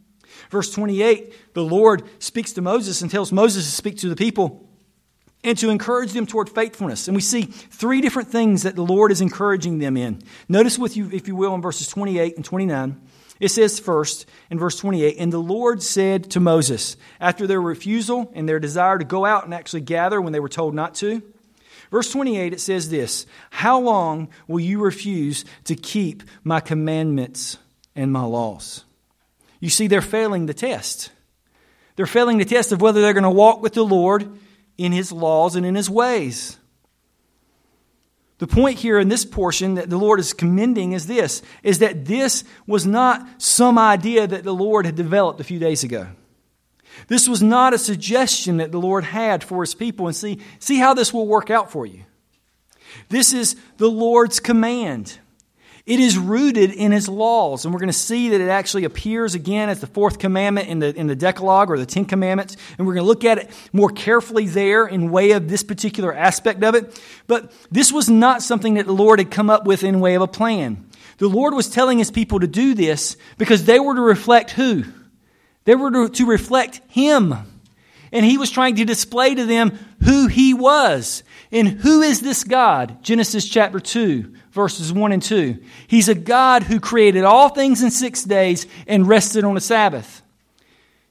Verse 0.49 0.71
28, 0.71 1.53
the 1.53 1.63
Lord 1.63 2.05
speaks 2.21 2.55
to 2.55 2.63
Moses 2.63 3.03
and 3.03 3.11
tells 3.11 3.33
Moses 3.33 3.67
to 3.67 3.71
speak 3.71 3.99
to 3.99 4.09
the 4.09 4.17
people 4.17 4.68
and 5.45 5.57
to 5.59 5.71
encourage 5.71 6.13
them 6.13 6.27
toward 6.27 6.51
faithfulness. 6.51 7.09
And 7.09 7.15
we 7.15 7.21
see 7.21 7.43
three 7.43 8.01
different 8.01 8.29
things 8.29 8.65
that 8.65 8.77
the 8.77 8.83
Lord 8.83 9.13
is 9.13 9.21
encouraging 9.21 9.79
them 9.79 9.97
in. 9.97 10.23
Notice 10.49 10.79
with 10.79 10.97
you, 10.97 11.11
if 11.13 11.29
you 11.29 11.37
will, 11.37 11.55
in 11.55 11.63
verses 11.63 11.89
28 11.89 12.37
and 12.37 12.45
29. 12.45 13.01
It 13.41 13.51
says 13.51 13.79
first 13.79 14.27
in 14.51 14.59
verse 14.59 14.77
28, 14.79 15.17
and 15.19 15.33
the 15.33 15.39
Lord 15.39 15.81
said 15.83 16.33
to 16.33 16.41
Moses, 16.41 16.97
after 17.21 17.47
their 17.47 17.61
refusal 17.61 18.33
and 18.35 18.49
their 18.49 18.59
desire 18.59 18.99
to 18.99 19.05
go 19.05 19.25
out 19.25 19.45
and 19.45 19.55
actually 19.55 19.83
gather 19.83 20.21
when 20.21 20.33
they 20.33 20.41
were 20.41 20.49
told 20.49 20.75
not 20.75 20.97
to, 20.97 21.23
Verse 21.91 22.11
28, 22.13 22.53
it 22.53 22.61
says 22.61 22.91
this 22.91 23.27
How 23.51 23.81
long 23.81 24.29
will 24.47 24.61
you 24.61 24.81
refuse 24.81 25.45
to 25.65 25.75
keep 25.75 26.23
my 26.45 26.61
commandments 26.61 27.59
and 27.97 28.13
my 28.13 28.25
laws? 28.25 28.85
You 29.61 29.71
see, 29.71 29.87
they're 29.87 30.01
failing 30.01 30.47
the 30.47 30.55
test. 30.55 31.11
They're 31.97 32.07
failing 32.07 32.39
the 32.39 32.45
test 32.45 32.71
of 32.71 32.81
whether 32.81 33.01
they're 33.01 33.13
going 33.13 33.25
to 33.25 33.31
walk 33.31 33.61
with 33.61 33.75
the 33.75 33.85
Lord 33.85 34.39
in 34.79 34.93
his 34.93 35.13
laws 35.13 35.57
and 35.57 35.67
in 35.67 35.75
his 35.75 35.91
ways. 35.91 36.57
The 38.39 38.47
point 38.47 38.79
here 38.79 39.01
in 39.01 39.09
this 39.09 39.25
portion 39.25 39.75
that 39.75 39.91
the 39.91 39.99
Lord 39.99 40.21
is 40.21 40.33
commending 40.33 40.93
is 40.93 41.09
this 41.09 41.43
is 41.65 41.81
that 41.81 42.05
this 42.05 42.45
was 42.67 42.87
not 42.87 43.27
some 43.39 43.77
idea 43.79 44.27
that 44.27 44.45
the 44.45 44.55
Lord 44.55 44.87
had 44.87 44.95
developed 44.95 45.41
a 45.41 45.45
few 45.45 45.59
days 45.59 45.83
ago. 45.83 46.07
This 47.09 47.29
was 47.29 47.43
not 47.43 47.75
a 47.75 47.79
suggestion 47.79 48.59
that 48.59 48.73
the 48.73 48.81
Lord 48.81 49.05
had 49.05 49.43
for 49.43 49.63
his 49.63 49.75
people 49.75 50.07
and 50.07 50.15
see 50.15 50.39
see 50.61 50.79
how 50.79 50.95
this 50.95 51.13
will 51.13 51.27
work 51.27 51.51
out 51.51 51.71
for 51.73 51.85
you. 51.85 52.05
This 53.09 53.33
is 53.33 53.57
the 53.77 53.91
Lord's 53.91 54.39
command. 54.39 55.19
It 55.89 56.01
is 56.01 56.19
rooted 56.19 56.71
in 56.71 56.93
his 56.93 57.09
laws, 57.09 57.65
and 57.65 57.73
we're 57.73 57.81
going 57.81 57.89
to 57.89 57.95
see 57.95 58.29
that 58.29 58.43
it 58.43 58.51
actually 58.51 58.85
appears 58.85 59.35
again 59.35 59.71
as 59.71 59.81
the 59.81 59.87
fourth 59.87 60.19
commandment 60.19 60.69
in 60.69 60.81
the, 60.81 60.95
in 60.95 61.07
the 61.07 61.17
Decalogue 61.17 61.71
or 61.71 61.79
the 61.79 61.87
Ten 61.87 62.05
Commandments, 62.05 62.59
and 62.77 62.87
we're 62.87 62.93
going 62.93 63.05
to 63.05 63.09
look 63.09 63.25
at 63.25 63.39
it 63.39 63.51
more 63.73 63.89
carefully 63.89 64.47
there 64.47 64.87
in 64.87 65.11
way 65.11 65.31
of 65.31 65.49
this 65.49 65.63
particular 65.63 66.15
aspect 66.15 66.63
of 66.63 66.75
it. 66.75 67.01
But 67.27 67.53
this 67.71 67.91
was 67.91 68.11
not 68.11 68.43
something 68.43 68.75
that 68.75 68.85
the 68.85 68.93
Lord 68.93 69.19
had 69.19 69.31
come 69.31 69.49
up 69.49 69.65
with 69.65 69.83
in 69.83 70.01
way 70.01 70.15
of 70.15 70.21
a 70.21 70.27
plan. 70.27 70.87
The 71.17 71.27
Lord 71.27 71.55
was 71.55 71.71
telling 71.71 71.97
his 71.97 72.11
people 72.11 72.41
to 72.41 72.47
do 72.47 72.75
this 72.75 73.17
because 73.39 73.65
they 73.65 73.81
were 73.81 73.95
to 73.95 74.03
reflect 74.03 74.51
who? 74.51 74.85
They 75.65 75.75
were 75.75 75.91
to, 75.91 76.11
to 76.11 76.27
reflect 76.27 76.83
him. 76.89 77.35
And 78.13 78.27
he 78.27 78.37
was 78.37 78.51
trying 78.51 78.77
to 78.77 78.85
display 78.85 79.35
to 79.35 79.47
them 79.47 79.79
who 80.05 80.27
he 80.27 80.53
was. 80.53 81.23
And 81.51 81.69
who 81.69 82.03
is 82.03 82.21
this 82.21 82.45
God? 82.45 83.03
Genesis 83.03 83.49
chapter 83.49 83.81
2 83.81 84.35
verses 84.59 84.93
1 84.93 85.13
and 85.13 85.23
2. 85.23 85.59
He's 85.87 86.09
a 86.09 86.17
God 86.17 86.65
who 86.65 86.81
created 86.81 87.23
all 87.23 87.49
things 87.49 87.81
in 87.81 87.93
six 87.93 88.25
days 88.25 88.67
and 88.89 89.07
rested 89.07 89.45
on 89.45 89.55
the 89.55 89.61
Sabbath. 89.61 90.21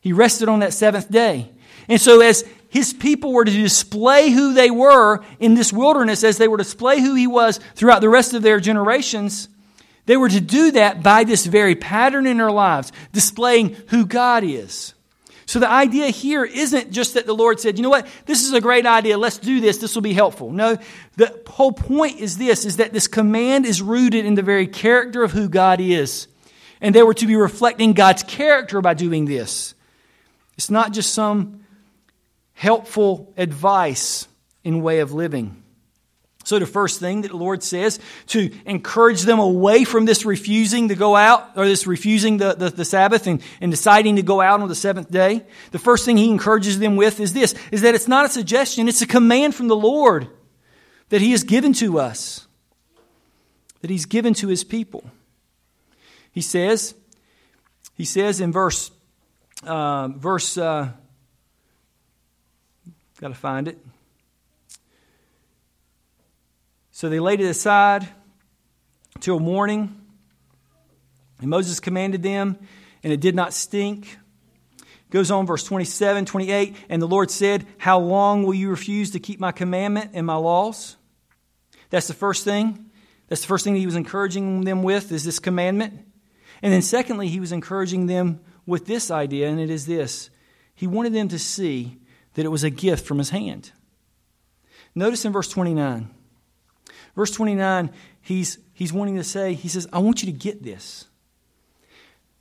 He 0.02 0.12
rested 0.12 0.50
on 0.50 0.60
that 0.60 0.74
seventh 0.74 1.10
day. 1.10 1.50
And 1.88 2.02
so, 2.02 2.20
as 2.20 2.44
his 2.70 2.94
people 2.94 3.32
were 3.32 3.46
to 3.46 3.52
display 3.52 4.32
who 4.32 4.54
they 4.54 4.70
were 4.70 5.24
in 5.40 5.54
this 5.54 5.72
wilderness, 5.72 6.26
as 6.26 6.38
they 6.38 6.50
were 6.50 6.58
to 6.58 6.64
display 6.64 7.00
who 7.00 7.16
he 7.16 7.28
was 7.28 7.62
throughout 7.76 8.02
the 8.02 8.10
rest 8.10 8.34
of 8.34 8.42
their 8.42 8.60
generations, 8.60 9.48
they 10.06 10.18
were 10.18 10.30
to 10.30 10.42
do 10.42 10.72
that 10.72 11.02
by 11.02 11.24
this 11.24 11.46
very 11.46 11.76
pattern 11.76 12.28
in 12.28 12.38
their 12.38 12.52
lives, 12.52 12.92
displaying 13.14 13.78
who 13.88 14.06
God 14.06 14.44
is. 14.44 14.94
So 15.48 15.60
the 15.60 15.70
idea 15.70 16.08
here 16.10 16.44
isn't 16.44 16.92
just 16.92 17.14
that 17.14 17.26
the 17.26 17.34
Lord 17.34 17.62
said, 17.62 17.78
you 17.78 17.84
know 17.84 17.90
what, 17.90 18.06
this 18.26 18.44
is 18.44 18.52
a 18.52 18.60
great 18.60 18.86
idea, 18.86 19.18
let's 19.18 19.38
do 19.38 19.62
this, 19.62 19.78
this 19.78 19.96
will 19.96 20.02
be 20.02 20.14
helpful. 20.14 20.52
No, 20.52 20.78
the 21.16 21.42
whole 21.48 21.72
point 21.72 22.20
is 22.20 22.38
this, 22.38 22.66
is 22.66 22.78
that 22.78 22.92
this 22.92 23.08
command 23.08 23.66
is 23.66 23.82
rooted 23.82 24.26
in 24.26 24.36
the 24.36 24.42
very 24.42 24.68
character 24.68 25.24
of 25.24 25.32
who 25.32 25.48
God 25.48 25.80
is. 25.80 26.28
And 26.82 26.94
they 26.94 27.02
were 27.02 27.14
to 27.14 27.26
be 27.26 27.38
reflecting 27.38 27.94
God's 27.94 28.24
character 28.24 28.82
by 28.82 28.94
doing 28.94 29.24
this. 29.24 29.74
It's 30.58 30.70
not 30.70 30.92
just 30.92 31.14
some 31.14 31.66
helpful 32.54 33.34
advice 33.38 34.28
in 34.66 34.82
way 34.82 35.00
of 35.00 35.14
living. 35.14 35.64
So, 36.48 36.60
the 36.60 36.66
first 36.66 37.02
thing 37.02 37.24
that 37.24 37.32
the 37.32 37.36
Lord 37.36 37.62
says 37.62 38.00
to 38.28 38.50
encourage 38.66 39.24
them 39.24 39.38
away 39.38 39.84
from 39.84 40.06
this 40.06 40.24
refusing 40.24 40.88
to 40.88 40.96
go 40.96 41.14
out, 41.14 41.58
or 41.58 41.66
this 41.66 41.86
refusing 41.86 42.38
the, 42.38 42.54
the, 42.54 42.70
the, 42.70 42.86
Sabbath 42.86 43.28
and, 43.28 43.42
and 43.60 43.70
deciding 43.70 44.16
to 44.16 44.22
go 44.22 44.40
out 44.40 44.62
on 44.62 44.70
the 44.70 44.74
seventh 44.74 45.12
day, 45.12 45.44
the 45.72 45.78
first 45.78 46.06
thing 46.06 46.16
He 46.16 46.32
encourages 46.32 46.80
them 46.80 46.96
with 46.96 47.20
is 47.20 47.34
this 47.34 47.54
is 47.70 47.82
that 47.82 47.96
it's 47.96 48.08
not 48.08 48.26
a 48.26 48.30
suggestion, 48.30 48.88
it's 48.88 49.02
a 49.02 49.06
command 49.06 49.56
from 49.56 49.68
the 49.68 49.76
Lord 49.76 50.30
that 51.10 51.20
He 51.20 51.32
has 51.32 51.44
given 51.44 51.74
to 51.74 52.00
us, 52.00 52.48
that 53.82 53.90
He's 53.90 54.06
given 54.06 54.34
to 54.36 54.48
His 54.48 54.64
people. 54.64 55.04
He 56.32 56.40
says, 56.40 56.96
He 57.98 58.06
says 58.06 58.40
in 58.40 58.54
verse, 58.54 58.90
uh, 59.64 60.08
verse, 60.16 60.58
uh, 60.58 60.92
got 63.20 63.28
to 63.28 63.34
find 63.34 63.68
it. 63.68 63.78
So 66.98 67.10
they 67.10 67.20
laid 67.20 67.42
it 67.42 67.46
aside 67.46 68.08
till 69.20 69.40
morning. 69.40 70.02
And 71.40 71.48
Moses 71.48 71.80
commanded 71.80 72.24
them, 72.24 72.58
and 73.04 73.14
it 73.14 73.20
did 73.20 73.36
not 73.36 73.54
stink. 73.54 74.18
Goes 75.12 75.30
on, 75.30 75.46
verse 75.46 75.64
27, 75.64 76.26
28. 76.26 76.76
And 76.90 77.00
the 77.00 77.08
Lord 77.08 77.30
said, 77.30 77.68
How 77.78 78.00
long 78.00 78.42
will 78.42 78.56
you 78.56 78.72
refuse 78.72 79.12
to 79.12 79.20
keep 79.20 79.40
my 79.40 79.52
commandment 79.52 80.10
and 80.16 80.26
my 80.26 80.38
laws? 80.38 80.98
That's 81.92 82.08
the 82.08 82.16
first 82.16 82.44
thing. 82.44 82.90
That's 83.28 83.42
the 83.42 83.48
first 83.48 83.64
thing 83.64 83.76
he 83.76 83.86
was 83.86 83.96
encouraging 83.96 84.62
them 84.62 84.82
with, 84.82 85.12
is 85.12 85.24
this 85.24 85.38
commandment. 85.38 86.04
And 86.64 86.74
then, 86.74 86.82
secondly, 86.82 87.28
he 87.28 87.40
was 87.40 87.52
encouraging 87.52 88.08
them 88.08 88.40
with 88.66 88.88
this 88.88 89.12
idea, 89.12 89.50
and 89.50 89.60
it 89.60 89.70
is 89.70 89.86
this. 89.86 90.32
He 90.74 90.88
wanted 90.88 91.14
them 91.14 91.28
to 91.28 91.38
see 91.38 92.00
that 92.34 92.44
it 92.44 92.50
was 92.50 92.64
a 92.64 92.72
gift 92.72 93.06
from 93.06 93.20
his 93.20 93.30
hand. 93.30 93.72
Notice 94.96 95.26
in 95.26 95.32
verse 95.32 95.50
29. 95.50 96.16
Verse 97.18 97.32
29, 97.32 97.90
he's, 98.22 98.60
he's 98.74 98.94
wanting 98.94 99.16
to 99.16 99.24
say, 99.24 99.56
he 99.56 99.68
says, 99.68 99.88
I 99.92 99.98
want 99.98 100.22
you 100.22 100.32
to 100.32 100.38
get 100.38 100.62
this. 100.62 101.06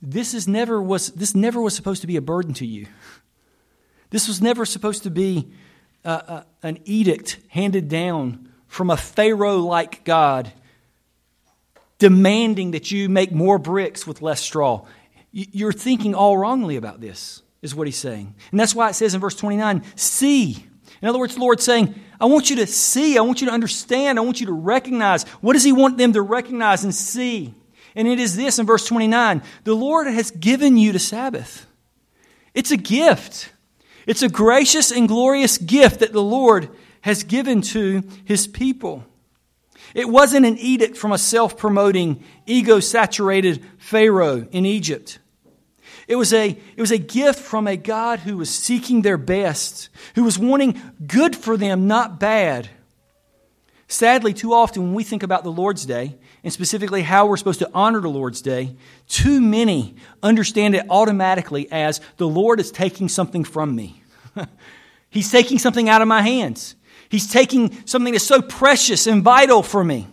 This, 0.03 0.35
is 0.35 0.47
never 0.47 0.79
was, 0.79 1.07
this 1.13 1.33
never 1.33 1.59
was 1.59 1.75
supposed 1.75 2.01
to 2.01 2.07
be 2.07 2.15
a 2.15 2.21
burden 2.21 2.53
to 2.53 2.65
you. 2.65 2.85
This 4.11 4.27
was 4.27 4.39
never 4.39 4.67
supposed 4.67 5.01
to 5.01 5.09
be 5.09 5.51
uh, 6.05 6.21
uh, 6.27 6.43
an 6.61 6.77
edict 6.85 7.39
handed 7.47 7.89
down 7.89 8.53
from 8.67 8.91
a 8.91 8.97
Pharaoh 8.97 9.57
like 9.57 10.03
God 10.03 10.53
demanding 11.97 12.69
that 12.71 12.91
you 12.91 13.09
make 13.09 13.31
more 13.31 13.57
bricks 13.57 14.05
with 14.05 14.21
less 14.21 14.41
straw. 14.41 14.85
You're 15.31 15.73
thinking 15.73 16.13
all 16.13 16.37
wrongly 16.37 16.75
about 16.75 17.01
this, 17.01 17.41
is 17.63 17.73
what 17.73 17.87
he's 17.87 17.97
saying. 17.97 18.35
And 18.51 18.59
that's 18.59 18.75
why 18.75 18.89
it 18.89 18.93
says 18.93 19.15
in 19.15 19.21
verse 19.21 19.35
29 19.35 19.81
see. 19.95 20.67
In 21.01 21.09
other 21.09 21.17
words, 21.17 21.33
the 21.33 21.41
Lord's 21.41 21.63
saying, 21.63 21.95
I 22.19 22.25
want 22.25 22.49
you 22.49 22.57
to 22.57 22.67
see, 22.67 23.17
I 23.17 23.21
want 23.21 23.41
you 23.41 23.47
to 23.47 23.53
understand, 23.53 24.17
I 24.17 24.23
want 24.23 24.39
you 24.39 24.47
to 24.47 24.53
recognize. 24.53 25.23
What 25.41 25.53
does 25.53 25.63
He 25.63 25.71
want 25.71 25.97
them 25.97 26.13
to 26.13 26.21
recognize 26.21 26.83
and 26.83 26.93
see? 26.93 27.53
And 27.95 28.07
it 28.07 28.19
is 28.19 28.35
this 28.35 28.59
in 28.59 28.65
verse 28.65 28.85
29 28.85 29.41
the 29.63 29.73
Lord 29.75 30.07
has 30.07 30.31
given 30.31 30.77
you 30.77 30.91
the 30.91 30.99
Sabbath. 30.99 31.65
It's 32.53 32.71
a 32.71 32.77
gift. 32.77 33.51
It's 34.05 34.21
a 34.21 34.29
gracious 34.29 34.91
and 34.91 35.07
glorious 35.07 35.57
gift 35.57 35.99
that 35.99 36.13
the 36.13 36.23
Lord 36.23 36.69
has 37.01 37.23
given 37.23 37.61
to 37.61 38.03
his 38.25 38.47
people. 38.47 39.03
It 39.93 40.09
wasn't 40.09 40.45
an 40.45 40.57
edict 40.57 40.97
from 40.97 41.11
a 41.11 41.17
self 41.17 41.57
promoting, 41.57 42.23
ego 42.45 42.79
saturated 42.79 43.63
Pharaoh 43.77 44.47
in 44.51 44.65
Egypt. 44.65 45.19
It 46.07 46.15
was, 46.15 46.31
a, 46.31 46.49
it 46.49 46.81
was 46.81 46.91
a 46.91 46.97
gift 46.97 47.39
from 47.39 47.67
a 47.67 47.75
God 47.75 48.19
who 48.19 48.37
was 48.37 48.49
seeking 48.49 49.01
their 49.01 49.17
best, 49.17 49.89
who 50.15 50.23
was 50.23 50.39
wanting 50.39 50.81
good 51.05 51.35
for 51.35 51.57
them, 51.57 51.87
not 51.87 52.19
bad. 52.19 52.69
Sadly, 53.89 54.33
too 54.33 54.53
often 54.53 54.83
when 54.83 54.93
we 54.93 55.03
think 55.03 55.23
about 55.23 55.43
the 55.43 55.51
Lord's 55.51 55.85
Day, 55.85 56.15
and 56.43 56.53
specifically 56.53 57.01
how 57.03 57.25
we're 57.25 57.37
supposed 57.37 57.59
to 57.59 57.69
honor 57.73 57.99
the 57.99 58.09
Lord's 58.09 58.41
Day, 58.41 58.75
too 59.07 59.41
many 59.41 59.95
understand 60.23 60.75
it 60.75 60.85
automatically 60.89 61.69
as 61.71 61.99
the 62.15 62.27
Lord 62.27 62.59
is 62.59 62.71
taking 62.71 63.09
something 63.09 63.43
from 63.43 63.75
me. 63.75 64.01
He's 65.09 65.31
taking 65.31 65.59
something 65.59 65.89
out 65.89 66.01
of 66.01 66.07
my 66.07 66.21
hands. 66.21 66.75
He's 67.09 67.31
taking 67.31 67.85
something 67.85 68.13
that's 68.13 68.25
so 68.25 68.41
precious 68.41 69.07
and 69.07 69.23
vital 69.23 69.63
for 69.63 69.83
me. 69.83 70.07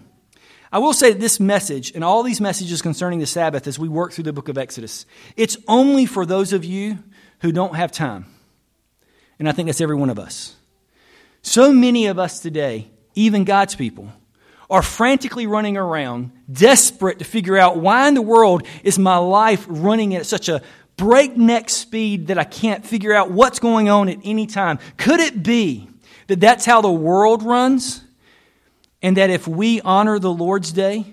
I 0.74 0.78
will 0.78 0.92
say 0.92 1.12
that 1.12 1.20
this 1.20 1.38
message 1.38 1.92
and 1.94 2.02
all 2.02 2.24
these 2.24 2.40
messages 2.40 2.82
concerning 2.82 3.20
the 3.20 3.26
Sabbath 3.26 3.68
as 3.68 3.78
we 3.78 3.88
work 3.88 4.12
through 4.12 4.24
the 4.24 4.32
book 4.32 4.48
of 4.48 4.58
Exodus, 4.58 5.06
it's 5.36 5.56
only 5.68 6.04
for 6.04 6.26
those 6.26 6.52
of 6.52 6.64
you 6.64 6.98
who 7.42 7.52
don't 7.52 7.76
have 7.76 7.92
time. 7.92 8.26
And 9.38 9.48
I 9.48 9.52
think 9.52 9.66
that's 9.68 9.80
every 9.80 9.94
one 9.94 10.10
of 10.10 10.18
us. 10.18 10.56
So 11.42 11.72
many 11.72 12.06
of 12.06 12.18
us 12.18 12.40
today, 12.40 12.88
even 13.14 13.44
God's 13.44 13.76
people, 13.76 14.08
are 14.68 14.82
frantically 14.82 15.46
running 15.46 15.76
around, 15.76 16.32
desperate 16.50 17.20
to 17.20 17.24
figure 17.24 17.56
out 17.56 17.76
why 17.76 18.08
in 18.08 18.14
the 18.14 18.20
world 18.20 18.66
is 18.82 18.98
my 18.98 19.18
life 19.18 19.64
running 19.68 20.16
at 20.16 20.26
such 20.26 20.48
a 20.48 20.60
breakneck 20.96 21.70
speed 21.70 22.26
that 22.26 22.38
I 22.38 22.44
can't 22.44 22.84
figure 22.84 23.12
out 23.12 23.30
what's 23.30 23.60
going 23.60 23.90
on 23.90 24.08
at 24.08 24.18
any 24.24 24.48
time. 24.48 24.80
Could 24.96 25.20
it 25.20 25.40
be 25.40 25.88
that 26.26 26.40
that's 26.40 26.64
how 26.64 26.80
the 26.80 26.90
world 26.90 27.44
runs? 27.44 28.03
And 29.04 29.18
that 29.18 29.28
if 29.28 29.46
we 29.46 29.82
honor 29.82 30.18
the 30.18 30.32
Lord's 30.32 30.72
Day 30.72 31.04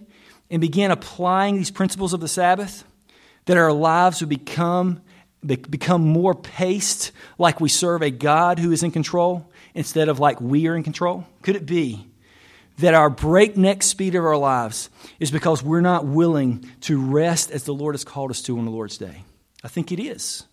and 0.50 0.62
begin 0.62 0.92
applying 0.92 1.58
these 1.58 1.72
principles 1.72 2.14
of 2.14 2.22
the 2.22 2.28
Sabbath, 2.30 2.86
that 3.48 3.58
our 3.58 3.74
lives 3.74 4.22
would 4.22 4.30
become, 4.30 5.02
become 5.46 6.02
more 6.02 6.34
paced 6.34 7.12
like 7.38 7.60
we 7.60 7.68
serve 7.68 8.02
a 8.02 8.10
God 8.10 8.60
who 8.60 8.72
is 8.72 8.82
in 8.82 8.92
control 8.92 9.52
instead 9.74 10.08
of 10.08 10.20
like 10.20 10.40
we 10.40 10.70
are 10.70 10.76
in 10.78 10.84
control? 10.84 11.28
Could 11.42 11.58
it 11.58 11.66
be 11.66 12.08
that 12.78 12.94
our 12.94 13.10
breakneck 13.10 13.84
speed 13.84 14.16
of 14.16 14.24
our 14.24 14.38
lives 14.38 14.90
is 15.20 15.30
because 15.30 15.62
we're 15.62 15.82
not 15.82 16.06
willing 16.06 16.72
to 16.82 16.98
rest 16.98 17.52
as 17.52 17.66
the 17.66 17.74
Lord 17.74 17.94
has 17.94 18.06
called 18.06 18.32
us 18.32 18.42
to 18.44 18.58
on 18.58 18.64
the 18.64 18.72
Lord's 18.72 18.98
Day? 18.98 19.26
I 19.66 19.68
think 19.68 19.92
it 19.92 20.00
is. 20.00 20.46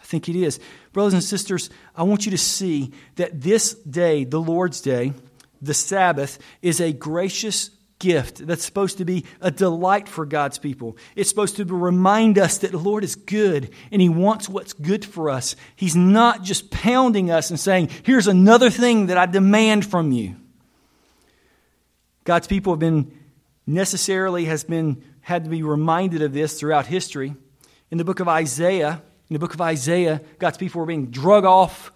I 0.00 0.04
think 0.04 0.28
it 0.28 0.34
is. 0.34 0.58
Brothers 0.92 1.14
and 1.14 1.22
sisters, 1.22 1.70
I 1.94 2.02
want 2.02 2.24
you 2.24 2.32
to 2.32 2.38
see 2.38 2.90
that 3.14 3.40
this 3.40 3.74
day, 3.74 4.24
the 4.24 4.40
Lord's 4.40 4.80
Day, 4.80 5.12
the 5.60 5.74
Sabbath, 5.74 6.38
is 6.62 6.80
a 6.80 6.92
gracious 6.92 7.70
gift 7.98 8.46
that's 8.46 8.64
supposed 8.64 8.98
to 8.98 9.04
be 9.04 9.24
a 9.40 9.50
delight 9.50 10.08
for 10.08 10.24
God's 10.24 10.58
people. 10.58 10.96
It's 11.16 11.28
supposed 11.28 11.56
to 11.56 11.64
remind 11.64 12.38
us 12.38 12.58
that 12.58 12.70
the 12.70 12.78
Lord 12.78 13.04
is 13.04 13.16
good 13.16 13.70
and 13.90 14.00
He 14.00 14.08
wants 14.08 14.48
what's 14.48 14.72
good 14.72 15.04
for 15.04 15.30
us. 15.30 15.56
He's 15.74 15.96
not 15.96 16.42
just 16.42 16.70
pounding 16.70 17.30
us 17.30 17.50
and 17.50 17.58
saying, 17.58 17.90
Here's 18.04 18.28
another 18.28 18.70
thing 18.70 19.06
that 19.06 19.18
I 19.18 19.26
demand 19.26 19.86
from 19.86 20.12
you. 20.12 20.36
God's 22.24 22.46
people 22.46 22.72
have 22.72 22.80
been 22.80 23.12
necessarily 23.66 24.46
has 24.46 24.64
been 24.64 25.02
had 25.20 25.44
to 25.44 25.50
be 25.50 25.62
reminded 25.62 26.22
of 26.22 26.32
this 26.32 26.58
throughout 26.58 26.86
history. 26.86 27.34
In 27.90 27.98
the 27.98 28.04
book 28.04 28.20
of 28.20 28.28
Isaiah, 28.28 29.02
in 29.28 29.34
the 29.34 29.38
book 29.38 29.54
of 29.54 29.60
Isaiah, 29.60 30.22
God's 30.38 30.56
people 30.56 30.80
were 30.80 30.86
being 30.86 31.10
drug 31.10 31.44
off 31.44 31.92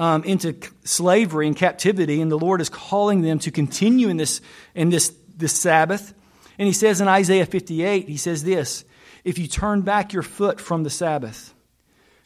um, 0.00 0.24
into 0.24 0.56
slavery 0.82 1.46
and 1.46 1.54
captivity, 1.54 2.22
and 2.22 2.32
the 2.32 2.38
Lord 2.38 2.62
is 2.62 2.70
calling 2.70 3.20
them 3.20 3.38
to 3.40 3.50
continue 3.50 4.08
in 4.08 4.16
this, 4.16 4.40
in 4.74 4.88
this, 4.88 5.14
this 5.36 5.52
Sabbath. 5.52 6.14
And 6.58 6.66
he 6.66 6.72
says 6.72 7.02
in 7.02 7.06
Isaiah 7.06 7.44
58, 7.44 8.08
he 8.08 8.16
says 8.16 8.42
this 8.42 8.86
If 9.24 9.38
you 9.38 9.46
turn 9.46 9.82
back 9.82 10.14
your 10.14 10.22
foot 10.22 10.58
from 10.58 10.84
the 10.84 10.90
Sabbath 10.90 11.52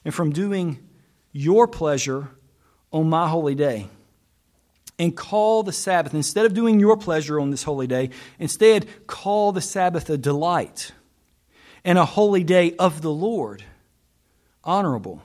and 0.05 0.14
from 0.14 0.31
doing 0.31 0.89
your 1.33 1.66
pleasure 1.66 2.29
on 2.93 3.11
my 3.11 3.29
holy 3.29 3.57
day, 3.57 3.89
and 4.97 5.16
call 5.16 5.64
the 5.64 5.72
Sabbath, 5.72 6.14
instead 6.14 6.47
of 6.47 6.55
doing 6.55 6.79
your 6.79 6.97
pleasure 6.97 7.41
on 7.41 7.51
this 7.51 7.64
holy 7.64 7.89
day, 7.89 8.11
instead 8.39 8.87
call 9.09 9.51
the 9.51 9.61
Sabbath 9.61 10.09
a 10.09 10.16
delight 10.16 10.93
and 11.85 11.99
a 11.99 12.05
holy 12.05 12.45
day 12.45 12.77
of 12.79 13.03
the 13.03 13.11
Lord, 13.11 13.64
honorable. 14.62 15.20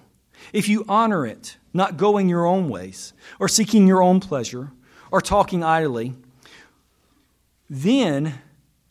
If 0.53 0.67
you 0.67 0.85
honor 0.87 1.25
it, 1.25 1.57
not 1.73 1.97
going 1.97 2.29
your 2.29 2.45
own 2.45 2.69
ways, 2.69 3.13
or 3.39 3.47
seeking 3.47 3.87
your 3.87 4.01
own 4.01 4.19
pleasure, 4.19 4.71
or 5.11 5.21
talking 5.21 5.63
idly, 5.63 6.13
then 7.69 8.41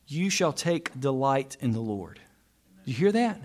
you 0.07 0.31
shall 0.31 0.53
take 0.53 0.99
delight 0.99 1.57
in 1.61 1.73
the 1.73 1.81
Lord. 1.81 2.21
Do 2.85 2.91
you 2.91 2.97
hear 2.97 3.13
that? 3.13 3.41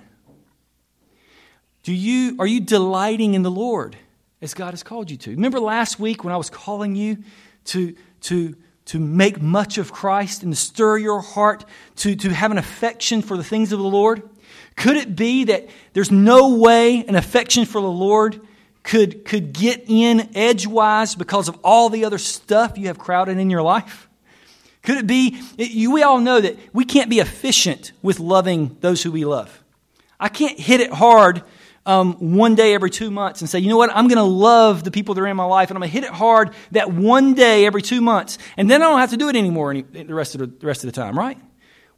Do 1.83 1.93
you, 1.93 2.37
are 2.39 2.47
you 2.47 2.61
delighting 2.61 3.33
in 3.33 3.41
the 3.41 3.51
Lord 3.51 3.97
as 4.41 4.53
God 4.53 4.71
has 4.71 4.83
called 4.83 5.11
you 5.11 5.17
to? 5.17 5.31
Remember 5.31 5.59
last 5.59 5.99
week 5.99 6.23
when 6.23 6.33
I 6.33 6.37
was 6.37 6.49
calling 6.49 6.95
you 6.95 7.17
to, 7.65 7.95
to, 8.21 8.55
to 8.85 8.99
make 8.99 9.41
much 9.41 9.77
of 9.77 9.91
Christ 9.91 10.43
and 10.43 10.53
to 10.53 10.59
stir 10.59 10.97
your 10.97 11.21
heart 11.21 11.65
to, 11.97 12.15
to 12.15 12.29
have 12.29 12.51
an 12.51 12.57
affection 12.57 13.21
for 13.21 13.35
the 13.35 13.43
things 13.43 13.73
of 13.73 13.79
the 13.79 13.85
Lord? 13.85 14.29
Could 14.75 14.97
it 14.97 15.15
be 15.15 15.45
that 15.45 15.69
there's 15.93 16.11
no 16.11 16.55
way 16.55 17.05
an 17.05 17.15
affection 17.15 17.65
for 17.65 17.81
the 17.81 17.91
Lord 17.91 18.41
could, 18.83 19.25
could 19.25 19.53
get 19.53 19.85
in 19.87 20.35
edgewise 20.35 21.15
because 21.15 21.47
of 21.47 21.57
all 21.63 21.89
the 21.89 22.05
other 22.05 22.17
stuff 22.17 22.77
you 22.77 22.87
have 22.87 22.97
crowded 22.97 23.37
in 23.37 23.49
your 23.49 23.61
life? 23.61 24.09
Could 24.81 24.97
it 24.97 25.07
be, 25.07 25.41
you, 25.57 25.91
we 25.91 26.03
all 26.03 26.19
know 26.19 26.41
that 26.41 26.57
we 26.73 26.83
can't 26.83 27.09
be 27.09 27.19
efficient 27.19 27.93
with 28.01 28.19
loving 28.19 28.75
those 28.81 29.01
who 29.01 29.11
we 29.11 29.23
love. 29.23 29.63
I 30.19 30.27
can't 30.27 30.59
hit 30.59 30.81
it 30.81 30.91
hard 30.91 31.43
um, 31.85 32.13
one 32.35 32.55
day 32.55 32.73
every 32.73 32.89
two 32.89 33.09
months 33.09 33.41
and 33.41 33.49
say, 33.49 33.59
you 33.59 33.69
know 33.69 33.77
what, 33.77 33.89
I'm 33.95 34.07
going 34.07 34.17
to 34.17 34.23
love 34.23 34.83
the 34.83 34.91
people 34.91 35.15
that 35.15 35.21
are 35.21 35.27
in 35.27 35.37
my 35.37 35.45
life 35.45 35.69
and 35.69 35.77
I'm 35.77 35.81
going 35.81 35.89
to 35.89 35.93
hit 35.93 36.03
it 36.03 36.11
hard 36.11 36.51
that 36.71 36.91
one 36.91 37.33
day 37.33 37.65
every 37.65 37.81
two 37.81 38.01
months. 38.01 38.37
And 38.57 38.69
then 38.69 38.81
I 38.81 38.85
don't 38.85 38.99
have 38.99 39.11
to 39.11 39.17
do 39.17 39.29
it 39.29 39.35
anymore 39.35 39.71
any, 39.71 39.81
the, 39.83 40.13
rest 40.13 40.35
of 40.35 40.39
the, 40.39 40.47
the 40.47 40.67
rest 40.67 40.83
of 40.83 40.91
the 40.91 40.95
time, 40.95 41.17
right? 41.17 41.37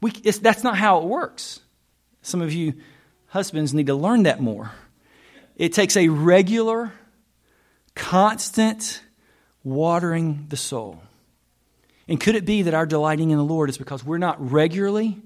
We, 0.01 0.11
that's 0.11 0.63
not 0.63 0.77
how 0.77 0.99
it 0.99 1.05
works. 1.05 1.61
Some 2.25 2.41
of 2.41 2.51
you 2.51 2.73
husbands 3.27 3.71
need 3.71 3.85
to 3.85 3.93
learn 3.93 4.23
that 4.23 4.41
more. 4.41 4.71
It 5.57 5.73
takes 5.73 5.95
a 5.95 6.09
regular, 6.09 6.91
constant 7.93 9.03
watering 9.63 10.47
the 10.49 10.57
soul. 10.57 11.03
And 12.07 12.19
could 12.19 12.33
it 12.33 12.43
be 12.43 12.63
that 12.63 12.73
our 12.73 12.87
delighting 12.87 13.29
in 13.29 13.37
the 13.37 13.43
Lord 13.43 13.69
is 13.69 13.77
because 13.77 14.03
we're 14.03 14.17
not 14.17 14.51
regularly, 14.51 15.21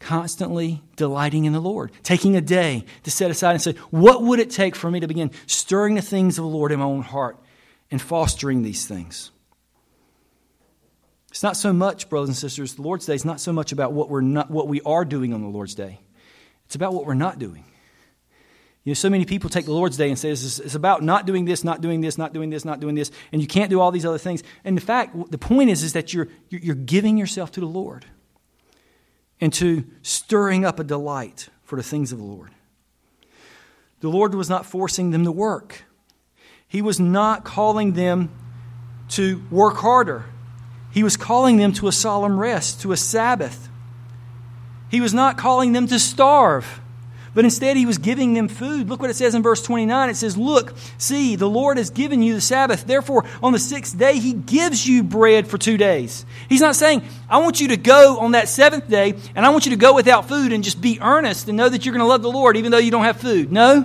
constantly 0.00 0.82
delighting 0.96 1.44
in 1.44 1.52
the 1.52 1.60
Lord? 1.60 1.92
Taking 2.02 2.34
a 2.34 2.40
day 2.40 2.84
to 3.04 3.12
set 3.12 3.30
aside 3.30 3.52
and 3.52 3.62
say, 3.62 3.74
what 3.90 4.20
would 4.24 4.40
it 4.40 4.50
take 4.50 4.74
for 4.74 4.90
me 4.90 4.98
to 4.98 5.06
begin 5.06 5.30
stirring 5.46 5.94
the 5.94 6.02
things 6.02 6.36
of 6.36 6.42
the 6.42 6.50
Lord 6.50 6.72
in 6.72 6.80
my 6.80 6.84
own 6.84 7.02
heart 7.02 7.38
and 7.92 8.02
fostering 8.02 8.62
these 8.62 8.88
things? 8.88 9.30
It's 11.30 11.44
not 11.44 11.56
so 11.56 11.72
much, 11.72 12.08
brothers 12.08 12.30
and 12.30 12.36
sisters, 12.36 12.74
the 12.74 12.82
Lord's 12.82 13.06
Day 13.06 13.14
is 13.14 13.24
not 13.24 13.38
so 13.38 13.52
much 13.52 13.70
about 13.70 13.92
what, 13.92 14.10
we're 14.10 14.20
not, 14.20 14.50
what 14.50 14.66
we 14.66 14.80
are 14.80 15.04
doing 15.04 15.32
on 15.32 15.42
the 15.42 15.48
Lord's 15.48 15.76
Day. 15.76 16.00
It's 16.68 16.74
about 16.76 16.92
what 16.92 17.06
we're 17.06 17.14
not 17.14 17.38
doing. 17.38 17.64
You 18.84 18.90
know, 18.90 18.94
so 18.94 19.08
many 19.08 19.24
people 19.24 19.48
take 19.48 19.64
the 19.64 19.72
Lord's 19.72 19.96
Day 19.96 20.10
and 20.10 20.18
say 20.18 20.28
it's 20.28 20.74
about 20.74 21.02
not 21.02 21.24
doing 21.24 21.46
this, 21.46 21.64
not 21.64 21.80
doing 21.80 22.02
this, 22.02 22.18
not 22.18 22.34
doing 22.34 22.50
this, 22.50 22.66
not 22.66 22.78
doing 22.78 22.94
this, 22.94 23.10
and 23.32 23.40
you 23.40 23.48
can't 23.48 23.70
do 23.70 23.80
all 23.80 23.90
these 23.90 24.04
other 24.04 24.18
things. 24.18 24.42
And 24.64 24.76
the 24.76 24.82
fact, 24.82 25.16
the 25.30 25.38
point 25.38 25.70
is, 25.70 25.82
is 25.82 25.94
that 25.94 26.12
you're, 26.12 26.28
you're 26.50 26.74
giving 26.74 27.16
yourself 27.16 27.50
to 27.52 27.60
the 27.60 27.66
Lord 27.66 28.04
and 29.40 29.50
to 29.54 29.84
stirring 30.02 30.66
up 30.66 30.78
a 30.78 30.84
delight 30.84 31.48
for 31.64 31.76
the 31.76 31.82
things 31.82 32.12
of 32.12 32.18
the 32.18 32.24
Lord. 32.24 32.50
The 34.00 34.08
Lord 34.08 34.34
was 34.34 34.50
not 34.50 34.66
forcing 34.66 35.10
them 35.10 35.24
to 35.24 35.32
work. 35.32 35.84
He 36.68 36.82
was 36.82 37.00
not 37.00 37.44
calling 37.44 37.94
them 37.94 38.30
to 39.10 39.42
work 39.50 39.76
harder. 39.76 40.26
He 40.90 41.02
was 41.02 41.16
calling 41.16 41.56
them 41.56 41.72
to 41.74 41.88
a 41.88 41.92
solemn 41.92 42.38
rest, 42.38 42.82
to 42.82 42.92
a 42.92 42.96
Sabbath. 42.96 43.67
He 44.90 45.00
was 45.00 45.12
not 45.12 45.36
calling 45.36 45.72
them 45.72 45.86
to 45.88 45.98
starve. 45.98 46.80
But 47.34 47.44
instead, 47.44 47.76
he 47.76 47.86
was 47.86 47.98
giving 47.98 48.34
them 48.34 48.48
food. 48.48 48.88
Look 48.88 49.00
what 49.00 49.10
it 49.10 49.14
says 49.14 49.34
in 49.34 49.42
verse 49.42 49.62
29. 49.62 50.10
It 50.10 50.16
says, 50.16 50.36
Look, 50.36 50.74
see, 50.96 51.36
the 51.36 51.48
Lord 51.48 51.76
has 51.76 51.90
given 51.90 52.22
you 52.22 52.34
the 52.34 52.40
Sabbath. 52.40 52.86
Therefore, 52.86 53.24
on 53.42 53.52
the 53.52 53.58
sixth 53.58 53.96
day, 53.96 54.18
he 54.18 54.32
gives 54.32 54.86
you 54.88 55.02
bread 55.02 55.46
for 55.46 55.58
two 55.58 55.76
days. 55.76 56.26
He's 56.48 56.60
not 56.60 56.74
saying, 56.74 57.02
I 57.28 57.38
want 57.38 57.60
you 57.60 57.68
to 57.68 57.76
go 57.76 58.18
on 58.18 58.32
that 58.32 58.48
seventh 58.48 58.88
day, 58.88 59.14
and 59.36 59.46
I 59.46 59.50
want 59.50 59.66
you 59.66 59.70
to 59.70 59.76
go 59.76 59.94
without 59.94 60.26
food 60.26 60.52
and 60.52 60.64
just 60.64 60.80
be 60.80 60.98
earnest 61.00 61.48
and 61.48 61.56
know 61.56 61.68
that 61.68 61.84
you're 61.84 61.92
going 61.92 62.04
to 62.04 62.08
love 62.08 62.22
the 62.22 62.30
Lord 62.30 62.56
even 62.56 62.72
though 62.72 62.78
you 62.78 62.90
don't 62.90 63.04
have 63.04 63.20
food. 63.20 63.52
No. 63.52 63.84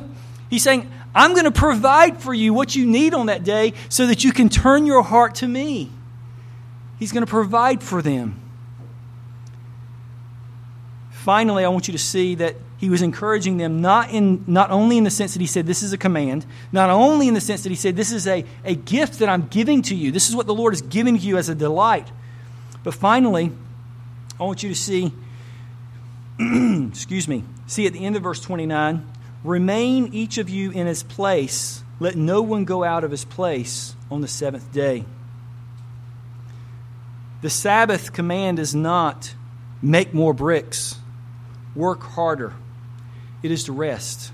He's 0.50 0.64
saying, 0.64 0.90
I'm 1.14 1.34
going 1.34 1.46
to 1.46 1.52
provide 1.52 2.22
for 2.22 2.34
you 2.34 2.54
what 2.54 2.76
you 2.76 2.86
need 2.88 3.14
on 3.14 3.28
that 3.28 3.44
day 3.44 3.74
so 3.90 4.08
that 4.08 4.24
you 4.24 4.32
can 4.32 4.50
turn 4.50 4.86
your 4.86 5.04
heart 5.04 5.36
to 5.36 5.48
me. 5.48 5.92
He's 6.98 7.12
going 7.12 7.26
to 7.26 7.30
provide 7.30 7.84
for 7.84 8.02
them. 8.02 8.40
Finally, 11.24 11.64
I 11.64 11.70
want 11.70 11.88
you 11.88 11.94
to 11.94 11.98
see 11.98 12.36
that 12.36 12.58
he 12.80 12.90
was 12.90 13.02
encouraging 13.02 13.56
them 13.56 13.80
not, 13.82 14.12
in, 14.12 14.44
not 14.46 14.72
only 14.72 14.98
in 14.98 15.06
the 15.06 15.10
sense 15.10 15.32
that 15.32 15.40
he 15.40 15.48
said, 15.48 15.66
This 15.66 15.82
is 15.82 15.94
a 15.94 15.98
command, 15.98 16.46
not 16.74 16.90
only 16.90 17.30
in 17.30 17.34
the 17.34 17.40
sense 17.40 17.64
that 17.64 17.70
he 17.70 17.78
said, 17.78 17.96
This 17.96 18.12
is 18.12 18.28
a, 18.28 18.44
a 18.66 18.76
gift 18.76 19.20
that 19.20 19.30
I'm 19.30 19.48
giving 19.48 19.84
to 19.84 19.96
you. 19.96 20.12
This 20.12 20.28
is 20.28 20.36
what 20.36 20.48
the 20.48 20.54
Lord 20.54 20.74
is 20.74 20.82
giving 20.82 21.18
to 21.18 21.26
you 21.26 21.38
as 21.38 21.48
a 21.48 21.56
delight. 21.56 22.12
But 22.84 22.94
finally, 22.94 23.54
I 24.38 24.44
want 24.44 24.64
you 24.64 24.70
to 24.70 24.76
see, 24.76 25.14
excuse 26.90 27.30
me, 27.30 27.46
see 27.68 27.88
at 27.88 27.94
the 27.94 28.04
end 28.06 28.18
of 28.18 28.24
verse 28.24 28.42
29 28.42 29.08
remain 29.46 30.14
each 30.14 30.38
of 30.40 30.50
you 30.50 30.72
in 30.72 30.88
his 30.88 31.04
place. 31.04 31.82
Let 32.02 32.18
no 32.18 32.42
one 32.42 32.66
go 32.66 32.84
out 32.84 33.06
of 33.06 33.12
his 33.12 33.24
place 33.24 33.96
on 34.12 34.20
the 34.20 34.28
seventh 34.28 34.74
day. 34.74 35.06
The 37.42 37.50
Sabbath 37.50 38.12
command 38.12 38.60
is 38.60 38.76
not 38.76 39.34
make 39.82 40.14
more 40.14 40.34
bricks, 40.34 41.00
work 41.76 42.02
harder 42.02 42.54
it 43.44 43.52
is 43.52 43.66
to 43.66 43.74
rest. 43.74 44.32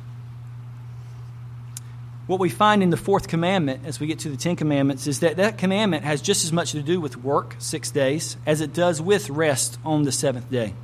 What 2.28 2.40
we 2.40 2.50
find 2.50 2.84
in 2.84 2.92
the 2.92 2.98
fourth 2.98 3.28
commandment, 3.28 3.82
as 3.86 4.00
we 4.00 4.06
get 4.06 4.20
to 4.20 4.30
the 4.30 4.38
Ten 4.38 4.56
Commandments, 4.56 5.08
is 5.08 5.22
that 5.22 5.38
that 5.38 5.58
commandment 5.58 6.04
has 6.04 6.22
just 6.22 6.46
as 6.46 6.54
much 6.54 6.74
to 6.74 6.84
do 6.84 7.02
with 7.02 7.18
work, 7.18 7.56
six 7.58 7.90
days, 7.90 8.38
as 8.46 8.62
it 8.62 8.72
does 8.72 9.02
with 9.02 9.32
rest 9.32 9.80
on 9.84 10.04
the 10.04 10.12
seventh 10.12 10.50
day. 10.52 10.76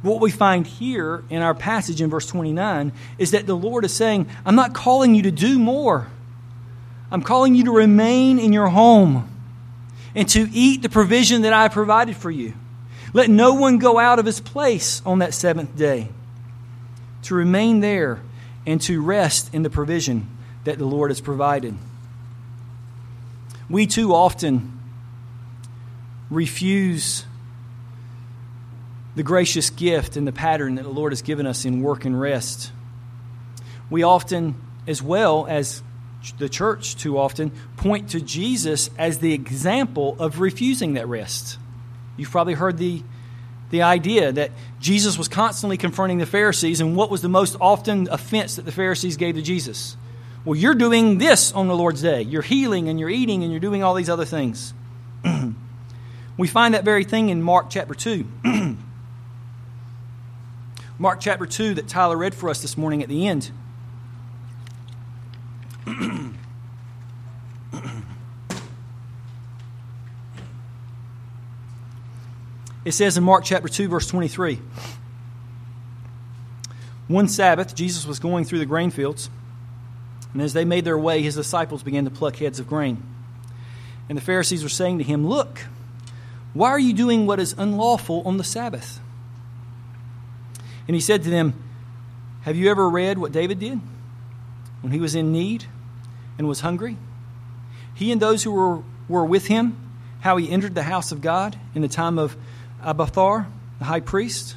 What 0.00 0.22
we 0.22 0.30
find 0.30 0.66
here 0.66 1.22
in 1.28 1.42
our 1.42 1.54
passage 1.54 2.00
in 2.00 2.08
verse 2.08 2.26
29 2.26 2.92
is 3.18 3.32
that 3.32 3.46
the 3.46 3.56
Lord 3.56 3.84
is 3.84 3.92
saying, 3.92 4.26
I'm 4.46 4.54
not 4.54 4.72
calling 4.72 5.14
you 5.14 5.22
to 5.22 5.30
do 5.30 5.58
more. 5.58 6.08
I'm 7.10 7.22
calling 7.22 7.54
you 7.54 7.64
to 7.64 7.70
remain 7.70 8.38
in 8.38 8.54
your 8.54 8.68
home 8.68 9.30
and 10.14 10.26
to 10.30 10.48
eat 10.50 10.80
the 10.80 10.88
provision 10.88 11.42
that 11.42 11.52
I 11.52 11.68
provided 11.68 12.16
for 12.16 12.30
you. 12.30 12.54
Let 13.14 13.30
no 13.30 13.54
one 13.54 13.78
go 13.78 13.98
out 13.98 14.18
of 14.18 14.26
his 14.26 14.40
place 14.40 15.00
on 15.06 15.20
that 15.20 15.32
seventh 15.32 15.76
day 15.76 16.08
to 17.22 17.34
remain 17.34 17.80
there 17.80 18.20
and 18.66 18.80
to 18.82 19.00
rest 19.00 19.54
in 19.54 19.62
the 19.62 19.70
provision 19.70 20.28
that 20.64 20.78
the 20.78 20.84
Lord 20.84 21.10
has 21.10 21.20
provided. 21.20 21.76
We 23.70 23.86
too 23.86 24.12
often 24.12 24.80
refuse 26.28 27.24
the 29.14 29.22
gracious 29.22 29.70
gift 29.70 30.16
and 30.16 30.26
the 30.26 30.32
pattern 30.32 30.74
that 30.74 30.82
the 30.82 30.90
Lord 30.90 31.12
has 31.12 31.22
given 31.22 31.46
us 31.46 31.64
in 31.64 31.82
work 31.82 32.04
and 32.04 32.20
rest. 32.20 32.72
We 33.90 34.02
often, 34.02 34.60
as 34.88 35.00
well 35.00 35.46
as 35.48 35.82
the 36.38 36.48
church 36.48 36.96
too 36.96 37.16
often, 37.16 37.52
point 37.76 38.10
to 38.10 38.20
Jesus 38.20 38.90
as 38.98 39.18
the 39.18 39.32
example 39.32 40.16
of 40.18 40.40
refusing 40.40 40.94
that 40.94 41.06
rest. 41.06 41.58
You've 42.16 42.30
probably 42.30 42.54
heard 42.54 42.78
the 42.78 43.02
the 43.70 43.82
idea 43.82 44.30
that 44.30 44.52
Jesus 44.78 45.18
was 45.18 45.26
constantly 45.26 45.76
confronting 45.76 46.18
the 46.18 46.26
Pharisees, 46.26 46.80
and 46.80 46.94
what 46.94 47.10
was 47.10 47.22
the 47.22 47.28
most 47.28 47.56
often 47.60 48.08
offense 48.08 48.56
that 48.56 48.64
the 48.64 48.70
Pharisees 48.70 49.16
gave 49.16 49.34
to 49.34 49.42
Jesus? 49.42 49.96
Well, 50.44 50.54
you're 50.54 50.74
doing 50.74 51.18
this 51.18 51.52
on 51.52 51.68
the 51.68 51.74
Lord's 51.74 52.02
day. 52.02 52.22
You're 52.22 52.42
healing 52.42 52.88
and 52.88 53.00
you're 53.00 53.10
eating 53.10 53.42
and 53.42 53.50
you're 53.50 53.60
doing 53.60 53.82
all 53.82 53.94
these 53.94 54.10
other 54.10 54.26
things. 54.26 54.74
we 56.36 56.46
find 56.46 56.74
that 56.74 56.84
very 56.84 57.02
thing 57.04 57.30
in 57.30 57.42
Mark 57.42 57.70
chapter 57.70 57.94
2. 57.94 58.26
Mark 60.98 61.20
chapter 61.20 61.46
2 61.46 61.74
that 61.74 61.88
Tyler 61.88 62.16
read 62.16 62.34
for 62.34 62.50
us 62.50 62.62
this 62.62 62.76
morning 62.76 63.02
at 63.02 63.08
the 63.08 63.26
end. 63.26 63.50
It 72.84 72.92
says 72.92 73.16
in 73.16 73.24
Mark 73.24 73.44
chapter 73.44 73.68
2, 73.68 73.88
verse 73.88 74.06
23 74.06 74.60
One 77.08 77.28
Sabbath, 77.28 77.74
Jesus 77.74 78.06
was 78.06 78.18
going 78.18 78.44
through 78.44 78.58
the 78.58 78.66
grain 78.66 78.90
fields, 78.90 79.30
and 80.32 80.42
as 80.42 80.52
they 80.52 80.64
made 80.64 80.84
their 80.84 80.98
way, 80.98 81.22
his 81.22 81.34
disciples 81.34 81.82
began 81.82 82.04
to 82.04 82.10
pluck 82.10 82.36
heads 82.36 82.60
of 82.60 82.66
grain. 82.66 83.02
And 84.08 84.18
the 84.18 84.22
Pharisees 84.22 84.62
were 84.62 84.68
saying 84.68 84.98
to 84.98 85.04
him, 85.04 85.26
Look, 85.26 85.60
why 86.52 86.68
are 86.68 86.78
you 86.78 86.92
doing 86.92 87.26
what 87.26 87.40
is 87.40 87.54
unlawful 87.56 88.22
on 88.26 88.36
the 88.36 88.44
Sabbath? 88.44 89.00
And 90.86 90.94
he 90.94 91.00
said 91.00 91.22
to 91.22 91.30
them, 91.30 91.54
Have 92.42 92.56
you 92.56 92.70
ever 92.70 92.88
read 92.88 93.18
what 93.18 93.32
David 93.32 93.58
did 93.58 93.80
when 94.82 94.92
he 94.92 95.00
was 95.00 95.14
in 95.14 95.32
need 95.32 95.64
and 96.36 96.46
was 96.46 96.60
hungry? 96.60 96.98
He 97.94 98.12
and 98.12 98.20
those 98.20 98.42
who 98.42 98.52
were, 98.52 98.82
were 99.08 99.24
with 99.24 99.46
him, 99.46 99.78
how 100.20 100.36
he 100.36 100.50
entered 100.50 100.74
the 100.74 100.82
house 100.82 101.12
of 101.12 101.22
God 101.22 101.58
in 101.74 101.80
the 101.80 101.88
time 101.88 102.18
of 102.18 102.36
Abiathar, 102.84 103.46
the 103.78 103.84
high 103.84 104.00
priest, 104.00 104.56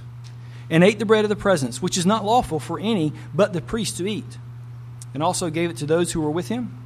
and 0.70 0.84
ate 0.84 1.00
the 1.00 1.06
bread 1.06 1.26
of 1.26 1.30
the 1.30 1.36
presence, 1.36 1.82
which 1.82 1.98
is 1.98 2.06
not 2.06 2.26
lawful 2.26 2.60
for 2.60 2.80
any 2.80 3.14
but 3.34 3.54
the 3.54 3.62
priest 3.62 3.98
to 3.98 4.08
eat, 4.08 4.38
and 5.14 5.24
also 5.24 5.50
gave 5.50 5.70
it 5.70 5.78
to 5.78 5.86
those 5.86 6.12
who 6.12 6.22
were 6.22 6.32
with 6.32 6.48
him. 6.48 6.78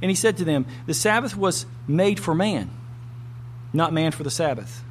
And 0.00 0.10
he 0.10 0.14
said 0.14 0.38
to 0.38 0.44
them, 0.44 0.66
The 0.86 0.94
Sabbath 0.94 1.36
was 1.36 1.66
made 1.86 2.18
for 2.18 2.34
man, 2.34 2.70
not 3.72 3.92
man 3.92 4.12
for 4.12 4.24
the 4.24 4.30
Sabbath. 4.30 4.82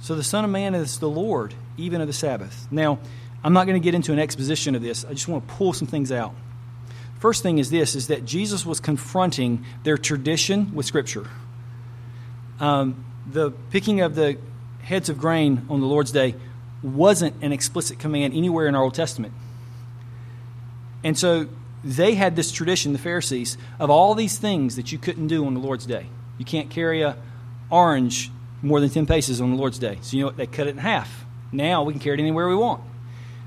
So 0.00 0.14
the 0.14 0.24
Son 0.24 0.44
of 0.44 0.50
Man 0.50 0.74
is 0.74 0.98
the 0.98 1.08
Lord, 1.08 1.54
even 1.76 2.00
of 2.00 2.08
the 2.08 2.12
Sabbath. 2.12 2.66
Now, 2.70 2.98
I'm 3.44 3.52
not 3.52 3.66
going 3.66 3.80
to 3.80 3.84
get 3.84 3.94
into 3.94 4.12
an 4.12 4.18
exposition 4.18 4.74
of 4.74 4.82
this. 4.82 5.04
I 5.04 5.12
just 5.12 5.28
want 5.28 5.46
to 5.46 5.54
pull 5.54 5.72
some 5.72 5.88
things 5.88 6.12
out. 6.12 6.34
First 7.20 7.44
thing 7.44 7.58
is 7.58 7.70
this 7.70 7.94
is 7.94 8.08
that 8.08 8.24
Jesus 8.24 8.66
was 8.66 8.80
confronting 8.80 9.64
their 9.84 9.96
tradition 9.96 10.74
with 10.74 10.86
Scripture. 10.86 11.28
Um, 12.58 13.04
the 13.30 13.50
picking 13.70 14.00
of 14.00 14.14
the 14.14 14.38
heads 14.82 15.08
of 15.08 15.18
grain 15.18 15.66
on 15.68 15.80
the 15.80 15.86
Lord's 15.86 16.12
day 16.12 16.34
wasn't 16.82 17.42
an 17.42 17.52
explicit 17.52 17.98
command 17.98 18.34
anywhere 18.34 18.66
in 18.66 18.74
our 18.74 18.82
Old 18.82 18.94
Testament. 18.94 19.32
And 21.04 21.18
so 21.18 21.46
they 21.84 22.14
had 22.14 22.36
this 22.36 22.52
tradition, 22.52 22.92
the 22.92 22.98
Pharisees, 22.98 23.56
of 23.78 23.90
all 23.90 24.14
these 24.14 24.38
things 24.38 24.76
that 24.76 24.92
you 24.92 24.98
couldn't 24.98 25.28
do 25.28 25.46
on 25.46 25.54
the 25.54 25.60
Lord's 25.60 25.86
day. 25.86 26.06
You 26.38 26.44
can't 26.44 26.70
carry 26.70 27.02
a 27.02 27.16
orange 27.70 28.30
more 28.60 28.80
than 28.80 28.90
10 28.90 29.06
paces 29.06 29.40
on 29.40 29.50
the 29.50 29.56
Lord's 29.56 29.78
day. 29.78 29.98
So 30.02 30.16
you 30.16 30.22
know 30.22 30.26
what? 30.28 30.36
They 30.36 30.46
cut 30.46 30.66
it 30.66 30.70
in 30.70 30.78
half. 30.78 31.24
Now 31.50 31.82
we 31.82 31.92
can 31.92 32.00
carry 32.00 32.18
it 32.18 32.20
anywhere 32.20 32.48
we 32.48 32.54
want. 32.54 32.82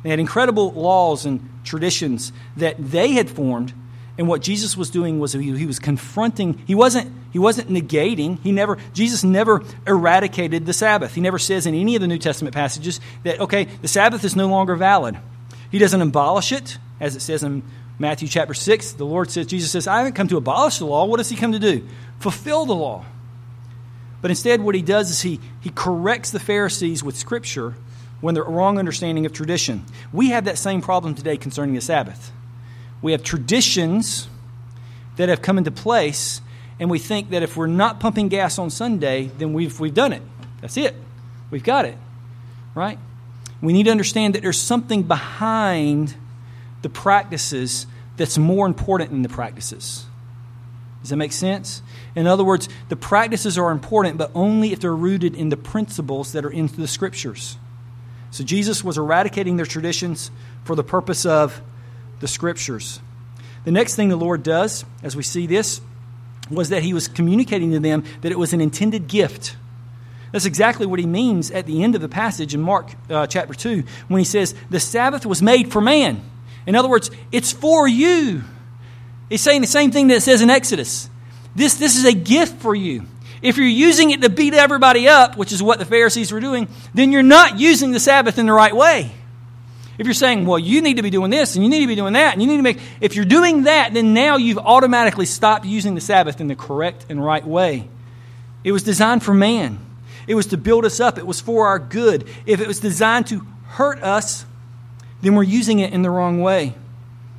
They 0.04 0.10
had 0.10 0.20
incredible 0.20 0.72
laws 0.72 1.26
and 1.26 1.50
traditions 1.64 2.32
that 2.58 2.76
they 2.78 3.14
had 3.14 3.30
formed 3.30 3.74
and 4.18 4.28
what 4.28 4.41
Jesus 4.41 4.78
was 4.78 4.89
doing 4.89 5.20
was 5.20 5.34
he, 5.34 5.57
he 5.57 5.66
was 5.66 5.80
confronting, 5.80 6.63
he 6.66 6.74
wasn't, 6.74 7.11
he 7.34 7.39
wasn't 7.39 7.70
negating, 7.70 8.39
he 8.41 8.51
never, 8.51 8.78
Jesus 8.93 9.24
never 9.24 9.61
eradicated 9.86 10.66
the 10.66 10.74
Sabbath. 10.74 11.13
He 11.13 11.22
never 11.22 11.38
says 11.38 11.66
in 11.66 11.76
any 11.76 11.95
of 11.95 12.01
the 12.01 12.07
New 12.07 12.18
Testament 12.18 12.55
passages 12.55 13.01
that, 13.24 13.41
okay, 13.41 13.66
the 13.66 13.89
Sabbath 13.89 14.24
is 14.24 14.36
no 14.36 14.47
longer 14.47 14.76
valid. 14.76 15.18
He 15.70 15.80
doesn't 15.80 16.01
abolish 16.01 16.53
it, 16.53 16.78
as 17.01 17.18
it 17.18 17.20
says 17.20 17.43
in 17.43 17.63
Matthew 17.99 18.30
chapter 18.30 18.53
6. 18.53 18.93
The 18.93 19.05
Lord 19.05 19.32
says, 19.32 19.47
Jesus 19.47 19.72
says, 19.72 19.86
I 19.86 19.97
haven't 19.97 20.13
come 20.13 20.30
to 20.30 20.38
abolish 20.38 20.78
the 20.78 20.86
law. 20.86 21.05
What 21.05 21.18
does 21.18 21.30
he 21.30 21.36
come 21.36 21.51
to 21.51 21.59
do? 21.59 21.86
Fulfill 22.20 22.66
the 22.66 22.76
law. 22.76 23.03
But 24.22 24.32
instead, 24.32 24.61
what 24.61 24.76
he 24.76 24.82
does 24.82 25.11
is 25.11 25.22
he, 25.22 25.41
he 25.59 25.72
corrects 25.72 26.32
the 26.32 26.39
Pharisees 26.39 27.03
with 27.03 27.18
Scripture 27.18 27.76
when 28.22 28.34
they're 28.34 28.45
wrong 28.45 28.80
understanding 28.80 29.26
of 29.26 29.34
tradition. 29.34 29.86
We 30.13 30.30
have 30.30 30.45
that 30.45 30.57
same 30.57 30.82
problem 30.82 31.16
today 31.16 31.36
concerning 31.36 31.76
the 31.76 31.82
Sabbath. 31.82 32.32
We 33.06 33.12
have 33.12 33.22
traditions 33.22 34.28
that 35.18 35.30
have 35.30 35.43
come 35.43 35.60
into 35.60 35.70
place, 35.70 36.41
and 36.80 36.89
we 36.89 36.97
think 36.97 37.30
that 37.30 37.43
if 37.43 37.56
we're 37.56 37.68
not 37.68 37.99
pumping 37.99 38.30
gas 38.30 38.58
on 38.58 38.72
Sunday, 38.72 39.30
then 39.38 39.53
we've, 39.53 39.80
we've 39.80 39.93
done 39.93 40.12
it. 40.12 40.24
That's 40.60 40.76
it. 40.76 40.95
We've 41.51 41.64
got 41.64 41.86
it. 41.86 41.99
Right? 42.74 42.97
We 43.62 43.74
need 43.74 43.84
to 43.84 43.91
understand 43.91 44.34
that 44.34 44.41
there's 44.41 44.60
something 44.60 45.03
behind 45.03 46.16
the 46.82 46.89
practices 46.89 47.86
that's 48.18 48.39
more 48.39 48.66
important 48.66 49.12
than 49.12 49.22
the 49.22 49.30
practices. 49.30 50.08
Does 51.01 51.12
that 51.12 51.18
make 51.18 51.32
sense? 51.32 51.84
In 52.16 52.26
other 52.26 52.43
words, 52.43 52.68
the 52.89 52.95
practices 52.95 53.56
are 53.56 53.70
important, 53.70 54.18
but 54.18 54.32
only 54.34 54.72
if 54.72 54.80
they're 54.80 54.95
rooted 54.95 55.36
in 55.36 55.49
the 55.49 55.58
principles 55.58 56.32
that 56.32 56.43
are 56.43 56.49
in 56.49 56.66
the 56.66 56.88
scriptures. 56.88 57.58
So 58.32 58.43
Jesus 58.43 58.84
was 58.84 58.97
eradicating 58.97 59.58
their 59.58 59.68
traditions 59.68 60.32
for 60.64 60.76
the 60.76 60.84
purpose 60.84 61.24
of 61.24 61.62
the 62.20 62.28
scriptures. 62.28 62.99
The 63.66 63.72
next 63.72 63.95
thing 63.95 64.09
the 64.09 64.16
Lord 64.16 64.43
does, 64.43 64.86
as 65.03 65.16
we 65.16 65.24
see 65.24 65.47
this, 65.47 65.82
was 66.49 66.70
that 66.70 66.84
he 66.84 66.93
was 66.93 67.07
communicating 67.07 67.72
to 67.72 67.80
them 67.80 68.03
that 68.22 68.32
it 68.32 68.38
was 68.38 68.53
an 68.53 68.61
intended 68.61 69.07
gift. 69.07 69.55
That's 70.32 70.45
exactly 70.45 70.86
what 70.86 70.99
he 70.99 71.05
means 71.05 71.49
at 71.49 71.66
the 71.66 71.84
end 71.84 71.95
of 71.95 72.01
the 72.01 72.09
passage 72.09 72.53
in 72.53 72.61
Mark 72.61 72.91
uh, 73.09 73.26
chapter 73.26 73.53
2 73.53 73.84
when 74.07 74.20
he 74.20 74.26
says, 74.26 74.53
The 74.70 74.80
Sabbath 74.80 75.26
was 75.26 75.41
made 75.41 75.72
for 75.72 75.82
man. 75.82 76.22
In 76.68 76.76
other 76.76 76.89
words, 76.89 77.09
it's 77.32 77.51
for 77.51 77.88
you. 77.88 78.43
He's 79.30 79.41
saying 79.41 79.61
the 79.61 79.68
same 79.68 79.91
thing 79.91 80.07
that 80.07 80.16
it 80.16 80.22
says 80.22 80.41
in 80.41 80.49
Exodus. 80.49 81.09
This, 81.55 81.76
this 81.76 81.95
is 81.95 82.05
a 82.05 82.13
gift 82.13 82.61
for 82.61 82.76
you. 82.76 83.05
If 83.41 83.57
you're 83.57 83.68
using 83.68 84.11
it 84.11 84.22
to 84.22 84.30
beat 84.30 84.53
everybody 84.53 85.07
up, 85.07 85.38
which 85.38 85.51
is 85.51 85.61
what 85.61 85.80
the 85.80 85.86
Pharisees 85.86 86.32
were 86.32 86.39
doing, 86.39 86.68
then 86.93 87.11
you're 87.11 87.24
not 87.24 87.59
using 87.59 87.91
the 87.91 87.99
Sabbath 87.99 88.38
in 88.38 88.45
the 88.45 88.53
right 88.53 88.76
way. 88.76 89.11
If 89.98 90.06
you're 90.06 90.14
saying, 90.14 90.46
well, 90.46 90.60
you 90.60 90.82
need 90.82 90.98
to 90.98 91.04
be 91.04 91.10
doing 91.10 91.32
this 91.32 91.56
and 91.56 91.64
you 91.64 91.70
need 91.70 91.82
to 91.82 91.88
be 91.88 91.96
doing 91.96 92.14
that, 92.14 92.34
and 92.34 92.41
you 92.41 92.48
need 92.48 92.58
to 92.58 92.64
make, 92.64 92.80
if 93.00 93.16
you're 93.16 93.26
doing 93.26 93.64
that, 93.64 93.93
then 93.93 94.14
now 94.14 94.36
you've 94.36 94.58
automatically 94.58 95.26
stopped 95.26 95.66
using 95.66 95.96
the 95.96 96.02
Sabbath 96.02 96.41
in 96.41 96.48
the 96.48 96.56
correct 96.56 97.06
and 97.10 97.24
right 97.24 97.46
way. 97.46 97.88
It 98.64 98.72
was 98.72 98.84
designed 98.84 99.24
for 99.24 99.34
man, 99.34 99.80
it 100.28 100.36
was 100.36 100.48
to 100.48 100.58
build 100.58 100.86
us 100.86 101.00
up, 101.00 101.18
it 101.18 101.26
was 101.26 101.39
for 101.39 101.68
our 101.68 101.80
good. 101.80 102.28
If 102.46 102.60
it 102.60 102.68
was 102.68 102.80
designed 102.80 103.28
to 103.28 103.46
hurt 103.68 104.02
us, 104.02 104.46
then 105.22 105.36
we're 105.36 105.43
using 105.43 105.80
it 105.80 105.93
in 105.93 106.02
the 106.02 106.10
wrong 106.10 106.41
way. 106.41 106.74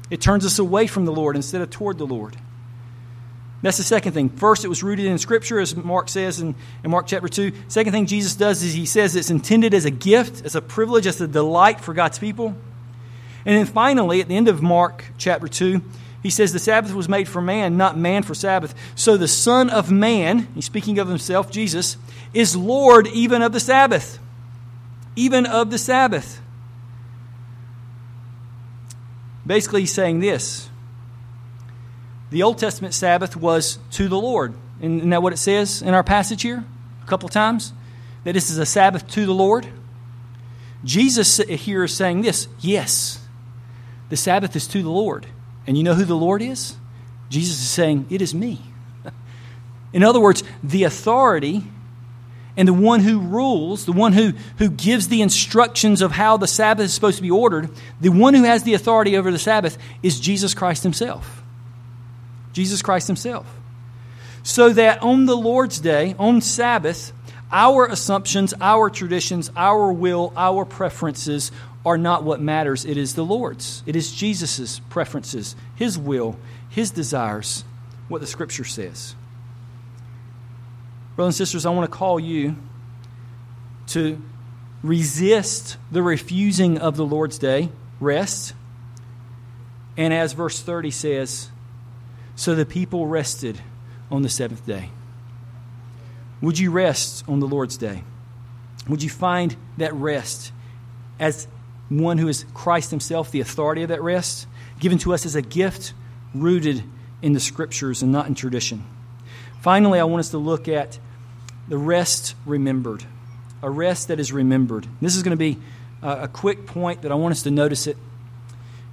It 0.09 0.21
turns 0.21 0.47
us 0.47 0.59
away 0.59 0.87
from 0.87 1.05
the 1.05 1.13
Lord 1.13 1.37
instead 1.37 1.61
of 1.61 1.71
toward 1.71 1.99
the 1.99 2.07
Lord. 2.07 2.37
That's 3.67 3.79
the 3.79 3.83
second 3.83 4.13
thing. 4.13 4.29
First, 4.29 4.65
it 4.65 4.69
was 4.69 4.85
rooted 4.85 5.07
in 5.07 5.19
Scripture, 5.19 5.59
as 5.59 5.75
Mark 5.75 6.09
says 6.09 6.39
in, 6.39 6.55
in 6.85 6.91
Mark 6.93 7.09
chapter 7.09 7.27
2. 7.27 7.51
Second 7.67 7.93
thing 7.93 8.07
Jesus 8.07 8.37
does 8.37 8.63
is 8.63 8.75
he 8.75 8.87
says 8.87 9.17
it's 9.17 9.29
intended 9.29 9.75
as 9.75 9.85
a 9.85 9.91
gift, 9.91 10.45
as 10.45 10.55
a 10.55 10.63
privilege, 10.63 11.05
as 11.05 11.21
a 11.21 11.27
delight 11.27 11.81
for 11.81 11.93
God's 11.93 12.17
people. 12.17 12.55
And 13.45 13.57
then 13.59 13.67
finally, 13.67 14.21
at 14.21 14.29
the 14.29 14.37
end 14.37 14.47
of 14.47 14.63
Mark 14.63 15.07
chapter 15.19 15.49
2, 15.49 15.83
he 16.23 16.31
says 16.31 16.53
the 16.53 16.61
Sabbath 16.61 16.95
was 16.95 17.09
made 17.09 17.27
for 17.27 17.43
man, 17.43 17.77
not 17.77 17.99
man 17.99 18.23
for 18.23 18.37
Sabbath. 18.37 18.73
So 18.95 19.17
the 19.17 19.27
Son 19.27 19.69
of 19.69 19.91
Man, 19.91 20.47
he's 20.55 20.67
speaking 20.67 21.01
of 21.01 21.09
himself, 21.09 21.51
Jesus, 21.51 21.97
is 22.33 22.55
Lord 22.55 23.09
even 23.09 23.43
of 23.43 23.53
the 23.53 23.59
Sabbath. 23.59 24.21
Even 25.17 25.45
of 25.45 25.73
the 25.73 25.79
Sabbath. 25.79 26.41
Basically, 29.45 29.81
he's 29.81 29.93
saying 29.93 30.21
this 30.21 30.69
the 32.37 32.43
Old 32.43 32.59
Testament 32.59 32.93
Sabbath 32.93 33.35
was 33.35 33.79
to 33.93 34.11
the 34.11 34.19
Lord. 34.19 34.53
Isn't 34.83 35.09
that 35.09 35.23
what 35.23 35.33
it 35.33 35.39
says 35.39 35.81
in 35.81 35.95
our 35.95 36.05
passage 36.05 36.43
here 36.43 36.63
a 37.03 37.07
couple 37.07 37.31
times? 37.31 37.73
That 38.25 38.35
this 38.35 38.51
is 38.51 38.59
a 38.59 38.67
Sabbath 38.67 39.09
to 39.13 39.25
the 39.25 39.33
Lord? 39.33 39.67
Jesus 40.85 41.39
here 41.39 41.85
is 41.85 41.95
saying 41.95 42.21
this 42.21 42.47
yes, 42.61 43.27
the 44.11 44.19
Sabbath 44.19 44.55
is 44.55 44.67
to 44.67 44.83
the 44.83 44.91
Lord. 44.91 45.27
And 45.67 45.79
you 45.79 45.83
know 45.83 45.95
who 45.95 46.05
the 46.05 46.15
Lord 46.15 46.43
is? 46.43 46.77
Jesus 47.31 47.59
is 47.59 47.71
saying, 47.71 48.05
It 48.11 48.21
is 48.21 48.35
me. 48.35 48.61
In 49.95 50.03
other 50.03 50.21
words, 50.21 50.45
the 50.63 50.85
authority 50.85 51.65
and 52.55 52.69
the 52.69 52.75
one 52.75 53.01
who 53.01 53.19
rules, 53.19 53.87
the 53.87 53.93
one 53.93 54.13
who, 54.13 54.35
who 54.59 54.69
gives 54.69 55.09
the 55.09 55.23
instructions 55.23 56.03
of 56.03 56.13
how 56.13 56.37
the 56.37 56.47
Sabbath 56.47 56.85
is 56.85 56.93
supposed 56.93 57.17
to 57.17 57.23
be 57.23 57.31
ordered, 57.31 57.71
the 57.99 58.11
one 58.11 58.35
who 58.35 58.43
has 58.43 58.63
the 58.63 58.75
authority 58.75 59.17
over 59.17 59.33
the 59.33 59.39
Sabbath 59.39 59.79
is 60.03 60.21
Jesus 60.21 60.53
Christ 60.53 60.83
Himself. 60.83 61.45
Jesus 62.57 62.81
Christ 62.81 63.07
Himself. 63.07 63.47
So 64.43 64.71
that 64.71 65.03
on 65.03 65.27
the 65.27 65.37
Lord's 65.37 65.79
Day, 65.79 66.15
on 66.19 66.41
Sabbath, 66.41 67.13
our 67.53 67.85
assumptions, 67.85 68.55
our 68.63 68.89
traditions, 68.89 69.51
our 69.55 69.93
will, 69.93 70.33
our 70.39 70.65
preferences 70.65 71.53
are 71.85 71.99
not 71.99 72.25
what 72.25 72.41
matters. 72.41 72.87
It 72.87 72.97
is 72.97 73.15
the 73.15 73.27
Lord's. 73.27 73.83
It 73.85 73.95
is 73.95 74.11
Jesus' 74.11 74.81
preferences, 74.89 75.55
His 75.75 75.99
will, 75.99 76.39
His 76.71 76.91
desires, 76.91 77.63
what 78.09 78.23
the 78.23 78.27
Scripture 78.27 78.65
says. 78.65 79.15
Brothers 81.15 81.39
and 81.39 81.47
sisters, 81.47 81.67
I 81.67 81.71
want 81.71 81.91
to 81.91 81.95
call 81.95 82.19
you 82.19 82.57
to 83.89 84.19
resist 84.83 85.77
the 85.93 86.03
refusing 86.03 86.79
of 86.79 86.97
the 86.97 87.05
Lord's 87.05 87.37
day, 87.37 87.69
rest. 88.01 88.55
And 89.99 90.15
as 90.15 90.33
verse 90.33 90.59
30 90.59 90.91
says, 90.91 91.51
so 92.37 92.55
the 92.55 92.67
people 92.67 93.07
rested 93.07 93.61
on 94.11 94.23
the 94.23 94.29
seventh 94.29 94.65
day. 94.65 94.91
Would 96.41 96.59
you 96.59 96.71
rest 96.71 97.25
on 97.27 97.41
the 97.41 97.47
Lord's 97.47 97.77
day? 97.77 98.05
Would 98.89 99.03
you 99.03 99.11
find 99.11 99.57
that 99.79 99.93
rest 99.95 100.53
as 101.19 101.49
one 101.89 102.19
who 102.19 102.29
is 102.29 102.45
Christ 102.55 102.91
Himself, 102.91 103.31
the 103.31 103.41
authority 103.41 103.83
of 103.83 103.89
that 103.89 104.03
rest, 104.03 104.47
given 104.79 104.99
to 104.99 105.15
us 105.15 105.25
as 105.25 105.35
a 105.35 105.43
gift 105.43 105.93
rooted 106.35 106.83
in 107.23 107.33
the 107.33 107.41
Scriptures 107.41 108.03
and 108.03 108.13
not 108.13 108.27
in 108.27 108.35
tradition. 108.35 108.85
Finally, 109.61 109.99
I 109.99 110.05
want 110.05 110.21
us 110.21 110.31
to 110.31 110.39
look 110.39 110.69
at 110.69 110.99
the 111.69 111.79
rest 111.79 112.35
remembered, 112.45 113.05
a 113.63 113.71
rest 113.71 114.09
that 114.09 114.21
is 114.21 114.33
remembered. 114.33 114.87
This 115.01 115.17
is 115.17 115.23
going 115.23 115.37
to 115.37 115.37
be 115.37 115.59
a 116.03 116.29
quick 116.29 116.67
point 116.67 117.03
that 117.03 117.11
I 117.11 117.15
want 117.15 117.33
us 117.33 117.43
to 117.45 117.51
notice 117.51 117.87
it. 117.87 117.97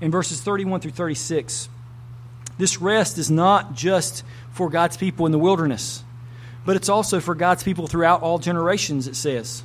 In 0.02 0.10
verses 0.10 0.42
31 0.42 0.82
through 0.82 0.92
36, 0.92 1.70
this 2.58 2.80
rest 2.82 3.18
is 3.18 3.32
not 3.32 3.74
just 3.74 4.24
for 4.52 4.70
God's 4.70 4.98
people 4.98 5.26
in 5.26 5.32
the 5.32 5.40
wilderness, 5.40 6.04
but 6.66 6.76
it's 6.76 6.90
also 6.90 7.20
for 7.20 7.36
God's 7.36 7.64
people 7.64 7.88
throughout 7.88 8.22
all 8.22 8.40
generations, 8.40 9.08
it 9.08 9.16
says. 9.16 9.64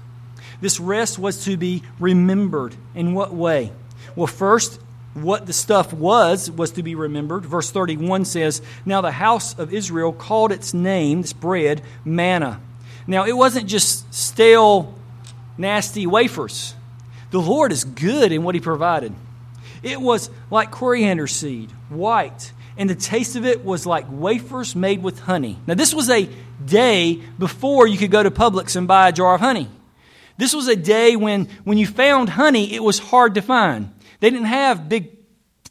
This 0.60 0.80
rest 0.80 1.18
was 1.18 1.44
to 1.44 1.56
be 1.56 1.82
remembered. 2.00 2.74
In 2.94 3.14
what 3.14 3.32
way? 3.32 3.72
Well, 4.16 4.26
first, 4.26 4.80
what 5.14 5.46
the 5.46 5.52
stuff 5.52 5.92
was 5.92 6.50
was 6.50 6.72
to 6.72 6.82
be 6.82 6.94
remembered. 6.94 7.44
Verse 7.44 7.70
31 7.70 8.24
says, 8.24 8.62
Now 8.84 9.00
the 9.00 9.12
house 9.12 9.58
of 9.58 9.72
Israel 9.72 10.12
called 10.12 10.52
its 10.52 10.74
name, 10.74 11.22
this 11.22 11.32
bread, 11.32 11.82
manna. 12.04 12.60
Now, 13.06 13.24
it 13.24 13.36
wasn't 13.36 13.66
just 13.66 14.12
stale, 14.12 14.94
nasty 15.56 16.06
wafers. 16.06 16.74
The 17.30 17.40
Lord 17.40 17.72
is 17.72 17.84
good 17.84 18.32
in 18.32 18.42
what 18.42 18.54
He 18.54 18.60
provided. 18.60 19.14
It 19.82 20.00
was 20.00 20.30
like 20.50 20.70
coriander 20.70 21.26
seed, 21.26 21.70
white, 21.88 22.52
and 22.78 22.88
the 22.88 22.94
taste 22.94 23.36
of 23.36 23.44
it 23.44 23.64
was 23.64 23.84
like 23.84 24.06
wafers 24.08 24.74
made 24.74 25.02
with 25.02 25.18
honey. 25.18 25.58
Now, 25.66 25.74
this 25.74 25.92
was 25.92 26.08
a 26.08 26.28
day 26.64 27.20
before 27.38 27.86
you 27.86 27.98
could 27.98 28.12
go 28.12 28.22
to 28.22 28.30
Publix 28.30 28.76
and 28.76 28.86
buy 28.86 29.08
a 29.08 29.12
jar 29.12 29.34
of 29.34 29.40
honey. 29.40 29.68
This 30.38 30.54
was 30.54 30.68
a 30.68 30.76
day 30.76 31.16
when, 31.16 31.46
when 31.64 31.76
you 31.76 31.86
found 31.86 32.28
honey, 32.28 32.72
it 32.72 32.82
was 32.82 33.00
hard 33.00 33.34
to 33.34 33.42
find. 33.42 33.92
They 34.20 34.30
didn't 34.30 34.46
have 34.46 34.88
big 34.88 35.16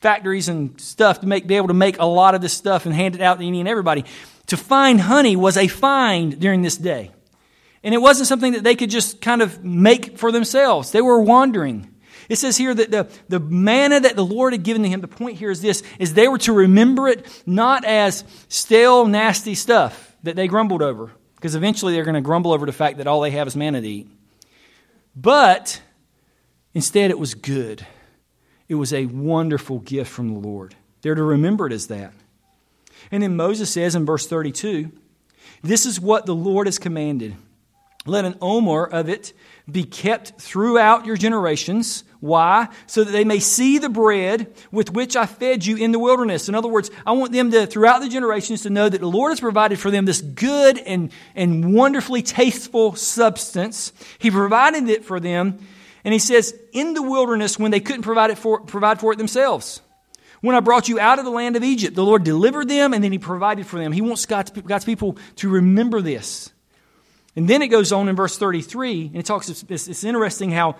factories 0.01 0.49
and 0.49 0.79
stuff 0.79 1.21
to 1.21 1.27
make, 1.27 1.47
be 1.47 1.55
able 1.55 1.69
to 1.69 1.73
make 1.73 1.99
a 1.99 2.05
lot 2.05 2.35
of 2.35 2.41
this 2.41 2.53
stuff 2.53 2.85
and 2.85 2.93
hand 2.93 3.15
it 3.15 3.21
out 3.21 3.39
to 3.39 3.47
any 3.47 3.59
and 3.59 3.69
everybody. 3.69 4.03
To 4.47 4.57
find 4.57 4.99
honey 4.99 5.35
was 5.35 5.57
a 5.57 5.67
find 5.67 6.37
during 6.39 6.61
this 6.61 6.77
day. 6.77 7.11
And 7.83 7.93
it 7.93 7.99
wasn't 7.99 8.27
something 8.27 8.53
that 8.53 8.63
they 8.63 8.75
could 8.75 8.89
just 8.89 9.21
kind 9.21 9.41
of 9.41 9.63
make 9.63 10.17
for 10.17 10.31
themselves. 10.31 10.91
They 10.91 11.01
were 11.01 11.21
wandering. 11.21 11.93
It 12.29 12.37
says 12.37 12.57
here 12.57 12.73
that 12.73 12.91
the, 12.91 13.09
the 13.29 13.39
manna 13.39 13.99
that 14.01 14.15
the 14.15 14.25
Lord 14.25 14.53
had 14.53 14.63
given 14.63 14.83
to 14.83 14.89
him, 14.89 15.01
the 15.01 15.07
point 15.07 15.37
here 15.37 15.51
is 15.51 15.61
this, 15.61 15.81
is 15.99 16.13
they 16.13 16.27
were 16.27 16.37
to 16.39 16.53
remember 16.53 17.07
it 17.07 17.25
not 17.45 17.85
as 17.85 18.23
stale, 18.49 19.05
nasty 19.05 19.55
stuff 19.55 20.15
that 20.23 20.35
they 20.35 20.47
grumbled 20.47 20.81
over. 20.81 21.11
Because 21.35 21.55
eventually 21.55 21.93
they're 21.93 22.03
going 22.03 22.15
to 22.15 22.21
grumble 22.21 22.51
over 22.51 22.65
the 22.65 22.71
fact 22.71 22.97
that 22.97 23.07
all 23.07 23.21
they 23.21 23.31
have 23.31 23.47
is 23.47 23.55
manna 23.55 23.79
to 23.79 23.87
eat. 23.87 24.09
But 25.15 25.81
instead, 26.73 27.11
it 27.11 27.19
was 27.19 27.33
good. 27.33 27.85
It 28.67 28.75
was 28.75 28.91
a 28.91 29.05
wonderful 29.05 29.79
gift 29.79 30.11
from 30.11 30.33
the 30.33 30.39
Lord. 30.39 30.75
They're 31.01 31.15
to 31.15 31.23
remember 31.23 31.67
it 31.67 31.73
as 31.73 31.87
that. 31.87 32.13
And 33.11 33.23
then 33.23 33.35
Moses 33.35 33.71
says 33.71 33.95
in 33.95 34.05
verse 34.05 34.27
32 34.27 34.91
This 35.61 35.85
is 35.85 35.99
what 35.99 36.25
the 36.25 36.35
Lord 36.35 36.67
has 36.67 36.79
commanded. 36.79 37.35
Let 38.05 38.25
an 38.25 38.35
omer 38.41 38.85
of 38.85 39.09
it 39.09 39.33
be 39.69 39.83
kept 39.83 40.41
throughout 40.41 41.05
your 41.05 41.17
generations. 41.17 42.03
Why? 42.19 42.67
So 42.87 43.03
that 43.03 43.11
they 43.11 43.23
may 43.23 43.39
see 43.39 43.77
the 43.77 43.89
bread 43.89 44.53
with 44.71 44.91
which 44.91 45.15
I 45.15 45.25
fed 45.25 45.65
you 45.65 45.77
in 45.77 45.91
the 45.91 45.99
wilderness. 45.99 46.49
In 46.49 46.55
other 46.55 46.67
words, 46.67 46.89
I 47.05 47.11
want 47.11 47.31
them 47.31 47.51
to, 47.51 47.67
throughout 47.67 48.01
the 48.01 48.09
generations, 48.09 48.63
to 48.63 48.69
know 48.69 48.89
that 48.89 49.01
the 49.01 49.07
Lord 49.07 49.31
has 49.31 49.39
provided 49.39 49.79
for 49.79 49.91
them 49.91 50.05
this 50.05 50.21
good 50.21 50.79
and, 50.79 51.11
and 51.35 51.73
wonderfully 51.73 52.21
tasteful 52.23 52.95
substance. 52.95 53.93
He 54.19 54.31
provided 54.31 54.89
it 54.89 55.05
for 55.05 55.19
them. 55.19 55.59
And 56.03 56.13
he 56.13 56.19
says, 56.19 56.57
in 56.71 56.93
the 56.93 57.03
wilderness, 57.03 57.59
when 57.59 57.71
they 57.71 57.79
couldn't 57.79 58.03
provide, 58.03 58.31
it 58.31 58.37
for, 58.37 58.61
provide 58.61 58.99
for 58.99 59.11
it 59.13 59.17
themselves. 59.17 59.81
When 60.41 60.55
I 60.55 60.59
brought 60.59 60.87
you 60.87 60.99
out 60.99 61.19
of 61.19 61.25
the 61.25 61.31
land 61.31 61.55
of 61.55 61.63
Egypt, 61.63 61.95
the 61.95 62.03
Lord 62.03 62.23
delivered 62.23 62.67
them 62.69 62.93
and 62.93 63.03
then 63.03 63.11
he 63.11 63.19
provided 63.19 63.65
for 63.65 63.79
them. 63.79 63.91
He 63.91 64.01
wants 64.01 64.25
God's, 64.25 64.51
God's 64.51 64.85
people 64.85 65.17
to 65.37 65.49
remember 65.49 66.01
this. 66.01 66.51
And 67.35 67.47
then 67.47 67.61
it 67.61 67.67
goes 67.67 67.91
on 67.91 68.09
in 68.09 68.15
verse 68.15 68.35
33, 68.35 69.07
and 69.07 69.17
it 69.17 69.25
talks, 69.25 69.47
it's, 69.47 69.87
it's 69.87 70.03
interesting 70.03 70.49
how, 70.49 70.75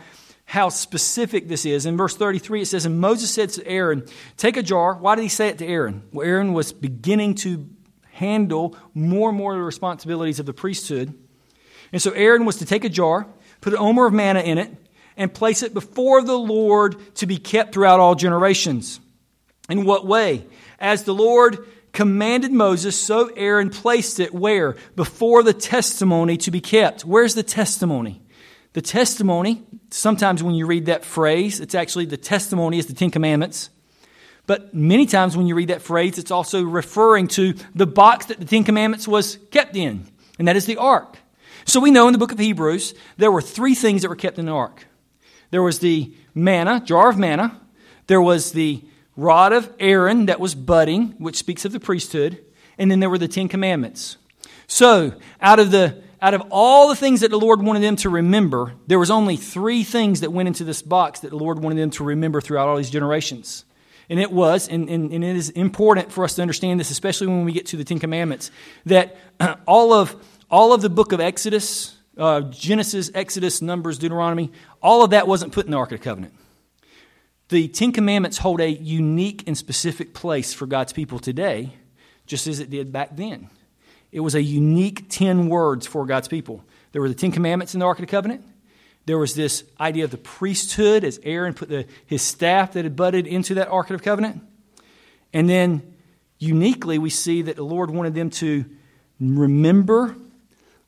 how 0.47 0.69
specific 0.69 1.49
this 1.49 1.65
is. 1.65 1.85
In 1.85 1.97
verse 1.97 2.15
33, 2.15 2.61
it 2.61 2.67
says, 2.67 2.85
And 2.85 3.01
Moses 3.01 3.29
said 3.29 3.49
to 3.49 3.67
Aaron, 3.67 4.07
Take 4.37 4.55
a 4.55 4.63
jar. 4.63 4.95
Why 4.95 5.15
did 5.15 5.23
he 5.23 5.27
say 5.27 5.49
it 5.49 5.57
to 5.57 5.67
Aaron? 5.67 6.03
Well, 6.13 6.25
Aaron 6.25 6.53
was 6.53 6.71
beginning 6.71 7.35
to 7.35 7.67
handle 8.13 8.77
more 8.93 9.29
and 9.29 9.37
more 9.37 9.51
of 9.51 9.59
the 9.59 9.63
responsibilities 9.65 10.39
of 10.39 10.45
the 10.45 10.53
priesthood. 10.53 11.13
And 11.91 12.01
so 12.01 12.11
Aaron 12.11 12.45
was 12.45 12.57
to 12.57 12.65
take 12.65 12.85
a 12.85 12.89
jar, 12.89 13.27
put 13.59 13.73
an 13.73 13.79
omer 13.79 14.05
of 14.05 14.13
manna 14.13 14.39
in 14.39 14.57
it, 14.57 14.73
and 15.17 15.33
place 15.33 15.63
it 15.63 15.73
before 15.73 16.23
the 16.23 16.37
Lord 16.37 16.95
to 17.15 17.25
be 17.25 17.37
kept 17.37 17.73
throughout 17.73 17.99
all 17.99 18.15
generations. 18.15 19.01
In 19.69 19.83
what 19.83 20.05
way? 20.05 20.45
As 20.79 21.03
the 21.03 21.13
Lord 21.13 21.67
commanded 21.91 22.53
Moses, 22.53 22.97
so 22.97 23.27
Aaron 23.35 23.69
placed 23.69 24.21
it 24.21 24.33
where? 24.33 24.77
Before 24.95 25.43
the 25.43 25.53
testimony 25.53 26.37
to 26.37 26.51
be 26.51 26.61
kept. 26.61 27.03
Where's 27.03 27.35
the 27.35 27.43
testimony? 27.43 28.21
The 28.71 28.81
testimony, 28.81 29.65
sometimes 29.89 30.43
when 30.43 30.55
you 30.55 30.65
read 30.65 30.87
that 30.87 31.05
phrase, 31.05 31.59
it's 31.59 31.75
actually 31.75 32.05
the 32.05 32.17
testimony 32.17 32.79
is 32.79 32.87
the 32.87 32.93
Ten 32.93 33.11
Commandments. 33.11 33.69
But 34.45 34.73
many 34.73 35.05
times 35.05 35.35
when 35.35 35.47
you 35.47 35.55
read 35.55 35.67
that 35.67 35.81
phrase, 35.81 36.17
it's 36.17 36.31
also 36.31 36.63
referring 36.63 37.27
to 37.29 37.53
the 37.75 37.85
box 37.85 38.27
that 38.27 38.39
the 38.39 38.45
Ten 38.45 38.63
Commandments 38.63 39.07
was 39.07 39.37
kept 39.51 39.75
in, 39.75 40.07
and 40.39 40.47
that 40.47 40.55
is 40.55 40.65
the 40.65 40.77
ark. 40.77 41.17
So 41.65 41.81
we 41.81 41.91
know 41.91 42.07
in 42.07 42.13
the 42.13 42.17
book 42.17 42.31
of 42.31 42.39
Hebrews, 42.39 42.93
there 43.17 43.31
were 43.31 43.41
three 43.41 43.75
things 43.75 44.01
that 44.01 44.09
were 44.09 44.15
kept 44.15 44.39
in 44.39 44.45
the 44.45 44.53
ark. 44.53 44.85
There 45.51 45.61
was 45.61 45.79
the 45.79 46.13
manna, 46.33 46.79
jar 46.79 47.09
of 47.09 47.17
manna. 47.17 47.59
There 48.07 48.21
was 48.21 48.53
the 48.53 48.83
rod 49.17 49.51
of 49.51 49.69
Aaron 49.79 50.27
that 50.27 50.39
was 50.39 50.55
budding, 50.55 51.15
which 51.17 51.35
speaks 51.35 51.65
of 51.65 51.73
the 51.73 51.79
priesthood, 51.79 52.43
and 52.77 52.89
then 52.89 53.01
there 53.01 53.09
were 53.09 53.17
the 53.17 53.27
Ten 53.27 53.49
Commandments. 53.49 54.17
So, 54.67 55.13
out 55.41 55.59
of 55.59 55.71
the 55.71 56.01
out 56.21 56.33
of 56.33 56.43
all 56.49 56.89
the 56.89 56.95
things 56.95 57.21
that 57.21 57.29
the 57.29 57.39
Lord 57.39 57.61
wanted 57.61 57.81
them 57.81 57.95
to 57.97 58.09
remember, 58.09 58.73
there 58.87 58.99
was 58.99 59.11
only 59.11 59.37
three 59.37 59.83
things 59.83 60.21
that 60.21 60.31
went 60.31 60.47
into 60.47 60.63
this 60.63 60.81
box 60.81 61.19
that 61.19 61.29
the 61.29 61.37
Lord 61.37 61.59
wanted 61.59 61.77
them 61.77 61.91
to 61.91 62.03
remember 62.03 62.41
throughout 62.41 62.67
all 62.67 62.77
these 62.77 62.89
generations. 62.89 63.65
And 64.09 64.19
it 64.19 64.31
was, 64.31 64.67
and, 64.67 64.89
and, 64.89 65.11
and 65.11 65.23
it 65.23 65.35
is 65.35 65.49
important 65.51 66.11
for 66.11 66.23
us 66.23 66.35
to 66.35 66.41
understand 66.41 66.79
this, 66.79 66.91
especially 66.91 67.27
when 67.27 67.45
we 67.45 67.51
get 67.51 67.67
to 67.67 67.77
the 67.77 67.83
Ten 67.83 67.99
Commandments, 67.99 68.51
that 68.85 69.17
all 69.67 69.93
of, 69.93 70.15
all 70.49 70.73
of 70.73 70.81
the 70.81 70.89
book 70.89 71.11
of 71.11 71.19
Exodus, 71.19 71.95
uh, 72.17 72.41
Genesis, 72.41 73.11
Exodus, 73.13 73.61
Numbers, 73.61 73.97
Deuteronomy, 73.97 74.51
all 74.81 75.03
of 75.03 75.11
that 75.11 75.27
wasn't 75.27 75.53
put 75.53 75.65
in 75.65 75.71
the 75.71 75.77
Ark 75.77 75.91
of 75.91 75.99
the 75.99 76.03
Covenant. 76.03 76.33
The 77.49 77.67
Ten 77.67 77.91
Commandments 77.91 78.39
hold 78.39 78.59
a 78.59 78.69
unique 78.69 79.43
and 79.45 79.57
specific 79.57 80.13
place 80.13 80.53
for 80.53 80.65
God's 80.65 80.93
people 80.93 81.19
today, 81.19 81.73
just 82.25 82.47
as 82.47 82.59
it 82.59 82.69
did 82.69 82.91
back 82.91 83.15
then. 83.15 83.49
It 84.11 84.21
was 84.21 84.35
a 84.35 84.41
unique 84.41 85.09
10 85.09 85.49
words 85.49 85.85
for 85.85 86.05
God's 86.05 86.27
people. 86.27 86.63
There 86.91 87.01
were 87.01 87.09
the 87.09 87.15
Ten 87.15 87.31
Commandments 87.31 87.73
in 87.73 87.79
the 87.79 87.85
Ark 87.85 87.99
of 87.99 88.05
the 88.05 88.11
Covenant. 88.11 88.43
There 89.05 89.17
was 89.17 89.35
this 89.35 89.63
idea 89.79 90.03
of 90.03 90.11
the 90.11 90.17
priesthood 90.17 91.03
as 91.03 91.19
Aaron 91.23 91.53
put 91.53 91.69
the, 91.69 91.85
his 92.05 92.21
staff 92.21 92.73
that 92.73 92.83
had 92.83 92.95
budded 92.95 93.27
into 93.27 93.55
that 93.55 93.69
Ark 93.69 93.89
of 93.89 93.97
the 93.97 94.03
Covenant. 94.03 94.41
And 95.33 95.49
then 95.49 95.93
uniquely, 96.39 96.97
we 96.97 97.09
see 97.09 97.41
that 97.43 97.55
the 97.55 97.63
Lord 97.63 97.91
wanted 97.91 98.15
them 98.15 98.29
to 98.31 98.65
remember 99.19 100.15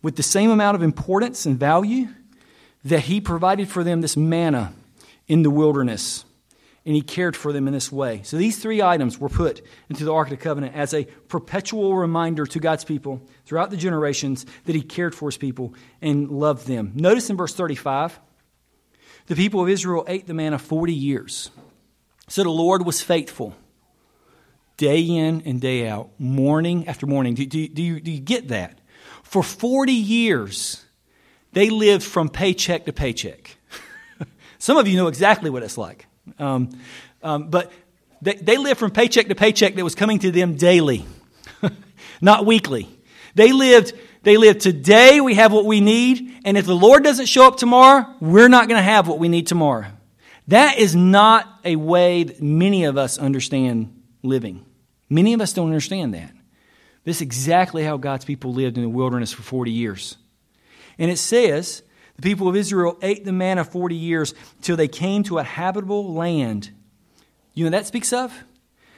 with 0.01 0.15
the 0.15 0.23
same 0.23 0.49
amount 0.49 0.75
of 0.75 0.83
importance 0.83 1.45
and 1.45 1.59
value 1.59 2.07
that 2.85 3.01
He 3.01 3.19
provided 3.21 3.67
for 3.69 3.83
them 3.83 4.01
this 4.01 4.15
manna 4.15 4.73
in 5.27 5.43
the 5.43 5.49
wilderness 5.49 6.25
and 6.85 6.95
he 6.95 7.01
cared 7.01 7.35
for 7.35 7.51
them 7.53 7.67
in 7.67 7.73
this 7.73 7.91
way. 7.91 8.21
So 8.23 8.37
these 8.37 8.59
three 8.59 8.81
items 8.81 9.19
were 9.19 9.29
put 9.29 9.61
into 9.89 10.05
the 10.05 10.13
Ark 10.13 10.27
of 10.27 10.37
the 10.37 10.43
Covenant 10.43 10.75
as 10.75 10.93
a 10.93 11.05
perpetual 11.27 11.95
reminder 11.95 12.45
to 12.45 12.59
God's 12.59 12.83
people 12.83 13.21
throughout 13.45 13.69
the 13.69 13.77
generations 13.77 14.45
that 14.65 14.75
he 14.75 14.81
cared 14.81 15.13
for 15.13 15.29
his 15.29 15.37
people 15.37 15.73
and 16.01 16.29
loved 16.29 16.67
them. 16.67 16.93
Notice 16.95 17.29
in 17.29 17.37
verse 17.37 17.53
35, 17.53 18.19
the 19.27 19.35
people 19.35 19.61
of 19.61 19.69
Israel 19.69 20.05
ate 20.07 20.25
the 20.25 20.33
manna 20.33 20.57
40 20.57 20.93
years. 20.93 21.51
So 22.27 22.43
the 22.43 22.49
Lord 22.49 22.85
was 22.85 23.01
faithful 23.01 23.55
day 24.77 25.01
in 25.01 25.43
and 25.45 25.59
day 25.59 25.87
out, 25.87 26.09
morning 26.17 26.87
after 26.87 27.05
morning. 27.05 27.33
Do, 27.33 27.45
do, 27.45 27.67
do, 27.67 27.83
you, 27.83 27.99
do 27.99 28.11
you 28.11 28.21
get 28.21 28.47
that? 28.47 28.79
For 29.23 29.43
40 29.43 29.91
years, 29.91 30.85
they 31.51 31.69
lived 31.69 32.03
from 32.03 32.29
paycheck 32.29 32.85
to 32.85 32.93
paycheck. 32.93 33.57
Some 34.57 34.77
of 34.77 34.87
you 34.87 34.95
know 34.95 35.07
exactly 35.07 35.49
what 35.49 35.63
it's 35.63 35.77
like. 35.77 36.07
Um, 36.37 36.69
um, 37.23 37.49
but 37.49 37.71
they, 38.21 38.35
they 38.35 38.57
lived 38.57 38.79
from 38.79 38.91
paycheck 38.91 39.27
to 39.27 39.35
paycheck 39.35 39.75
that 39.75 39.83
was 39.83 39.95
coming 39.95 40.19
to 40.19 40.31
them 40.31 40.55
daily, 40.55 41.05
not 42.21 42.45
weekly. 42.45 42.89
They 43.35 43.51
lived, 43.51 43.93
they 44.23 44.37
lived 44.37 44.61
today, 44.61 45.21
we 45.21 45.35
have 45.35 45.51
what 45.51 45.65
we 45.65 45.81
need, 45.81 46.39
and 46.45 46.57
if 46.57 46.65
the 46.65 46.75
Lord 46.75 47.03
doesn't 47.03 47.27
show 47.27 47.47
up 47.47 47.57
tomorrow, 47.57 48.05
we're 48.19 48.49
not 48.49 48.67
going 48.67 48.79
to 48.79 48.83
have 48.83 49.07
what 49.07 49.19
we 49.19 49.29
need 49.29 49.47
tomorrow. 49.47 49.87
That 50.47 50.79
is 50.79 50.95
not 50.95 51.47
a 51.63 51.75
way 51.75 52.23
that 52.23 52.41
many 52.41 52.85
of 52.85 52.97
us 52.97 53.17
understand 53.17 54.01
living. 54.23 54.65
Many 55.09 55.33
of 55.33 55.41
us 55.41 55.53
don't 55.53 55.67
understand 55.67 56.13
that. 56.15 56.31
This 57.03 57.17
is 57.17 57.21
exactly 57.21 57.83
how 57.83 57.97
God's 57.97 58.25
people 58.25 58.53
lived 58.53 58.77
in 58.77 58.83
the 58.83 58.89
wilderness 58.89 59.31
for 59.31 59.43
40 59.43 59.71
years. 59.71 60.17
And 60.97 61.09
it 61.09 61.17
says 61.17 61.81
the 62.19 62.29
people 62.29 62.49
of 62.49 62.55
Israel 62.57 62.97
ate 63.01 63.23
the 63.23 63.31
manna 63.31 63.63
40 63.63 63.95
years 63.95 64.33
till 64.61 64.75
they 64.75 64.89
came 64.89 65.23
to 65.23 65.37
a 65.37 65.43
habitable 65.43 66.13
land. 66.13 66.69
You 67.53 67.63
know 67.63 67.71
that 67.71 67.87
speaks 67.87 68.11
of? 68.11 68.43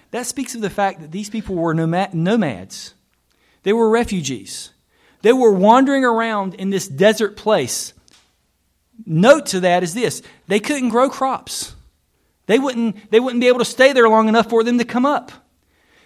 That 0.09 0.25
speaks 0.25 0.55
of 0.55 0.61
the 0.61 0.71
fact 0.71 1.01
that 1.01 1.11
these 1.11 1.29
people 1.29 1.55
were 1.55 1.75
nomads. 1.75 2.95
They 3.61 3.73
were 3.73 3.89
refugees. 3.91 4.71
They 5.21 5.33
were 5.33 5.51
wandering 5.51 6.03
around 6.03 6.55
in 6.55 6.71
this 6.71 6.87
desert 6.87 7.37
place. 7.37 7.93
Note 9.05 9.45
to 9.47 9.59
that 9.59 9.83
is 9.83 9.93
this 9.93 10.23
they 10.47 10.59
couldn't 10.59 10.89
grow 10.89 11.07
crops. 11.07 11.75
They 12.47 12.57
wouldn't, 12.57 13.11
they 13.11 13.19
wouldn't 13.19 13.39
be 13.39 13.47
able 13.47 13.59
to 13.59 13.65
stay 13.65 13.93
there 13.93 14.09
long 14.09 14.29
enough 14.29 14.49
for 14.49 14.63
them 14.63 14.79
to 14.79 14.83
come 14.83 15.05
up. 15.05 15.31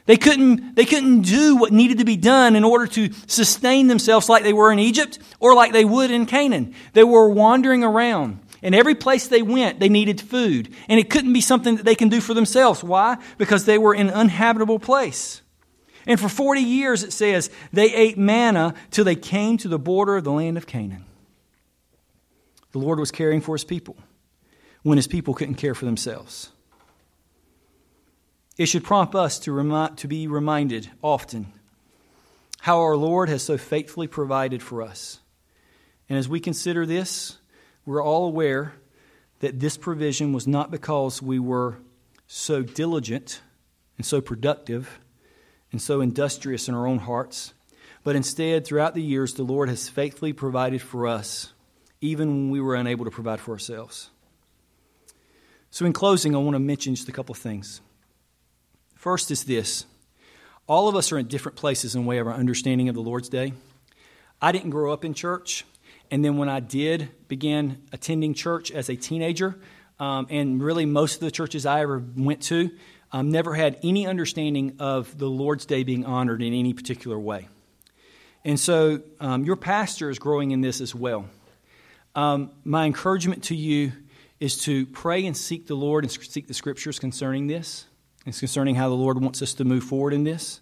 They 0.05 0.17
couldn't, 0.17 0.75
they 0.75 0.85
couldn't 0.85 1.23
do 1.23 1.55
what 1.55 1.73
needed 1.73 1.97
to 1.97 2.05
be 2.05 2.15
done 2.15 2.55
in 2.55 2.63
order 2.63 2.85
to 2.87 3.09
sustain 3.25 3.87
themselves 3.87 4.29
like 4.29 4.43
they 4.43 4.53
were 4.53 4.71
in 4.71 4.77
Egypt 4.77 5.17
or 5.39 5.55
like 5.55 5.73
they 5.73 5.85
would 5.85 6.11
in 6.11 6.27
Canaan. 6.27 6.75
They 6.93 7.03
were 7.03 7.27
wandering 7.27 7.83
around. 7.83 8.39
And 8.61 8.75
every 8.75 8.95
place 8.95 9.27
they 9.27 9.41
went, 9.41 9.79
they 9.79 9.89
needed 9.89 10.21
food. 10.21 10.73
And 10.87 10.99
it 10.99 11.09
couldn't 11.09 11.33
be 11.33 11.41
something 11.41 11.75
that 11.77 11.85
they 11.85 11.95
can 11.95 12.09
do 12.09 12.21
for 12.21 12.33
themselves. 12.33 12.83
Why? 12.83 13.17
Because 13.37 13.65
they 13.65 13.77
were 13.77 13.95
in 13.95 14.07
an 14.09 14.13
uninhabitable 14.13 14.79
place. 14.79 15.41
And 16.07 16.19
for 16.19 16.29
40 16.29 16.61
years, 16.61 17.03
it 17.03 17.11
says, 17.11 17.49
they 17.73 17.93
ate 17.93 18.17
manna 18.17 18.75
till 18.91 19.05
they 19.05 19.15
came 19.15 19.57
to 19.57 19.67
the 19.67 19.79
border 19.79 20.17
of 20.17 20.23
the 20.23 20.31
land 20.31 20.57
of 20.57 20.67
Canaan. 20.67 21.05
The 22.73 22.79
Lord 22.79 22.99
was 22.99 23.09
caring 23.09 23.41
for 23.41 23.55
his 23.55 23.63
people 23.63 23.97
when 24.83 24.97
his 24.97 25.07
people 25.07 25.33
couldn't 25.33 25.55
care 25.55 25.73
for 25.73 25.85
themselves. 25.85 26.51
It 28.57 28.67
should 28.67 28.83
prompt 28.83 29.15
us 29.15 29.39
to, 29.39 29.89
to 29.95 30.07
be 30.07 30.27
reminded 30.27 30.89
often 31.01 31.51
how 32.61 32.79
our 32.79 32.95
Lord 32.95 33.29
has 33.29 33.43
so 33.43 33.57
faithfully 33.57 34.07
provided 34.07 34.63
for 34.63 34.81
us. 34.81 35.19
And 36.09 36.17
as 36.17 36.29
we 36.29 36.39
consider 36.39 36.85
this, 36.85 37.37
we're 37.85 38.03
all 38.03 38.25
aware 38.25 38.73
that 39.39 39.59
this 39.59 39.77
provision 39.77 40.33
was 40.33 40.47
not 40.47 40.71
because 40.71 41.21
we 41.21 41.37
were 41.37 41.77
so 42.27 42.63
diligent 42.63 43.41
and 43.97 44.05
so 44.05 44.21
productive 44.21 44.99
and 45.71 45.81
so 45.81 46.01
industrious 46.01 46.67
in 46.67 46.75
our 46.75 46.87
own 46.87 46.99
hearts, 46.99 47.53
but 48.03 48.15
instead, 48.15 48.65
throughout 48.65 48.93
the 48.93 49.01
years, 49.01 49.33
the 49.33 49.43
Lord 49.43 49.67
has 49.67 49.89
faithfully 49.89 50.31
provided 50.31 50.81
for 50.81 51.07
us, 51.07 51.53
even 52.01 52.29
when 52.29 52.49
we 52.51 52.61
were 52.61 52.75
unable 52.75 53.05
to 53.05 53.11
provide 53.11 53.39
for 53.39 53.51
ourselves. 53.51 54.09
So, 55.71 55.85
in 55.85 55.93
closing, 55.93 56.35
I 56.35 56.37
want 56.37 56.55
to 56.55 56.59
mention 56.59 56.95
just 56.95 57.09
a 57.09 57.11
couple 57.11 57.33
of 57.33 57.39
things. 57.39 57.81
First 59.05 59.29
is 59.29 59.43
this 59.43 59.85
all 60.65 60.87
of 60.87 60.95
us 60.95 61.11
are 61.11 61.19
in 61.19 61.27
different 61.27 61.55
places 61.55 61.93
in 61.93 62.07
way 62.07 62.17
of 62.17 62.25
our 62.25 62.33
understanding 62.33 62.89
of 62.89 62.95
the 62.95 63.01
Lord's 63.01 63.29
Day. 63.29 63.53
I 64.41 64.51
didn't 64.51 64.71
grow 64.71 64.91
up 64.91 65.05
in 65.05 65.13
church, 65.13 65.63
and 66.09 66.25
then 66.25 66.37
when 66.37 66.49
I 66.49 66.59
did 66.59 67.09
begin 67.27 67.83
attending 67.93 68.33
church 68.33 68.71
as 68.71 68.89
a 68.89 68.95
teenager, 68.95 69.59
um, 69.99 70.25
and 70.31 70.59
really 70.59 70.87
most 70.87 71.13
of 71.13 71.19
the 71.19 71.29
churches 71.29 71.67
I 71.67 71.81
ever 71.81 72.03
went 72.17 72.41
to, 72.45 72.71
um, 73.11 73.29
never 73.29 73.53
had 73.53 73.77
any 73.83 74.07
understanding 74.07 74.77
of 74.79 75.15
the 75.19 75.29
Lord's 75.29 75.67
Day 75.67 75.83
being 75.83 76.03
honored 76.03 76.41
in 76.41 76.55
any 76.55 76.73
particular 76.73 77.19
way. 77.19 77.47
And 78.43 78.59
so 78.59 79.01
um, 79.19 79.45
your 79.45 79.55
pastor 79.55 80.09
is 80.09 80.17
growing 80.17 80.49
in 80.49 80.61
this 80.61 80.81
as 80.81 80.95
well. 80.95 81.25
Um, 82.15 82.49
my 82.63 82.87
encouragement 82.87 83.43
to 83.43 83.55
you 83.55 83.91
is 84.39 84.57
to 84.63 84.87
pray 84.87 85.27
and 85.27 85.37
seek 85.37 85.67
the 85.67 85.75
Lord 85.75 86.05
and 86.05 86.11
seek 86.11 86.47
the 86.47 86.55
scriptures 86.55 86.97
concerning 86.97 87.45
this. 87.45 87.85
It's 88.25 88.39
concerning 88.39 88.75
how 88.75 88.89
the 88.89 88.95
Lord 88.95 89.21
wants 89.21 89.41
us 89.41 89.53
to 89.55 89.65
move 89.65 89.83
forward 89.83 90.13
in 90.13 90.23
this. 90.23 90.61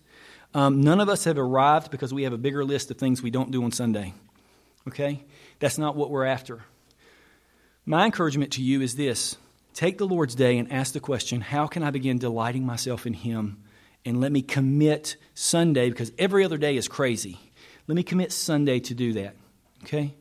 Um, 0.54 0.82
none 0.82 1.00
of 1.00 1.10
us 1.10 1.24
have 1.24 1.38
arrived 1.38 1.92
because 1.92 2.14
we 2.14 2.24
have 2.24 2.34
a 2.34 2.38
bigger 2.38 2.64
list 2.64 2.92
of 2.92 2.98
things 2.98 3.24
we 3.24 3.32
don't 3.32 3.52
do 3.52 3.64
on 3.64 3.72
Sunday. 3.72 4.14
Okay? 4.88 5.24
That's 5.60 5.78
not 5.78 5.96
what 5.96 6.10
we're 6.10 6.26
after. 6.26 6.64
My 7.86 8.06
encouragement 8.06 8.54
to 8.54 8.62
you 8.62 8.82
is 8.82 8.96
this 8.96 9.38
take 9.74 9.98
the 9.98 10.08
Lord's 10.08 10.36
day 10.36 10.58
and 10.58 10.72
ask 10.72 10.94
the 10.94 11.00
question 11.00 11.42
how 11.42 11.68
can 11.68 11.84
I 11.84 11.92
begin 11.92 12.20
delighting 12.20 12.66
myself 12.66 13.06
in 13.06 13.14
Him? 13.14 13.64
And 14.06 14.20
let 14.20 14.32
me 14.32 14.42
commit 14.42 15.16
Sunday, 15.34 15.90
because 15.90 16.12
every 16.20 16.44
other 16.44 16.58
day 16.58 16.76
is 16.76 16.90
crazy. 16.90 17.40
Let 17.88 17.96
me 17.96 18.04
commit 18.04 18.34
Sunday 18.34 18.80
to 18.82 18.94
do 18.94 19.14
that. 19.14 19.36
Okay? 19.84 20.14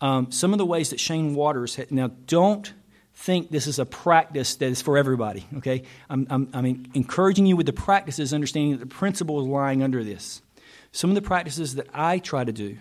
Um, 0.00 0.32
some 0.32 0.52
of 0.52 0.58
the 0.58 0.66
ways 0.66 0.90
that 0.90 0.98
Shane 0.98 1.34
Waters, 1.34 1.76
had, 1.76 1.92
now 1.92 2.10
don't 2.26 2.72
think 3.20 3.50
this 3.50 3.66
is 3.66 3.78
a 3.78 3.84
practice 3.84 4.54
that 4.56 4.66
is 4.66 4.80
for 4.80 4.96
everybody, 4.96 5.46
okay? 5.58 5.82
I'm, 6.08 6.26
I'm, 6.30 6.48
I'm 6.54 6.90
encouraging 6.94 7.44
you 7.44 7.54
with 7.54 7.66
the 7.66 7.72
practices, 7.72 8.32
understanding 8.32 8.72
that 8.72 8.80
the 8.80 8.86
principle 8.94 9.40
is 9.42 9.46
lying 9.46 9.82
under 9.82 10.02
this. 10.02 10.40
Some 10.92 11.10
of 11.10 11.16
the 11.16 11.22
practices 11.22 11.74
that 11.74 11.86
I 11.92 12.18
try 12.18 12.44
to 12.44 12.52
do 12.52 12.78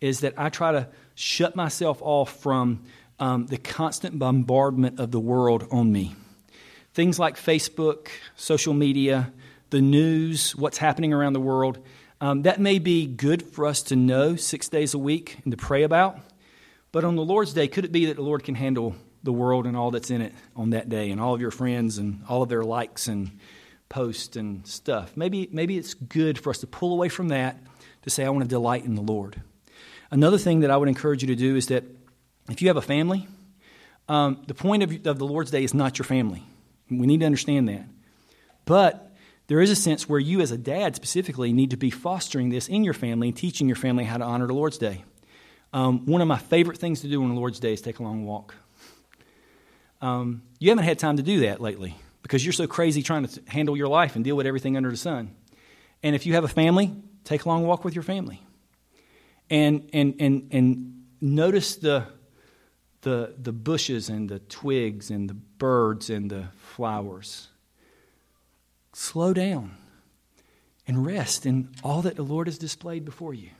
is 0.00 0.20
that 0.20 0.34
I 0.36 0.48
try 0.48 0.72
to 0.72 0.88
shut 1.14 1.54
myself 1.54 2.02
off 2.02 2.40
from 2.40 2.82
um, 3.20 3.46
the 3.46 3.58
constant 3.58 4.18
bombardment 4.18 4.98
of 4.98 5.12
the 5.12 5.20
world 5.20 5.68
on 5.70 5.92
me. 5.92 6.16
Things 6.92 7.20
like 7.20 7.36
Facebook, 7.36 8.08
social 8.34 8.74
media, 8.74 9.32
the 9.70 9.80
news, 9.80 10.56
what's 10.56 10.78
happening 10.78 11.12
around 11.12 11.34
the 11.34 11.40
world. 11.40 11.78
Um, 12.20 12.42
that 12.42 12.60
may 12.60 12.80
be 12.80 13.06
good 13.06 13.40
for 13.40 13.66
us 13.66 13.82
to 13.84 13.94
know 13.94 14.34
six 14.34 14.68
days 14.68 14.94
a 14.94 14.98
week 14.98 15.38
and 15.44 15.52
to 15.52 15.56
pray 15.56 15.84
about. 15.84 16.18
But 16.90 17.04
on 17.04 17.14
the 17.14 17.24
Lord's 17.24 17.52
Day, 17.52 17.68
could 17.68 17.84
it 17.84 17.92
be 17.92 18.06
that 18.06 18.16
the 18.16 18.22
Lord 18.22 18.42
can 18.42 18.56
handle 18.56 18.96
the 19.22 19.32
world 19.32 19.66
and 19.66 19.76
all 19.76 19.90
that's 19.90 20.10
in 20.10 20.22
it 20.22 20.32
on 20.56 20.70
that 20.70 20.88
day 20.88 21.10
and 21.10 21.20
all 21.20 21.34
of 21.34 21.40
your 21.40 21.50
friends 21.50 21.98
and 21.98 22.22
all 22.28 22.42
of 22.42 22.48
their 22.48 22.62
likes 22.62 23.06
and 23.06 23.30
posts 23.88 24.36
and 24.36 24.66
stuff. 24.66 25.16
Maybe, 25.16 25.48
maybe 25.52 25.76
it's 25.76 25.94
good 25.94 26.38
for 26.38 26.50
us 26.50 26.58
to 26.58 26.66
pull 26.66 26.92
away 26.92 27.08
from 27.08 27.28
that 27.28 27.58
to 28.02 28.10
say, 28.10 28.24
I 28.24 28.30
want 28.30 28.44
to 28.44 28.48
delight 28.48 28.84
in 28.84 28.94
the 28.94 29.02
Lord. 29.02 29.40
Another 30.10 30.38
thing 30.38 30.60
that 30.60 30.70
I 30.70 30.76
would 30.76 30.88
encourage 30.88 31.22
you 31.22 31.28
to 31.28 31.36
do 31.36 31.56
is 31.56 31.66
that 31.66 31.84
if 32.48 32.62
you 32.62 32.68
have 32.68 32.76
a 32.76 32.82
family, 32.82 33.28
um, 34.08 34.42
the 34.46 34.54
point 34.54 34.82
of, 34.82 35.06
of 35.06 35.18
the 35.18 35.26
Lord's 35.26 35.50
Day 35.50 35.62
is 35.62 35.74
not 35.74 35.98
your 35.98 36.06
family. 36.06 36.42
We 36.90 37.06
need 37.06 37.20
to 37.20 37.26
understand 37.26 37.68
that. 37.68 37.84
But 38.64 39.14
there 39.46 39.60
is 39.60 39.70
a 39.70 39.76
sense 39.76 40.08
where 40.08 40.18
you, 40.18 40.40
as 40.40 40.50
a 40.50 40.58
dad 40.58 40.96
specifically, 40.96 41.52
need 41.52 41.70
to 41.70 41.76
be 41.76 41.90
fostering 41.90 42.48
this 42.48 42.68
in 42.68 42.84
your 42.84 42.94
family 42.94 43.28
and 43.28 43.36
teaching 43.36 43.68
your 43.68 43.76
family 43.76 44.04
how 44.04 44.16
to 44.16 44.24
honor 44.24 44.46
the 44.46 44.54
Lord's 44.54 44.78
Day. 44.78 45.04
Um, 45.72 46.06
one 46.06 46.20
of 46.20 46.28
my 46.28 46.38
favorite 46.38 46.78
things 46.78 47.00
to 47.02 47.08
do 47.08 47.22
on 47.22 47.28
the 47.28 47.34
Lord's 47.34 47.60
Day 47.60 47.72
is 47.72 47.80
take 47.80 48.00
a 48.00 48.02
long 48.02 48.24
walk. 48.24 48.54
Um, 50.00 50.42
you 50.58 50.70
haven't 50.70 50.84
had 50.84 50.98
time 50.98 51.16
to 51.18 51.22
do 51.22 51.40
that 51.40 51.60
lately 51.60 51.96
because 52.22 52.44
you're 52.44 52.52
so 52.52 52.66
crazy 52.66 53.02
trying 53.02 53.26
to 53.26 53.42
handle 53.48 53.76
your 53.76 53.88
life 53.88 54.16
and 54.16 54.24
deal 54.24 54.36
with 54.36 54.46
everything 54.46 54.76
under 54.76 54.90
the 54.90 54.96
sun. 54.96 55.34
And 56.02 56.16
if 56.16 56.26
you 56.26 56.34
have 56.34 56.44
a 56.44 56.48
family, 56.48 56.94
take 57.24 57.44
a 57.44 57.48
long 57.48 57.66
walk 57.66 57.84
with 57.84 57.94
your 57.94 58.02
family. 58.02 58.42
And, 59.50 59.90
and, 59.92 60.14
and, 60.20 60.48
and 60.52 61.04
notice 61.20 61.76
the, 61.76 62.06
the, 63.02 63.34
the 63.36 63.52
bushes 63.52 64.08
and 64.08 64.28
the 64.28 64.38
twigs 64.38 65.10
and 65.10 65.28
the 65.28 65.34
birds 65.34 66.08
and 66.08 66.30
the 66.30 66.48
flowers. 66.56 67.48
Slow 68.92 69.32
down 69.34 69.76
and 70.86 71.04
rest 71.04 71.46
in 71.46 71.68
all 71.84 72.02
that 72.02 72.16
the 72.16 72.22
Lord 72.22 72.46
has 72.46 72.58
displayed 72.58 73.04
before 73.04 73.34
you. 73.34 73.50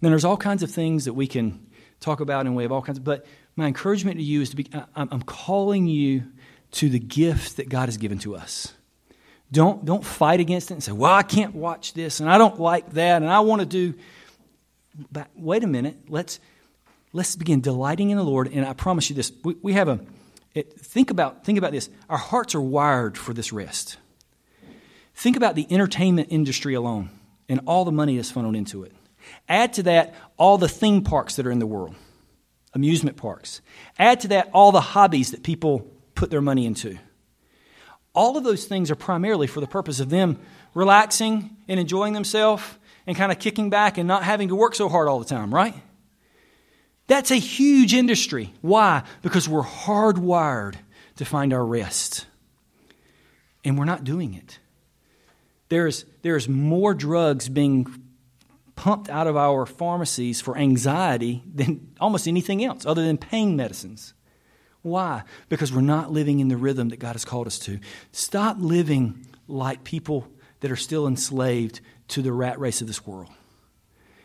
Then 0.00 0.10
there's 0.12 0.24
all 0.24 0.36
kinds 0.36 0.62
of 0.62 0.70
things 0.70 1.04
that 1.04 1.12
we 1.14 1.26
can 1.26 1.66
talk 2.00 2.20
about 2.20 2.46
and 2.46 2.56
we 2.56 2.62
have 2.62 2.72
all 2.72 2.82
kinds 2.82 2.98
of, 2.98 3.04
but 3.04 3.26
my 3.56 3.66
encouragement 3.66 4.16
to 4.18 4.22
you 4.22 4.40
is 4.40 4.50
to 4.50 4.56
be, 4.56 4.66
I'm 4.94 5.22
calling 5.22 5.86
you 5.86 6.24
to 6.72 6.88
the 6.88 6.98
gift 6.98 7.56
that 7.56 7.68
God 7.68 7.86
has 7.86 7.96
given 7.96 8.18
to 8.20 8.36
us. 8.36 8.72
Don't, 9.52 9.84
don't 9.84 10.04
fight 10.04 10.38
against 10.40 10.70
it 10.70 10.74
and 10.74 10.82
say, 10.82 10.92
well, 10.92 11.12
I 11.12 11.24
can't 11.24 11.54
watch 11.54 11.92
this 11.92 12.20
and 12.20 12.30
I 12.30 12.38
don't 12.38 12.60
like 12.60 12.92
that 12.92 13.22
and 13.22 13.30
I 13.30 13.40
want 13.40 13.60
to 13.60 13.66
do. 13.66 13.94
But 15.10 15.28
wait 15.34 15.64
a 15.64 15.66
minute. 15.66 15.96
Let's, 16.08 16.38
let's 17.12 17.34
begin 17.34 17.60
delighting 17.60 18.10
in 18.10 18.16
the 18.16 18.22
Lord. 18.22 18.50
And 18.52 18.64
I 18.64 18.72
promise 18.72 19.10
you 19.10 19.16
this 19.16 19.32
we, 19.42 19.56
we 19.60 19.72
have 19.72 19.88
a, 19.88 20.00
it, 20.54 20.72
think, 20.80 21.10
about, 21.10 21.44
think 21.44 21.58
about 21.58 21.72
this. 21.72 21.90
Our 22.08 22.18
hearts 22.18 22.54
are 22.54 22.60
wired 22.60 23.18
for 23.18 23.32
this 23.32 23.52
rest. 23.52 23.96
Think 25.14 25.36
about 25.36 25.54
the 25.54 25.66
entertainment 25.70 26.28
industry 26.30 26.74
alone 26.74 27.10
and 27.48 27.60
all 27.66 27.84
the 27.84 27.92
money 27.92 28.16
that's 28.16 28.30
funneled 28.30 28.56
into 28.56 28.84
it. 28.84 28.92
Add 29.48 29.74
to 29.74 29.82
that 29.84 30.14
all 30.36 30.58
the 30.58 30.68
theme 30.68 31.02
parks 31.02 31.36
that 31.36 31.46
are 31.46 31.50
in 31.50 31.58
the 31.58 31.66
world, 31.66 31.94
amusement 32.74 33.16
parks. 33.16 33.60
Add 33.98 34.20
to 34.20 34.28
that 34.28 34.50
all 34.52 34.72
the 34.72 34.80
hobbies 34.80 35.32
that 35.32 35.42
people 35.42 35.86
put 36.14 36.30
their 36.30 36.40
money 36.40 36.66
into. 36.66 36.98
All 38.14 38.36
of 38.36 38.44
those 38.44 38.64
things 38.64 38.90
are 38.90 38.96
primarily 38.96 39.46
for 39.46 39.60
the 39.60 39.66
purpose 39.66 40.00
of 40.00 40.10
them 40.10 40.38
relaxing 40.74 41.56
and 41.68 41.80
enjoying 41.80 42.12
themselves 42.12 42.62
and 43.06 43.16
kind 43.16 43.32
of 43.32 43.38
kicking 43.38 43.70
back 43.70 43.98
and 43.98 44.06
not 44.06 44.22
having 44.22 44.48
to 44.48 44.56
work 44.56 44.74
so 44.74 44.88
hard 44.88 45.08
all 45.08 45.18
the 45.18 45.24
time, 45.24 45.54
right? 45.54 45.74
That's 47.06 47.30
a 47.30 47.36
huge 47.36 47.92
industry. 47.92 48.52
Why? 48.60 49.02
Because 49.22 49.48
we're 49.48 49.62
hardwired 49.62 50.76
to 51.16 51.24
find 51.24 51.52
our 51.52 51.64
rest. 51.64 52.26
And 53.64 53.78
we're 53.78 53.84
not 53.84 54.04
doing 54.04 54.34
it. 54.34 54.58
There's, 55.70 56.04
there's 56.22 56.48
more 56.48 56.94
drugs 56.94 57.48
being 57.48 57.99
pumped 58.80 59.10
out 59.10 59.26
of 59.26 59.36
our 59.36 59.66
pharmacies 59.66 60.40
for 60.40 60.56
anxiety 60.56 61.42
than 61.54 61.92
almost 62.00 62.26
anything 62.26 62.64
else, 62.64 62.86
other 62.86 63.04
than 63.04 63.18
pain 63.18 63.54
medicines. 63.54 64.14
Why? 64.80 65.24
Because 65.50 65.70
we're 65.70 65.82
not 65.82 66.10
living 66.10 66.40
in 66.40 66.48
the 66.48 66.56
rhythm 66.56 66.88
that 66.88 66.98
God 66.98 67.12
has 67.12 67.26
called 67.26 67.46
us 67.46 67.58
to. 67.58 67.78
Stop 68.10 68.56
living 68.58 69.26
like 69.46 69.84
people 69.84 70.26
that 70.60 70.70
are 70.70 70.76
still 70.76 71.06
enslaved 71.06 71.82
to 72.08 72.22
the 72.22 72.32
rat 72.32 72.58
race 72.58 72.80
of 72.80 72.86
this 72.86 73.06
world. 73.06 73.28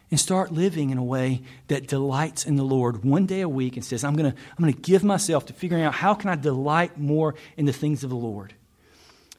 And 0.10 0.18
start 0.18 0.53
living 0.53 0.89
in 0.89 0.97
a 0.97 1.03
way 1.03 1.41
that 1.68 1.88
delights 1.88 2.45
in 2.45 2.56
the 2.56 2.64
Lord 2.64 3.03
one 3.03 3.26
day 3.26 3.41
a 3.41 3.49
week 3.49 3.76
and 3.76 3.84
says, 3.84 4.06
I'm 4.06 4.16
going 4.16 4.32
to 4.32 4.38
I'm 4.51 4.64
going 4.64 4.74
to 4.74 4.82
give 4.82 5.03
myself 5.03 5.47
to 5.47 5.53
figuring 5.53 5.84
out 5.84 5.95
how 5.95 6.14
can 6.14 6.30
I 6.30 6.36
delight 6.36 6.97
more 6.97 7.36
in 7.58 7.66
the 7.66 7.74
things 7.74 8.06
of 8.06 8.10
the 8.10 8.16
Lord. 8.16 8.53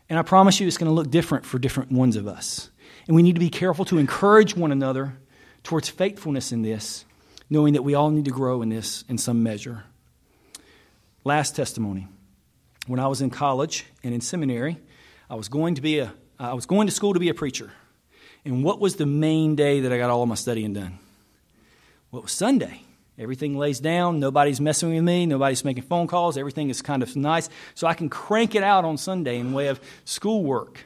And 0.09 0.19
I 0.19 0.23
promise 0.23 0.61
you, 0.61 0.67
it's 0.67 0.79
going 0.79 0.91
to 0.91 0.95
look 0.95 1.11
different 1.11 1.45
for 1.45 1.59
different 1.59 1.91
ones 1.91 2.17
of 2.17 2.29
us. 2.29 2.71
And 3.07 3.17
we 3.17 3.23
need 3.23 3.35
to 3.35 3.41
be 3.41 3.51
careful 3.51 3.85
to 3.87 3.99
encourage 3.99 4.57
one 4.57 4.73
another 4.73 5.17
towards 5.63 5.89
faithfulness 5.89 6.53
in 6.53 6.63
this, 6.63 7.05
knowing 7.51 7.75
that 7.75 7.83
we 7.83 7.95
all 7.95 8.11
need 8.11 8.25
to 8.27 8.31
grow 8.31 8.63
in 8.63 8.69
this 8.69 9.05
in 9.09 9.19
some 9.19 9.43
measure. 9.43 9.85
Last 11.25 11.57
testimony. 11.57 12.07
When 12.87 13.01
I 13.01 13.09
was 13.09 13.21
in 13.21 13.31
college 13.31 13.85
and 14.05 14.15
in 14.15 14.21
seminary, 14.21 14.79
I 15.29 15.35
was 15.35 15.49
going 15.49 15.75
to 15.75 15.83
be 15.83 15.99
a 15.99 16.15
I 16.39 16.53
was 16.53 16.67
going 16.67 16.87
to 16.87 16.93
school 16.93 17.15
to 17.15 17.21
be 17.21 17.31
a 17.31 17.35
preacher. 17.35 17.73
And 18.45 18.63
what 18.63 18.79
was 18.79 18.97
the 18.97 19.07
main 19.07 19.57
day 19.57 19.81
that 19.81 19.93
I 19.93 19.99
got 19.99 20.11
all 20.11 20.23
of 20.23 20.29
my 20.29 20.35
studying 20.35 20.75
done? 20.75 20.99
Well, 22.11 22.21
it 22.21 22.25
was 22.25 22.33
Sunday. 22.33 22.83
Everything 23.19 23.57
lays 23.57 23.81
down. 23.81 24.21
Nobody's 24.21 24.61
messing 24.61 24.95
with 24.95 25.03
me. 25.03 25.25
Nobody's 25.25 25.65
making 25.65 25.85
phone 25.85 26.07
calls. 26.07 26.37
Everything 26.37 26.69
is 26.69 26.83
kind 26.83 27.03
of 27.03 27.17
nice. 27.17 27.49
So 27.75 27.87
I 27.87 27.95
can 27.95 28.09
crank 28.09 28.55
it 28.55 28.63
out 28.63 28.85
on 28.85 28.99
Sunday 28.99 29.39
in 29.39 29.53
way 29.53 29.69
of 29.69 29.81
schoolwork. 30.05 30.85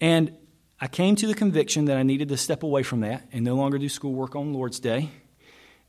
And 0.00 0.34
I 0.80 0.88
came 0.88 1.14
to 1.16 1.26
the 1.26 1.34
conviction 1.34 1.84
that 1.86 1.98
I 1.98 2.02
needed 2.02 2.30
to 2.30 2.38
step 2.38 2.62
away 2.62 2.82
from 2.82 3.00
that 3.00 3.28
and 3.32 3.44
no 3.44 3.54
longer 3.54 3.76
do 3.76 3.88
schoolwork 3.88 4.34
on 4.34 4.54
Lord's 4.54 4.80
Day. 4.80 5.10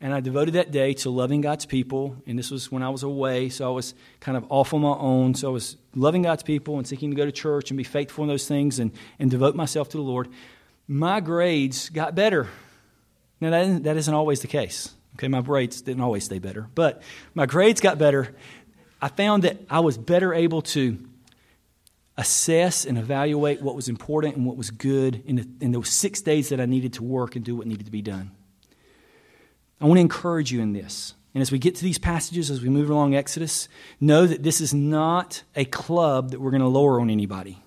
And 0.02 0.14
I 0.14 0.20
devoted 0.20 0.56
that 0.56 0.72
day 0.72 0.94
to 0.96 1.10
loving 1.10 1.42
God's 1.42 1.66
people. 1.66 2.18
And 2.28 2.38
this 2.38 2.52
was 2.52 2.72
when 2.72 2.84
I 2.84 2.90
was 2.90 3.04
away, 3.04 3.50
so 3.50 3.68
I 3.68 3.74
was 3.74 3.94
kind 4.20 4.36
of 4.36 4.46
off 4.50 4.74
on 4.74 4.82
my 4.82 4.98
own. 4.98 5.36
So 5.36 5.48
I 5.48 5.52
was 5.52 5.78
loving 5.96 6.24
God's 6.24 6.44
people 6.44 6.78
and 6.78 6.86
seeking 6.86 7.12
to 7.12 7.16
go 7.16 7.24
to 7.24 7.32
church 7.32 7.70
and 7.70 7.78
be 7.78 7.84
faithful 7.84 8.24
in 8.24 8.28
those 8.28 8.48
things 8.48 8.80
and, 8.80 8.92
and 9.20 9.32
devote 9.32 9.56
myself 9.56 9.90
to 9.90 9.98
the 9.98 10.04
Lord. 10.04 10.28
My 10.88 11.22
grades 11.22 11.90
got 11.90 12.16
better. 12.16 12.50
Now, 13.40 13.52
that 13.52 13.84
that 13.84 13.98
isn't 13.98 14.14
always 14.14 14.42
the 14.42 14.48
case. 14.48 14.94
Okay, 15.16 15.28
my 15.28 15.42
grades 15.42 15.82
didn't 15.82 16.02
always 16.02 16.24
stay 16.24 16.40
better, 16.40 16.68
but 16.74 17.02
my 17.34 17.46
grades 17.46 17.82
got 17.82 17.98
better. 17.98 18.36
I 19.02 19.08
found 19.08 19.44
that 19.44 19.60
I 19.70 19.82
was 19.82 19.98
better 19.98 20.34
able 20.34 20.62
to 20.62 20.98
assess 22.18 22.86
and 22.86 22.98
evaluate 22.98 23.62
what 23.62 23.76
was 23.76 23.90
important 23.90 24.36
and 24.36 24.46
what 24.46 24.58
was 24.58 24.70
good 24.70 25.24
in, 25.26 25.36
the, 25.38 25.48
in 25.60 25.72
those 25.72 25.90
six 25.90 26.22
days 26.22 26.50
that 26.50 26.60
I 26.60 26.66
needed 26.66 26.94
to 26.94 27.04
work 27.04 27.36
and 27.36 27.44
do 27.44 27.56
what 27.56 27.68
needed 27.68 27.86
to 27.86 27.92
be 27.92 28.02
done. 28.02 28.32
I 29.80 29.86
want 29.86 29.98
to 29.98 30.02
encourage 30.02 30.52
you 30.52 30.62
in 30.62 30.74
this. 30.74 31.16
And 31.34 31.42
as 31.42 31.52
we 31.52 31.60
get 31.60 31.76
to 31.76 31.84
these 31.84 31.98
passages, 31.98 32.52
as 32.52 32.62
we 32.62 32.70
move 32.70 32.90
along 32.90 33.16
Exodus, 33.16 33.70
know 34.00 34.28
that 34.28 34.44
this 34.44 34.62
is 34.62 34.74
not 34.74 35.44
a 35.56 35.66
club 35.66 36.32
that 36.32 36.42
we're 36.42 36.52
going 36.52 36.62
to 36.62 36.68
lower 36.68 37.00
on 37.00 37.10
anybody. 37.10 37.64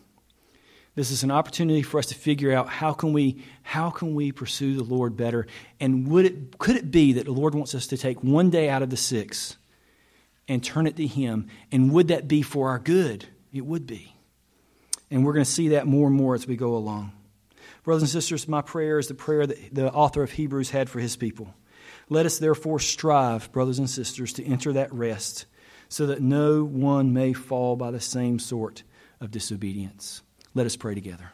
This 0.96 1.10
is 1.10 1.24
an 1.24 1.32
opportunity 1.32 1.82
for 1.82 1.98
us 1.98 2.06
to 2.06 2.14
figure 2.14 2.52
out 2.52 2.68
how 2.68 2.92
can 2.92 3.12
we 3.12 3.42
how 3.62 3.90
can 3.90 4.14
we 4.14 4.30
pursue 4.30 4.76
the 4.76 4.84
Lord 4.84 5.16
better, 5.16 5.46
and 5.80 6.06
would 6.08 6.24
it 6.24 6.58
could 6.58 6.76
it 6.76 6.90
be 6.90 7.14
that 7.14 7.24
the 7.24 7.32
Lord 7.32 7.54
wants 7.54 7.74
us 7.74 7.88
to 7.88 7.96
take 7.96 8.22
one 8.22 8.50
day 8.50 8.68
out 8.68 8.82
of 8.82 8.90
the 8.90 8.96
six 8.96 9.56
and 10.46 10.62
turn 10.62 10.86
it 10.86 10.96
to 10.96 11.06
Him, 11.06 11.48
and 11.72 11.92
would 11.92 12.08
that 12.08 12.28
be 12.28 12.42
for 12.42 12.68
our 12.68 12.78
good? 12.78 13.26
It 13.52 13.66
would 13.66 13.86
be, 13.86 14.14
and 15.10 15.24
we're 15.24 15.32
going 15.32 15.44
to 15.44 15.50
see 15.50 15.68
that 15.68 15.86
more 15.86 16.06
and 16.06 16.16
more 16.16 16.34
as 16.34 16.46
we 16.46 16.56
go 16.56 16.76
along. 16.76 17.12
Brothers 17.82 18.02
and 18.02 18.10
sisters, 18.10 18.48
my 18.48 18.62
prayer 18.62 18.98
is 18.98 19.08
the 19.08 19.14
prayer 19.14 19.46
that 19.46 19.74
the 19.74 19.92
author 19.92 20.22
of 20.22 20.32
Hebrews 20.32 20.70
had 20.70 20.88
for 20.88 21.00
his 21.00 21.16
people. 21.16 21.54
Let 22.08 22.26
us 22.26 22.38
therefore 22.38 22.78
strive, 22.78 23.50
brothers 23.52 23.78
and 23.78 23.90
sisters, 23.90 24.32
to 24.34 24.44
enter 24.44 24.72
that 24.72 24.92
rest, 24.92 25.46
so 25.88 26.06
that 26.06 26.22
no 26.22 26.64
one 26.64 27.12
may 27.12 27.32
fall 27.32 27.76
by 27.76 27.90
the 27.90 28.00
same 28.00 28.38
sort 28.38 28.84
of 29.20 29.30
disobedience. 29.30 30.22
Let 30.54 30.66
us 30.66 30.76
pray 30.76 30.94
together. 30.94 31.32